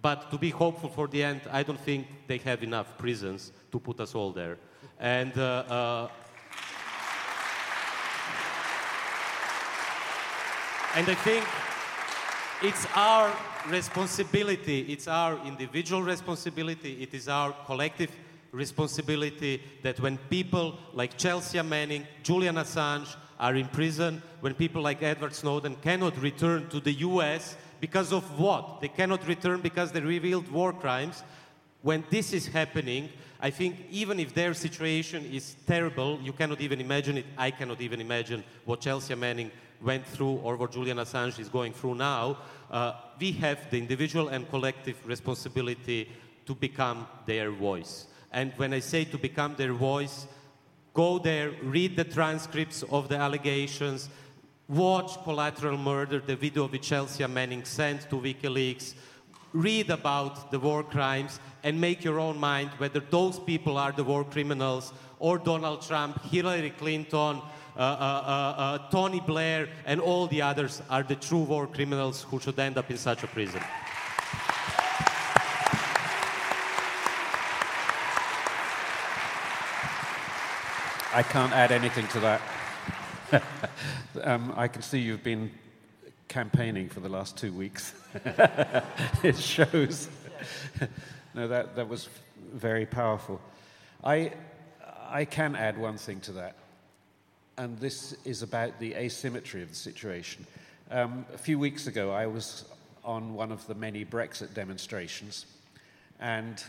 [0.01, 3.79] But to be hopeful for the end, I don't think they have enough prisons to
[3.79, 4.57] put us all there.
[4.99, 6.09] And uh,
[10.97, 11.45] and I think
[12.63, 13.31] it's our
[13.69, 18.09] responsibility, it's our individual responsibility, it is our collective
[18.51, 25.03] responsibility that when people like Chelsea Manning, Julian Assange are in prison, when people like
[25.03, 28.81] Edward Snowden cannot return to the US because of what?
[28.81, 31.21] They cannot return because they revealed war crimes.
[31.83, 33.09] When this is happening,
[33.39, 37.25] I think even if their situation is terrible, you cannot even imagine it.
[37.37, 39.51] I cannot even imagine what Chelsea Manning
[39.81, 42.37] went through or what Julian Assange is going through now,
[42.71, 46.09] uh, we have the individual and collective responsibility
[46.45, 48.07] to become their voice.
[48.31, 50.27] And when I say to become their voice,
[50.93, 54.09] go there, read the transcripts of the allegations,
[54.67, 58.93] watch Collateral Murder, the video which Chelsea Manning sent to WikiLeaks,
[59.53, 64.03] read about the war crimes, and make your own mind whether those people are the
[64.03, 67.41] war criminals or Donald Trump, Hillary Clinton,
[67.77, 67.83] Uh, uh,
[68.57, 72.75] uh, Tony Blair, and all the others are the true war criminals who should end
[72.75, 73.61] up in such a prison.
[81.13, 82.41] I can't add anything to that.
[84.23, 85.51] um, I can see you've been
[86.27, 87.93] campaigning for the last two weeks.
[89.23, 90.09] it shows.
[91.35, 92.09] no, that, that was
[92.51, 93.39] very powerful.
[94.03, 94.33] I,
[95.07, 96.55] I can add one thing to that
[97.57, 100.45] and this is about the asymmetry of the situation.
[100.91, 102.65] Um, a few weeks ago, I was
[103.03, 105.45] on one of the many Brexit demonstrations,
[106.19, 106.63] and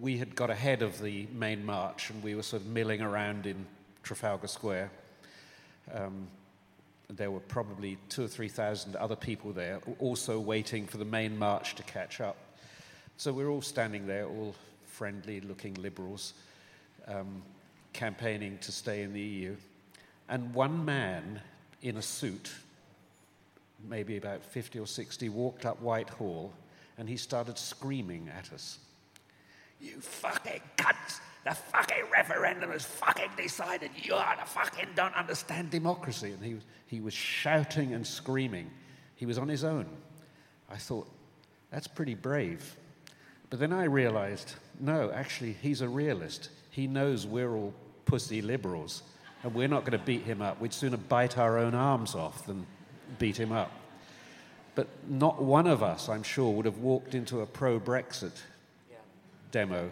[0.00, 3.46] we had got ahead of the main march, and we were sort of milling around
[3.46, 3.64] in
[4.02, 4.90] Trafalgar Square.
[5.94, 6.26] Um,
[7.08, 11.38] there were probably two or three thousand other people there, also waiting for the main
[11.38, 12.36] march to catch up.
[13.16, 14.54] So we're all standing there, all
[14.86, 16.32] friendly looking liberals,
[17.06, 17.42] um,
[17.92, 19.56] campaigning to stay in the EU.
[20.28, 21.40] And one man
[21.82, 22.50] in a suit,
[23.88, 26.52] maybe about 50 or 60, walked up Whitehall
[26.98, 28.78] and he started screaming at us.
[29.80, 31.20] You fucking cunts!
[31.44, 36.30] the fucking referendum has fucking decided you are the fucking don't understand democracy.
[36.30, 38.70] And he was, he was shouting and screaming.
[39.16, 39.86] He was on his own.
[40.70, 41.08] I thought,
[41.70, 42.76] that's pretty brave.
[43.50, 46.50] But then I realized, no, actually, he's a realist.
[46.70, 47.74] He knows we're all
[48.04, 49.02] pussy liberals,
[49.42, 50.60] and we're not going to beat him up.
[50.60, 52.66] We'd sooner bite our own arms off than
[53.18, 53.70] beat him up.
[54.74, 58.32] But not one of us, I'm sure, would have walked into a pro Brexit
[58.90, 58.96] yeah.
[59.50, 59.90] demo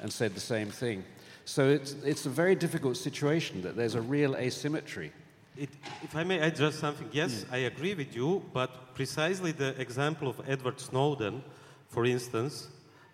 [0.00, 1.04] and said the same thing.
[1.44, 5.12] So it's, it's a very difficult situation that there's a real asymmetry.
[5.56, 5.70] It,
[6.02, 7.52] if I may add just something, yes, mm.
[7.52, 11.42] I agree with you, but precisely the example of Edward Snowden,
[11.88, 12.68] for instance,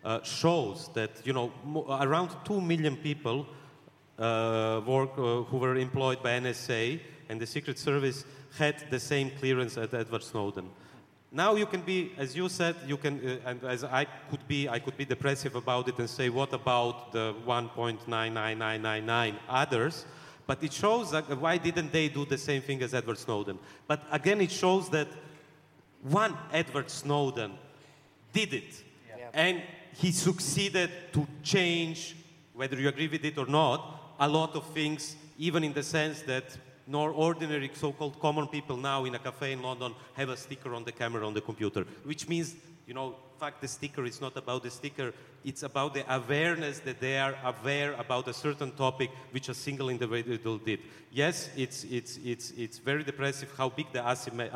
[0.04, 1.50] uh, shows that you know
[1.88, 3.46] around two million people
[4.18, 8.24] work, uh, who were employed by NSA and the Secret Service
[8.56, 10.68] had the same clearance as Edward Snowden.
[11.32, 14.68] Now you can be, as you said, you can, uh, and as I could be,
[14.68, 20.06] I could be depressive about it and say, what about the 1.99999 others?
[20.46, 23.58] But it shows that why didn't they do the same thing as Edward Snowden?
[23.88, 25.08] But again, it shows that
[26.02, 27.52] one Edward Snowden
[28.32, 29.30] did it, yeah.
[29.32, 29.62] and
[29.94, 32.14] he succeeded to change,
[32.52, 36.22] whether you agree with it or not, a lot of things, even in the sense
[36.22, 40.74] that nor ordinary so-called common people now in a cafe in London have a sticker
[40.74, 42.54] on the camera on the computer, which means,
[42.86, 45.12] you know, fact, the sticker is not about the sticker,
[45.44, 49.90] it's about the awareness that they are aware about a certain topic which a single
[49.90, 50.80] individual did.
[51.12, 54.02] Yes, it's, it's, it's, it's very depressive how big the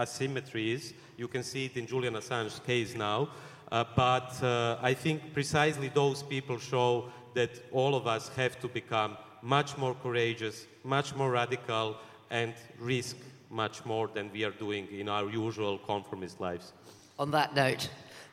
[0.01, 0.95] asymmetry is.
[1.19, 3.29] You can see it in Julian Assange's case now.
[3.71, 8.69] Uh, but uh, I think precisely those people show that all of us have to
[8.69, 11.97] become much more courageous, much more radical,
[12.31, 13.17] and risk
[13.51, 16.73] much more than we are doing in our usual conformist lives.
[17.19, 17.89] On that note,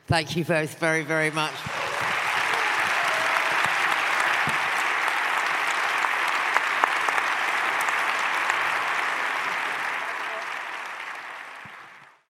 [0.06, 1.54] thank you both very, very much.